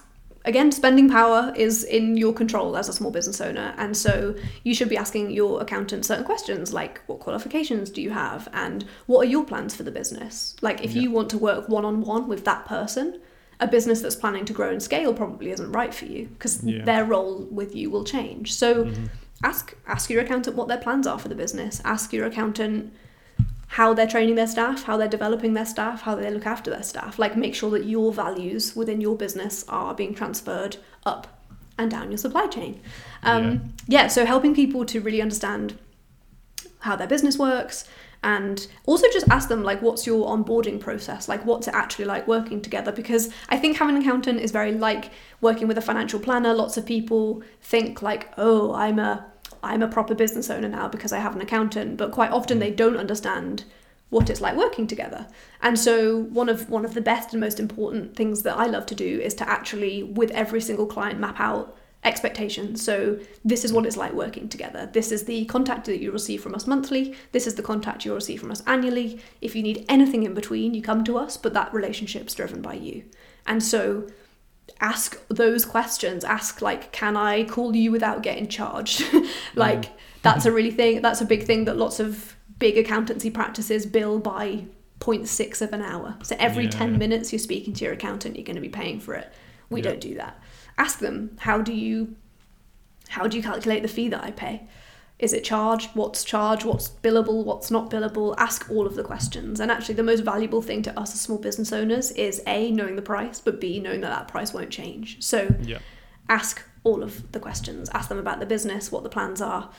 again 0.46 0.72
spending 0.72 1.10
power 1.10 1.54
is 1.56 1.84
in 1.84 2.18
your 2.18 2.34
control 2.34 2.76
as 2.76 2.89
a 2.89 2.94
small 2.94 3.12
business 3.12 3.39
owner 3.42 3.74
and 3.78 3.96
so 3.96 4.36
you 4.64 4.74
should 4.74 4.89
be 4.89 4.98
asking 4.98 5.30
your 5.32 5.62
accountant 5.62 6.06
certain 6.06 6.24
questions 6.24 6.74
like 6.74 7.02
what 7.08 7.20
qualifications 7.20 7.89
do 7.89 8.02
you 8.02 8.10
have 8.10 8.48
and 8.54 8.86
what 9.06 9.20
are 9.26 9.30
your 9.30 9.46
plans 9.46 9.76
for 9.76 9.84
the 9.84 9.92
business 9.92 10.56
like 10.62 10.84
if 10.84 10.94
Yeah. 10.94 11.04
you 11.04 11.12
want 11.12 11.30
to 11.30 11.38
work 11.38 11.70
one-on-one 11.70 12.28
with 12.28 12.44
that 12.46 12.66
person 12.66 13.20
a 13.60 13.68
business 13.68 14.02
that's 14.02 14.16
planning 14.16 14.44
to 14.46 14.54
grow 14.54 14.70
and 14.72 14.82
scale 14.82 15.14
probably 15.14 15.52
isn't 15.52 15.72
right 15.72 15.94
for 15.94 16.06
you 16.06 16.28
because 16.34 16.64
Yeah. 16.64 16.84
their 16.84 17.06
role 17.06 17.48
with 17.52 17.76
you 17.76 17.92
will 17.92 18.04
change 18.04 18.54
so 18.54 18.86
Mhm. 18.86 19.10
ask 19.44 19.76
ask 19.88 20.10
your 20.10 20.22
accountant 20.22 20.56
what 20.56 20.68
their 20.68 20.78
plans 20.80 21.06
are 21.06 21.20
for 21.20 21.28
the 21.28 21.36
business 21.36 21.82
ask 21.86 22.12
your 22.14 22.26
accountant 22.26 22.92
how 23.72 23.94
they're 23.94 24.08
training 24.08 24.36
their 24.36 24.48
staff 24.48 24.84
how 24.84 24.98
they're 24.98 25.08
developing 25.08 25.54
their 25.54 25.66
staff 25.66 26.02
how 26.02 26.14
they 26.14 26.30
look 26.30 26.46
after 26.46 26.70
their 26.70 26.84
staff. 26.84 27.18
Like 27.18 27.38
make 27.38 27.56
sure 27.56 27.72
that 27.72 27.86
your 27.86 28.12
values 28.12 28.76
within 28.76 29.00
your 29.00 29.16
business 29.16 29.64
are 29.70 29.94
being 29.94 30.14
transferred 30.14 30.76
up 31.06 31.42
and 31.78 31.90
down 31.90 32.12
your 32.12 32.18
supply 32.18 32.48
chain. 32.48 32.82
Um, 33.24 33.74
yeah. 33.88 34.08
so 34.08 34.26
helping 34.26 34.54
people 34.54 34.86
to 34.86 35.00
really 35.00 35.22
understand 35.22 35.78
how 36.80 36.98
their 36.98 37.08
business 37.08 37.38
works 37.38 37.88
and 38.24 38.68
also 38.86 39.08
just 39.14 39.28
ask 39.30 39.48
them 39.48 39.64
like 39.64 39.82
what's 39.82 40.06
your 40.06 40.28
onboarding 40.28 40.78
process? 40.78 41.30
Like 41.30 41.46
what's 41.46 41.70
it 41.70 41.74
actually 41.74 42.06
like 42.06 42.28
working 42.28 42.62
together? 42.62 42.92
Because 42.92 43.34
i 43.48 43.58
think 43.58 43.78
having 43.78 43.96
an 43.96 44.02
accountant 44.02 44.42
is 44.42 44.52
very 44.52 44.74
like 44.74 45.12
working 45.40 45.70
with 45.70 45.78
a 45.78 45.82
financial 45.82 46.20
planner. 46.20 46.54
Lots 46.54 46.76
of 46.76 46.86
people 46.86 47.42
think 47.62 48.02
like 48.02 48.34
oh 48.38 48.74
i'm 48.74 49.00
a 49.00 49.32
i'm 49.64 49.82
a 49.82 49.88
proper 49.88 50.16
business 50.16 50.49
owner 50.49 50.70
now 50.70 50.88
because 50.88 51.12
i 51.12 51.20
have 51.20 51.36
an 51.36 51.41
accountant 51.41 51.97
but 51.97 52.12
quite 52.12 52.32
often 52.32 52.59
they 52.59 52.72
don't 52.72 52.97
understand 52.97 53.64
what 54.09 54.30
it's 54.30 54.41
like 54.41 54.57
working 54.57 54.88
together 54.88 55.28
and 55.62 55.80
so 55.80 56.18
one 56.18 56.49
of 56.49 56.70
one 56.70 56.84
of 56.84 56.93
the 56.93 57.01
best 57.01 57.32
and 57.32 57.39
most 57.39 57.59
important 57.59 58.16
things 58.16 58.43
that 58.43 58.57
i 58.57 58.66
love 58.66 58.86
to 58.86 58.95
do 58.95 59.20
is 59.20 59.34
to 59.34 59.47
actually 59.49 60.03
with 60.03 60.32
every 60.32 60.59
single 60.59 60.86
client 60.86 61.20
map 61.20 61.39
out 61.39 61.78
expectations. 62.03 62.84
So 62.84 63.20
this 63.45 63.64
is 63.64 63.72
what 63.72 63.86
it's 63.86 63.97
like 63.97 64.14
working 64.14 64.49
together. 64.49 64.89
This 64.91 65.12
is 65.12 65.26
the 65.26 65.45
contact 65.45 65.86
that 65.86 66.01
you 66.01 66.12
receive 66.12 66.41
from 66.41 66.55
us 66.55 66.66
monthly. 66.66 67.16
This 67.32 67.45
is 67.45 67.55
the 67.55 67.64
contact 67.64 68.05
you'll 68.05 68.16
receive 68.16 68.39
from 68.39 68.51
us 68.51 68.64
annually. 68.66 69.20
If 69.39 69.55
you 69.55 69.62
need 69.62 69.86
anything 69.88 70.24
in 70.24 70.34
between, 70.34 70.74
you 70.74 70.82
come 70.82 71.03
to 71.03 71.18
us, 71.18 71.38
but 71.38 71.53
that 71.53 71.74
relationship's 71.74 72.34
driven 72.34 72.62
by 72.62 72.74
you. 72.74 73.03
And 73.45 73.62
so 73.62 74.07
ask 74.82 75.26
those 75.30 75.64
questions. 75.64 76.24
Ask 76.24 76.62
like, 76.62 76.92
can 76.92 77.16
I 77.16 77.46
call 77.46 77.76
you 77.76 77.92
without 77.92 78.24
getting 78.24 78.48
charged? 78.48 79.04
like 79.56 79.84
mm. 79.84 79.90
that's 80.22 80.46
a 80.46 80.50
mm-hmm. 80.50 80.56
really 80.56 80.72
thing 80.72 81.02
that's 81.02 81.22
a 81.22 81.26
big 81.26 81.44
thing 81.44 81.66
that 81.66 81.78
lots 81.78 82.00
of 82.00 82.36
big 82.60 82.78
accountancy 82.78 83.30
practices 83.30 83.86
bill 83.86 84.20
by 84.20 84.66
0.6 85.00 85.62
of 85.62 85.74
an 85.74 85.82
hour. 85.82 86.18
So 86.24 86.36
every 86.38 86.66
Yeah. 86.66 86.72
10 86.72 86.98
minutes 86.98 87.32
you're 87.32 87.40
speaking 87.40 87.74
to 87.74 87.86
your 87.86 87.94
accountant, 87.94 88.36
you're 88.36 88.46
going 88.46 88.56
to 88.56 88.62
be 88.62 88.70
paying 88.70 89.00
for 89.00 89.16
it. 89.16 89.32
We 89.70 89.82
Yeah. 89.82 89.92
don't 89.92 90.02
do 90.02 90.16
that 90.16 90.40
ask 90.78 91.00
them 91.00 91.38
how 91.40 91.62
do 91.62 91.74
you 91.74 92.16
how 93.10 93.28
do 93.28 93.38
you 93.38 93.44
calculate 93.44 93.82
the 93.82 93.88
fee 93.88 94.10
that 94.10 94.24
i 94.24 94.32
pay 94.32 94.64
is 95.22 95.32
it 95.34 95.44
charged 95.44 95.90
what's 95.94 96.24
charged 96.24 96.66
what's 96.66 96.90
billable 96.90 97.46
what's 97.46 97.70
not 97.72 97.90
billable 97.90 98.34
ask 98.38 98.70
all 98.70 98.86
of 98.86 98.96
the 98.96 99.04
questions. 99.04 99.60
And 99.60 99.72
actually 99.72 99.96
the 99.96 100.04
most 100.04 100.22
valuable 100.22 100.62
thing 100.62 100.82
to 100.84 101.00
us 101.00 101.14
as 101.14 101.22
small 101.22 101.38
business 101.38 101.72
owners 101.72 102.12
is 102.12 102.42
a 102.48 102.72
knowing 102.72 102.96
the 102.96 103.02
price 103.02 103.40
but 103.40 103.62
b 103.62 103.80
knowing 103.80 104.02
that 104.02 104.10
that 104.10 104.28
price 104.28 104.54
won't 104.54 104.72
change. 104.72 105.22
So 105.24 105.56
Yeah. 105.62 105.80
ask 106.28 106.64
all 106.84 107.04
of 107.04 107.32
the 107.32 107.40
questions. 107.40 107.90
Ask 107.94 108.10
them 108.10 108.18
about 108.18 108.40
the 108.40 108.46
business 108.48 108.92
what 108.92 109.04
the 109.04 109.10
plans 109.10 109.42
are 109.42 109.70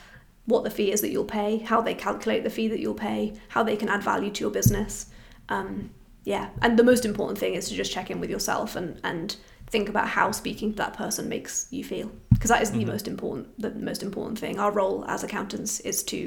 what 0.44 0.64
the 0.64 0.70
fee 0.70 0.90
is 0.90 1.00
that 1.02 1.10
you'll 1.10 1.24
pay 1.24 1.58
how 1.58 1.80
they 1.80 1.94
calculate 1.94 2.42
the 2.44 2.50
fee 2.50 2.68
that 2.68 2.80
you'll 2.80 2.94
pay 2.94 3.32
how 3.48 3.62
they 3.62 3.76
can 3.76 3.88
add 3.88 4.02
value 4.02 4.30
to 4.30 4.40
your 4.40 4.50
business. 4.50 5.06
Um, 5.48 5.90
yeah. 6.24 6.50
And 6.60 6.78
the 6.78 6.84
most 6.84 7.04
important 7.04 7.38
thing 7.38 7.54
is 7.54 7.68
to 7.68 7.74
just 7.74 7.92
check 7.92 8.10
in 8.10 8.20
with 8.20 8.30
yourself 8.30 8.76
and 8.76 9.00
and 9.02 9.36
think 9.72 9.88
about 9.88 10.06
how 10.06 10.30
speaking 10.30 10.70
to 10.72 10.76
that 10.76 10.94
person 11.02 11.28
makes 11.28 11.66
you 11.70 11.82
feel 11.82 12.10
because 12.34 12.50
that 12.50 12.62
is 12.62 12.70
the 12.70 12.78
Mhm. 12.84 12.88
most 12.94 13.08
important 13.08 13.44
the 13.58 13.70
most 13.70 14.02
important 14.02 14.38
thing 14.38 14.58
our 14.58 14.70
role 14.70 15.04
as 15.08 15.24
accountants 15.24 15.80
is 15.80 16.02
to 16.04 16.18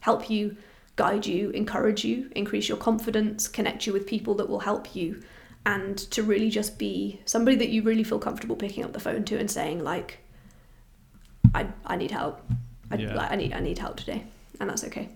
help 0.00 0.28
you 0.28 0.56
guide 0.96 1.24
you, 1.24 1.50
encourage 1.50 2.04
you, 2.04 2.16
increase 2.36 2.68
your 2.68 2.76
confidence, 2.76 3.48
connect 3.48 3.86
you 3.86 3.92
with 3.92 4.06
people 4.06 4.34
that 4.34 4.48
will 4.50 4.60
help 4.70 4.94
you, 4.94 5.22
and 5.64 5.96
to 6.14 6.22
really 6.22 6.50
just 6.50 6.78
be 6.78 7.20
somebody 7.24 7.56
that 7.56 7.70
you 7.70 7.80
really 7.82 8.04
feel 8.04 8.18
comfortable 8.18 8.56
picking 8.56 8.84
up 8.84 8.92
the 8.92 9.00
phone 9.00 9.24
to 9.24 9.38
and 9.38 9.50
saying 9.50 9.82
like, 9.92 10.18
I 11.54 11.62
I 11.86 11.96
need 11.96 12.10
help. 12.10 12.42
I, 12.90 12.96
Yeah. 12.96 13.14
like, 13.14 13.30
I 13.30 13.36
need 13.36 13.52
I 13.54 13.60
need 13.60 13.78
help 13.78 13.96
today, 13.96 14.24
and 14.58 14.68
that's 14.68 14.84
okay. 14.84 15.08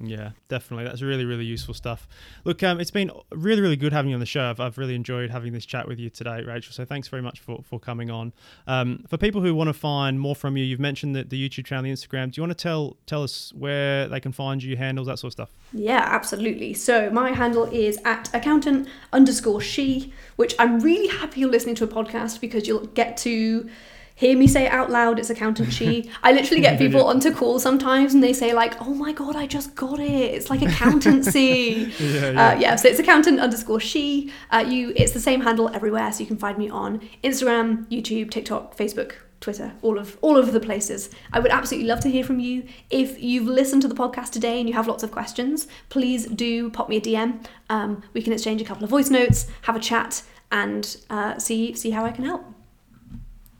Yeah, 0.00 0.30
definitely. 0.48 0.84
That's 0.84 1.02
really, 1.02 1.24
really 1.24 1.44
useful 1.44 1.74
stuff. 1.74 2.08
Look, 2.44 2.62
um, 2.62 2.80
it's 2.80 2.90
been 2.90 3.10
really, 3.30 3.60
really 3.60 3.76
good 3.76 3.92
having 3.92 4.10
you 4.10 4.16
on 4.16 4.20
the 4.20 4.26
show. 4.26 4.50
I've, 4.50 4.60
I've 4.60 4.76
really 4.76 4.94
enjoyed 4.94 5.30
having 5.30 5.52
this 5.52 5.64
chat 5.64 5.86
with 5.86 5.98
you 5.98 6.10
today, 6.10 6.42
Rachel. 6.42 6.72
So 6.72 6.84
thanks 6.84 7.08
very 7.08 7.22
much 7.22 7.40
for, 7.40 7.62
for 7.62 7.78
coming 7.78 8.10
on. 8.10 8.32
Um, 8.66 9.04
for 9.08 9.16
people 9.16 9.40
who 9.40 9.54
want 9.54 9.68
to 9.68 9.74
find 9.74 10.18
more 10.18 10.34
from 10.34 10.56
you, 10.56 10.64
you've 10.64 10.80
mentioned 10.80 11.14
the, 11.14 11.24
the 11.24 11.48
YouTube 11.48 11.66
channel, 11.66 11.84
the 11.84 11.92
Instagram. 11.92 12.32
Do 12.32 12.40
you 12.40 12.42
want 12.42 12.56
to 12.56 12.62
tell 12.62 12.96
tell 13.06 13.22
us 13.22 13.52
where 13.54 14.08
they 14.08 14.20
can 14.20 14.32
find 14.32 14.62
you, 14.62 14.76
handles, 14.76 15.06
that 15.06 15.18
sort 15.18 15.28
of 15.28 15.32
stuff? 15.32 15.50
Yeah, 15.72 16.02
absolutely. 16.04 16.74
So 16.74 17.10
my 17.10 17.30
handle 17.30 17.64
is 17.64 17.98
at 18.04 18.34
accountant 18.34 18.88
underscore 19.12 19.60
she, 19.60 20.12
which 20.36 20.54
I'm 20.58 20.80
really 20.80 21.08
happy 21.08 21.40
you're 21.40 21.50
listening 21.50 21.76
to 21.76 21.84
a 21.84 21.88
podcast 21.88 22.40
because 22.40 22.66
you'll 22.66 22.86
get 22.86 23.16
to 23.18 23.68
hear 24.16 24.36
me 24.38 24.46
say 24.46 24.66
it 24.66 24.72
out 24.72 24.90
loud. 24.90 25.18
It's 25.18 25.30
accountant 25.30 25.72
she. 25.72 26.10
I 26.22 26.32
literally 26.32 26.60
get 26.60 26.78
people 26.84 27.04
onto 27.04 27.32
call 27.32 27.58
sometimes 27.58 28.14
and 28.14 28.22
they 28.22 28.32
say 28.32 28.52
like, 28.52 28.80
"Oh 28.80 28.94
my 28.94 29.12
god, 29.12 29.36
I 29.36 29.46
just 29.46 29.74
got 29.74 29.98
it. 30.00 30.10
It's 30.34 30.50
like 30.50 30.62
accountancy." 30.62 31.92
Yeah, 32.00 32.28
Uh, 32.54 32.58
yeah, 32.58 32.76
so 32.76 32.88
it's 32.88 32.98
accountant 32.98 33.40
underscore 33.40 33.80
she. 33.80 34.32
Uh, 34.50 34.64
you, 34.66 34.92
it's 34.96 35.12
the 35.12 35.20
same 35.20 35.40
handle 35.40 35.68
everywhere, 35.74 36.12
so 36.12 36.20
you 36.20 36.26
can 36.26 36.36
find 36.36 36.58
me 36.58 36.68
on 36.68 37.00
Instagram, 37.22 37.86
YouTube, 37.86 38.30
TikTok, 38.30 38.76
Facebook, 38.76 39.12
Twitter, 39.40 39.72
all 39.82 39.98
of 39.98 40.16
all 40.20 40.36
of 40.36 40.52
the 40.52 40.60
places. 40.60 41.10
I 41.32 41.40
would 41.40 41.50
absolutely 41.50 41.88
love 41.88 42.00
to 42.00 42.10
hear 42.10 42.24
from 42.24 42.40
you. 42.40 42.66
If 42.90 43.22
you've 43.22 43.46
listened 43.46 43.82
to 43.82 43.88
the 43.88 43.94
podcast 43.94 44.30
today 44.30 44.58
and 44.60 44.68
you 44.68 44.74
have 44.74 44.86
lots 44.86 45.02
of 45.02 45.10
questions, 45.10 45.66
please 45.88 46.26
do 46.26 46.70
pop 46.70 46.88
me 46.88 46.96
a 46.96 47.00
DM. 47.00 47.44
Um, 47.70 48.02
we 48.12 48.22
can 48.22 48.32
exchange 48.32 48.60
a 48.60 48.64
couple 48.64 48.84
of 48.84 48.90
voice 48.90 49.10
notes, 49.10 49.46
have 49.62 49.76
a 49.76 49.80
chat, 49.80 50.22
and 50.50 50.96
uh, 51.10 51.38
see 51.38 51.74
see 51.74 51.90
how 51.90 52.04
I 52.04 52.10
can 52.12 52.24
help. 52.24 52.44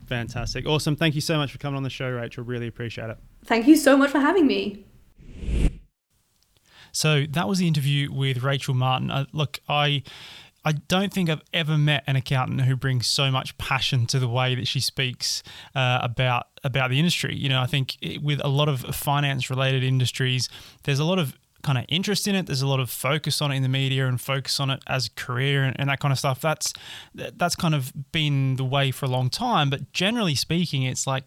Fantastic. 0.07 0.65
Awesome. 0.65 0.95
Thank 0.95 1.15
you 1.15 1.21
so 1.21 1.37
much 1.37 1.51
for 1.51 1.57
coming 1.57 1.77
on 1.77 1.83
the 1.83 1.89
show, 1.89 2.09
Rachel. 2.09 2.43
Really 2.43 2.67
appreciate 2.67 3.09
it. 3.09 3.17
Thank 3.45 3.67
you 3.67 3.75
so 3.75 3.97
much 3.97 4.11
for 4.11 4.19
having 4.19 4.47
me. 4.47 4.85
So 6.91 7.25
that 7.31 7.47
was 7.47 7.59
the 7.59 7.67
interview 7.67 8.11
with 8.11 8.41
Rachel 8.41 8.73
Martin. 8.73 9.11
Uh, 9.11 9.25
look, 9.33 9.59
I 9.67 10.03
I 10.63 10.71
don't 10.71 11.13
think 11.13 11.29
I've 11.29 11.43
ever 11.53 11.77
met 11.77 12.03
an 12.07 12.15
accountant 12.15 12.61
who 12.61 12.75
brings 12.75 13.05
so 13.05 13.29
much 13.29 13.55
passion 13.57 14.07
to 14.07 14.19
the 14.19 14.27
way 14.27 14.55
that 14.55 14.67
she 14.67 14.79
speaks 14.79 15.43
uh, 15.75 15.99
about 16.01 16.47
about 16.63 16.89
the 16.89 16.97
industry. 16.97 17.35
You 17.35 17.49
know, 17.49 17.61
I 17.61 17.67
think 17.67 17.97
it, 18.01 18.23
with 18.23 18.41
a 18.43 18.47
lot 18.47 18.67
of 18.67 18.81
finance 18.95 19.49
related 19.49 19.83
industries, 19.83 20.49
there's 20.83 20.99
a 20.99 21.05
lot 21.05 21.19
of 21.19 21.37
kind 21.65 21.79
of 21.79 21.85
interest 21.89 22.27
in 22.27 22.35
it. 22.35 22.45
There's 22.45 22.61
a 22.61 22.67
lot 22.67 22.79
of 22.79 22.89
focus 22.89 23.41
on 23.41 23.51
it 23.51 23.55
in 23.55 23.63
the 23.63 23.69
media 23.69 24.07
and 24.07 24.21
focus 24.21 24.59
on 24.59 24.69
it 24.69 24.83
as 24.87 25.07
a 25.07 25.11
career 25.11 25.63
and, 25.63 25.75
and 25.79 25.89
that 25.89 25.99
kind 25.99 26.11
of 26.11 26.19
stuff. 26.19 26.39
That's 26.39 26.71
that's 27.13 27.55
kind 27.55 27.73
of 27.73 27.91
been 28.11 28.55
the 28.55 28.63
way 28.63 28.91
for 28.91 29.05
a 29.07 29.09
long 29.09 29.29
time. 29.29 29.69
But 29.69 29.91
generally 29.91 30.35
speaking, 30.35 30.83
it's 30.83 31.07
like 31.07 31.23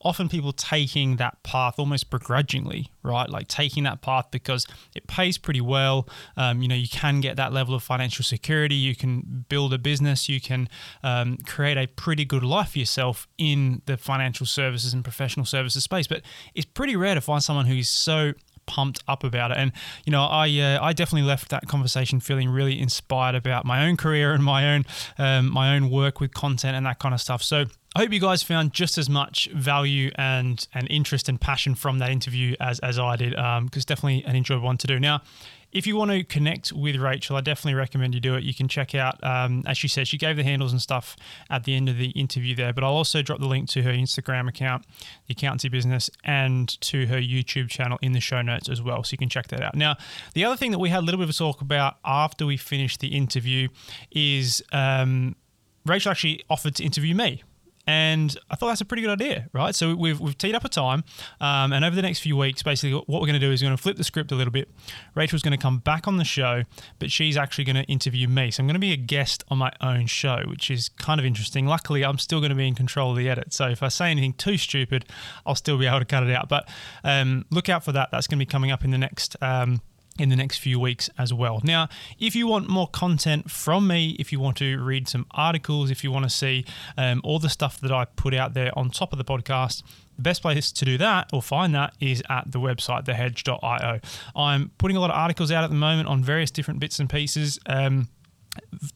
often 0.00 0.28
people 0.28 0.52
taking 0.52 1.16
that 1.16 1.42
path 1.42 1.78
almost 1.78 2.10
begrudgingly, 2.10 2.92
right? 3.02 3.28
Like 3.28 3.48
taking 3.48 3.84
that 3.84 4.00
path 4.00 4.26
because 4.30 4.66
it 4.94 5.06
pays 5.06 5.38
pretty 5.38 5.60
well. 5.60 6.08
Um, 6.36 6.62
you 6.62 6.68
know, 6.68 6.74
you 6.74 6.88
can 6.88 7.20
get 7.20 7.36
that 7.36 7.52
level 7.52 7.74
of 7.74 7.82
financial 7.82 8.24
security. 8.24 8.74
You 8.74 8.94
can 8.94 9.46
build 9.48 9.72
a 9.72 9.78
business. 9.78 10.28
You 10.28 10.40
can 10.40 10.68
um, 11.02 11.38
create 11.38 11.76
a 11.76 11.86
pretty 11.86 12.24
good 12.24 12.44
life 12.44 12.72
for 12.72 12.78
yourself 12.78 13.26
in 13.38 13.82
the 13.86 13.96
financial 13.96 14.46
services 14.46 14.92
and 14.92 15.02
professional 15.02 15.46
services 15.46 15.84
space. 15.84 16.06
But 16.06 16.22
it's 16.54 16.66
pretty 16.66 16.94
rare 16.94 17.14
to 17.14 17.20
find 17.20 17.42
someone 17.42 17.66
who's 17.66 17.88
so 17.88 18.34
pumped 18.68 19.02
up 19.08 19.24
about 19.24 19.50
it. 19.50 19.56
And 19.56 19.72
you 20.04 20.12
know, 20.12 20.22
I 20.22 20.46
uh, 20.60 20.78
I 20.80 20.92
definitely 20.92 21.26
left 21.26 21.48
that 21.48 21.66
conversation 21.66 22.20
feeling 22.20 22.48
really 22.48 22.78
inspired 22.78 23.34
about 23.34 23.64
my 23.64 23.84
own 23.86 23.96
career 23.96 24.32
and 24.32 24.44
my 24.44 24.72
own 24.72 24.84
um, 25.18 25.50
my 25.50 25.74
own 25.74 25.90
work 25.90 26.20
with 26.20 26.32
content 26.32 26.76
and 26.76 26.86
that 26.86 27.00
kind 27.00 27.14
of 27.14 27.20
stuff. 27.20 27.42
So. 27.42 27.64
I 27.96 28.02
hope 28.02 28.12
you 28.12 28.20
guys 28.20 28.42
found 28.42 28.74
just 28.74 28.98
as 28.98 29.08
much 29.08 29.48
value 29.52 30.10
and, 30.16 30.64
and 30.74 30.86
interest 30.90 31.28
and 31.28 31.40
passion 31.40 31.74
from 31.74 31.98
that 31.98 32.10
interview 32.10 32.54
as, 32.60 32.78
as 32.80 32.98
I 32.98 33.16
did, 33.16 33.30
because 33.30 33.86
definitely 33.86 34.22
an 34.24 34.36
enjoyable 34.36 34.66
one 34.66 34.76
to 34.76 34.86
do. 34.86 35.00
Now, 35.00 35.22
if 35.70 35.86
you 35.86 35.96
want 35.96 36.10
to 36.10 36.24
connect 36.24 36.72
with 36.72 36.96
Rachel, 36.96 37.36
I 37.36 37.40
definitely 37.40 37.74
recommend 37.74 38.14
you 38.14 38.20
do 38.20 38.34
it. 38.36 38.44
You 38.44 38.54
can 38.54 38.68
check 38.68 38.94
out, 38.94 39.22
um, 39.22 39.62
as 39.66 39.76
she 39.76 39.88
said, 39.88 40.08
she 40.08 40.16
gave 40.16 40.36
the 40.36 40.42
handles 40.42 40.72
and 40.72 40.80
stuff 40.80 41.16
at 41.50 41.64
the 41.64 41.74
end 41.74 41.88
of 41.88 41.98
the 41.98 42.10
interview 42.10 42.54
there, 42.54 42.72
but 42.72 42.84
I'll 42.84 42.94
also 42.94 43.20
drop 43.20 43.40
the 43.40 43.46
link 43.46 43.68
to 43.70 43.82
her 43.82 43.90
Instagram 43.92 44.48
account, 44.48 44.86
the 45.26 45.32
accountancy 45.32 45.68
business, 45.68 46.10
and 46.24 46.80
to 46.80 47.06
her 47.06 47.18
YouTube 47.18 47.68
channel 47.68 47.98
in 48.00 48.12
the 48.12 48.20
show 48.20 48.40
notes 48.40 48.68
as 48.68 48.80
well. 48.80 49.04
So 49.04 49.12
you 49.12 49.18
can 49.18 49.28
check 49.28 49.48
that 49.48 49.62
out. 49.62 49.74
Now, 49.74 49.96
the 50.34 50.44
other 50.44 50.56
thing 50.56 50.70
that 50.70 50.78
we 50.78 50.88
had 50.88 51.00
a 51.00 51.06
little 51.06 51.18
bit 51.18 51.24
of 51.24 51.30
a 51.30 51.34
talk 51.34 51.60
about 51.60 51.96
after 52.04 52.46
we 52.46 52.56
finished 52.56 53.00
the 53.00 53.08
interview 53.08 53.68
is 54.10 54.62
um, 54.72 55.36
Rachel 55.84 56.10
actually 56.10 56.44
offered 56.48 56.76
to 56.76 56.84
interview 56.84 57.14
me. 57.14 57.42
And 57.88 58.36
I 58.50 58.54
thought 58.54 58.68
that's 58.68 58.82
a 58.82 58.84
pretty 58.84 59.02
good 59.02 59.18
idea, 59.18 59.48
right? 59.54 59.74
So 59.74 59.94
we've, 59.94 60.20
we've 60.20 60.36
teed 60.36 60.54
up 60.54 60.62
a 60.62 60.68
time, 60.68 61.04
um, 61.40 61.72
and 61.72 61.86
over 61.86 61.96
the 61.96 62.02
next 62.02 62.20
few 62.20 62.36
weeks, 62.36 62.62
basically, 62.62 62.92
what 62.92 63.08
we're 63.08 63.26
going 63.26 63.32
to 63.32 63.38
do 63.38 63.50
is 63.50 63.62
we're 63.62 63.68
going 63.68 63.78
to 63.78 63.82
flip 63.82 63.96
the 63.96 64.04
script 64.04 64.30
a 64.30 64.34
little 64.34 64.52
bit. 64.52 64.68
Rachel's 65.14 65.40
going 65.40 65.56
to 65.56 65.62
come 65.62 65.78
back 65.78 66.06
on 66.06 66.18
the 66.18 66.24
show, 66.24 66.64
but 66.98 67.10
she's 67.10 67.38
actually 67.38 67.64
going 67.64 67.76
to 67.76 67.84
interview 67.84 68.28
me. 68.28 68.50
So 68.50 68.62
I'm 68.62 68.66
going 68.66 68.74
to 68.74 68.78
be 68.78 68.92
a 68.92 68.96
guest 68.96 69.42
on 69.48 69.56
my 69.56 69.72
own 69.80 70.06
show, 70.06 70.42
which 70.48 70.70
is 70.70 70.90
kind 70.90 71.18
of 71.18 71.24
interesting. 71.24 71.66
Luckily, 71.66 72.04
I'm 72.04 72.18
still 72.18 72.40
going 72.40 72.50
to 72.50 72.56
be 72.56 72.68
in 72.68 72.74
control 72.74 73.12
of 73.12 73.16
the 73.16 73.26
edit. 73.26 73.54
So 73.54 73.68
if 73.68 73.82
I 73.82 73.88
say 73.88 74.10
anything 74.10 74.34
too 74.34 74.58
stupid, 74.58 75.06
I'll 75.46 75.54
still 75.54 75.78
be 75.78 75.86
able 75.86 76.00
to 76.00 76.04
cut 76.04 76.22
it 76.24 76.30
out. 76.30 76.50
But 76.50 76.68
um, 77.04 77.46
look 77.50 77.70
out 77.70 77.84
for 77.84 77.92
that. 77.92 78.10
That's 78.12 78.26
going 78.26 78.38
to 78.38 78.44
be 78.44 78.50
coming 78.50 78.70
up 78.70 78.84
in 78.84 78.90
the 78.90 78.98
next. 78.98 79.34
Um, 79.40 79.80
in 80.18 80.28
the 80.28 80.36
next 80.36 80.58
few 80.58 80.78
weeks 80.80 81.08
as 81.16 81.32
well. 81.32 81.60
Now, 81.62 81.88
if 82.18 82.34
you 82.34 82.46
want 82.46 82.68
more 82.68 82.88
content 82.88 83.50
from 83.50 83.86
me, 83.86 84.16
if 84.18 84.32
you 84.32 84.40
want 84.40 84.56
to 84.58 84.82
read 84.82 85.08
some 85.08 85.26
articles, 85.30 85.90
if 85.90 86.02
you 86.02 86.10
want 86.10 86.24
to 86.24 86.30
see 86.30 86.64
um, 86.96 87.20
all 87.24 87.38
the 87.38 87.48
stuff 87.48 87.80
that 87.80 87.92
I 87.92 88.04
put 88.04 88.34
out 88.34 88.54
there 88.54 88.76
on 88.76 88.90
top 88.90 89.12
of 89.12 89.18
the 89.18 89.24
podcast, 89.24 89.82
the 90.16 90.22
best 90.22 90.42
place 90.42 90.72
to 90.72 90.84
do 90.84 90.98
that 90.98 91.30
or 91.32 91.40
find 91.40 91.74
that 91.74 91.94
is 92.00 92.22
at 92.28 92.50
the 92.50 92.58
website, 92.58 93.04
thehedge.io. 93.04 94.00
I'm 94.34 94.70
putting 94.78 94.96
a 94.96 95.00
lot 95.00 95.10
of 95.10 95.16
articles 95.16 95.52
out 95.52 95.64
at 95.64 95.70
the 95.70 95.76
moment 95.76 96.08
on 96.08 96.22
various 96.22 96.50
different 96.50 96.80
bits 96.80 96.98
and 96.98 97.08
pieces 97.08 97.58
um, 97.66 98.08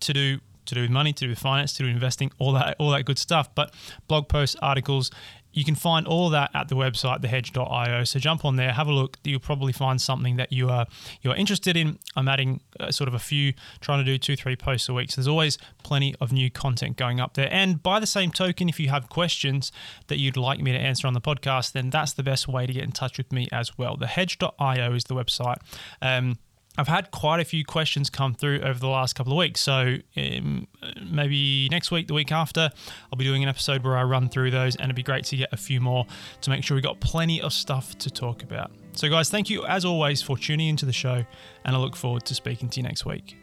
to 0.00 0.12
do 0.12 0.40
to 0.64 0.76
do 0.76 0.82
with 0.82 0.90
money, 0.90 1.12
to 1.12 1.24
do 1.24 1.28
with 1.28 1.40
finance, 1.40 1.72
to 1.72 1.78
do 1.78 1.86
with 1.86 1.94
investing, 1.94 2.30
all 2.38 2.52
that 2.52 2.76
all 2.78 2.90
that 2.90 3.04
good 3.04 3.18
stuff. 3.18 3.52
But 3.54 3.74
blog 4.08 4.28
posts, 4.28 4.56
articles, 4.62 5.10
you 5.52 5.64
can 5.64 5.74
find 5.74 6.06
all 6.06 6.30
that 6.30 6.50
at 6.54 6.68
the 6.68 6.74
website, 6.74 7.20
thehedge.io. 7.20 8.04
So 8.04 8.18
jump 8.18 8.44
on 8.44 8.56
there, 8.56 8.72
have 8.72 8.88
a 8.88 8.92
look. 8.92 9.18
You'll 9.24 9.40
probably 9.40 9.72
find 9.72 10.00
something 10.00 10.36
that 10.36 10.52
you 10.52 10.68
are 10.68 10.86
you're 11.20 11.34
interested 11.34 11.76
in. 11.76 11.98
I'm 12.16 12.28
adding 12.28 12.60
uh, 12.80 12.90
sort 12.90 13.08
of 13.08 13.14
a 13.14 13.18
few, 13.18 13.52
trying 13.80 13.98
to 13.98 14.04
do 14.04 14.18
two, 14.18 14.36
three 14.36 14.56
posts 14.56 14.88
a 14.88 14.94
week. 14.94 15.10
So 15.10 15.20
there's 15.20 15.28
always 15.28 15.58
plenty 15.82 16.14
of 16.20 16.32
new 16.32 16.50
content 16.50 16.96
going 16.96 17.20
up 17.20 17.34
there. 17.34 17.48
And 17.50 17.82
by 17.82 18.00
the 18.00 18.06
same 18.06 18.30
token, 18.30 18.68
if 18.68 18.80
you 18.80 18.88
have 18.88 19.08
questions 19.08 19.72
that 20.08 20.18
you'd 20.18 20.36
like 20.36 20.60
me 20.60 20.72
to 20.72 20.78
answer 20.78 21.06
on 21.06 21.14
the 21.14 21.20
podcast, 21.20 21.72
then 21.72 21.90
that's 21.90 22.12
the 22.12 22.22
best 22.22 22.48
way 22.48 22.66
to 22.66 22.72
get 22.72 22.84
in 22.84 22.92
touch 22.92 23.18
with 23.18 23.32
me 23.32 23.48
as 23.52 23.76
well. 23.78 23.96
Thehedge.io 23.96 24.94
is 24.94 25.04
the 25.04 25.14
website. 25.14 25.58
Um, 26.00 26.38
I've 26.78 26.88
had 26.88 27.10
quite 27.10 27.40
a 27.40 27.44
few 27.44 27.64
questions 27.64 28.08
come 28.08 28.34
through 28.34 28.60
over 28.60 28.78
the 28.78 28.88
last 28.88 29.14
couple 29.14 29.32
of 29.32 29.38
weeks. 29.38 29.60
So 29.60 29.96
um, 30.16 30.66
maybe 31.02 31.68
next 31.70 31.90
week, 31.90 32.08
the 32.08 32.14
week 32.14 32.32
after, 32.32 32.70
I'll 33.12 33.18
be 33.18 33.24
doing 33.24 33.42
an 33.42 33.48
episode 33.48 33.84
where 33.84 33.96
I 33.96 34.02
run 34.04 34.28
through 34.28 34.52
those, 34.52 34.76
and 34.76 34.84
it'd 34.84 34.96
be 34.96 35.02
great 35.02 35.24
to 35.26 35.36
get 35.36 35.52
a 35.52 35.56
few 35.56 35.80
more 35.80 36.06
to 36.40 36.50
make 36.50 36.64
sure 36.64 36.74
we 36.74 36.80
got 36.80 37.00
plenty 37.00 37.42
of 37.42 37.52
stuff 37.52 37.98
to 37.98 38.10
talk 38.10 38.42
about. 38.42 38.70
So, 38.94 39.08
guys, 39.08 39.30
thank 39.30 39.50
you 39.50 39.64
as 39.66 39.84
always 39.84 40.22
for 40.22 40.36
tuning 40.38 40.68
into 40.68 40.86
the 40.86 40.92
show, 40.92 41.24
and 41.64 41.76
I 41.76 41.78
look 41.78 41.96
forward 41.96 42.24
to 42.26 42.34
speaking 42.34 42.68
to 42.70 42.80
you 42.80 42.84
next 42.84 43.04
week. 43.04 43.41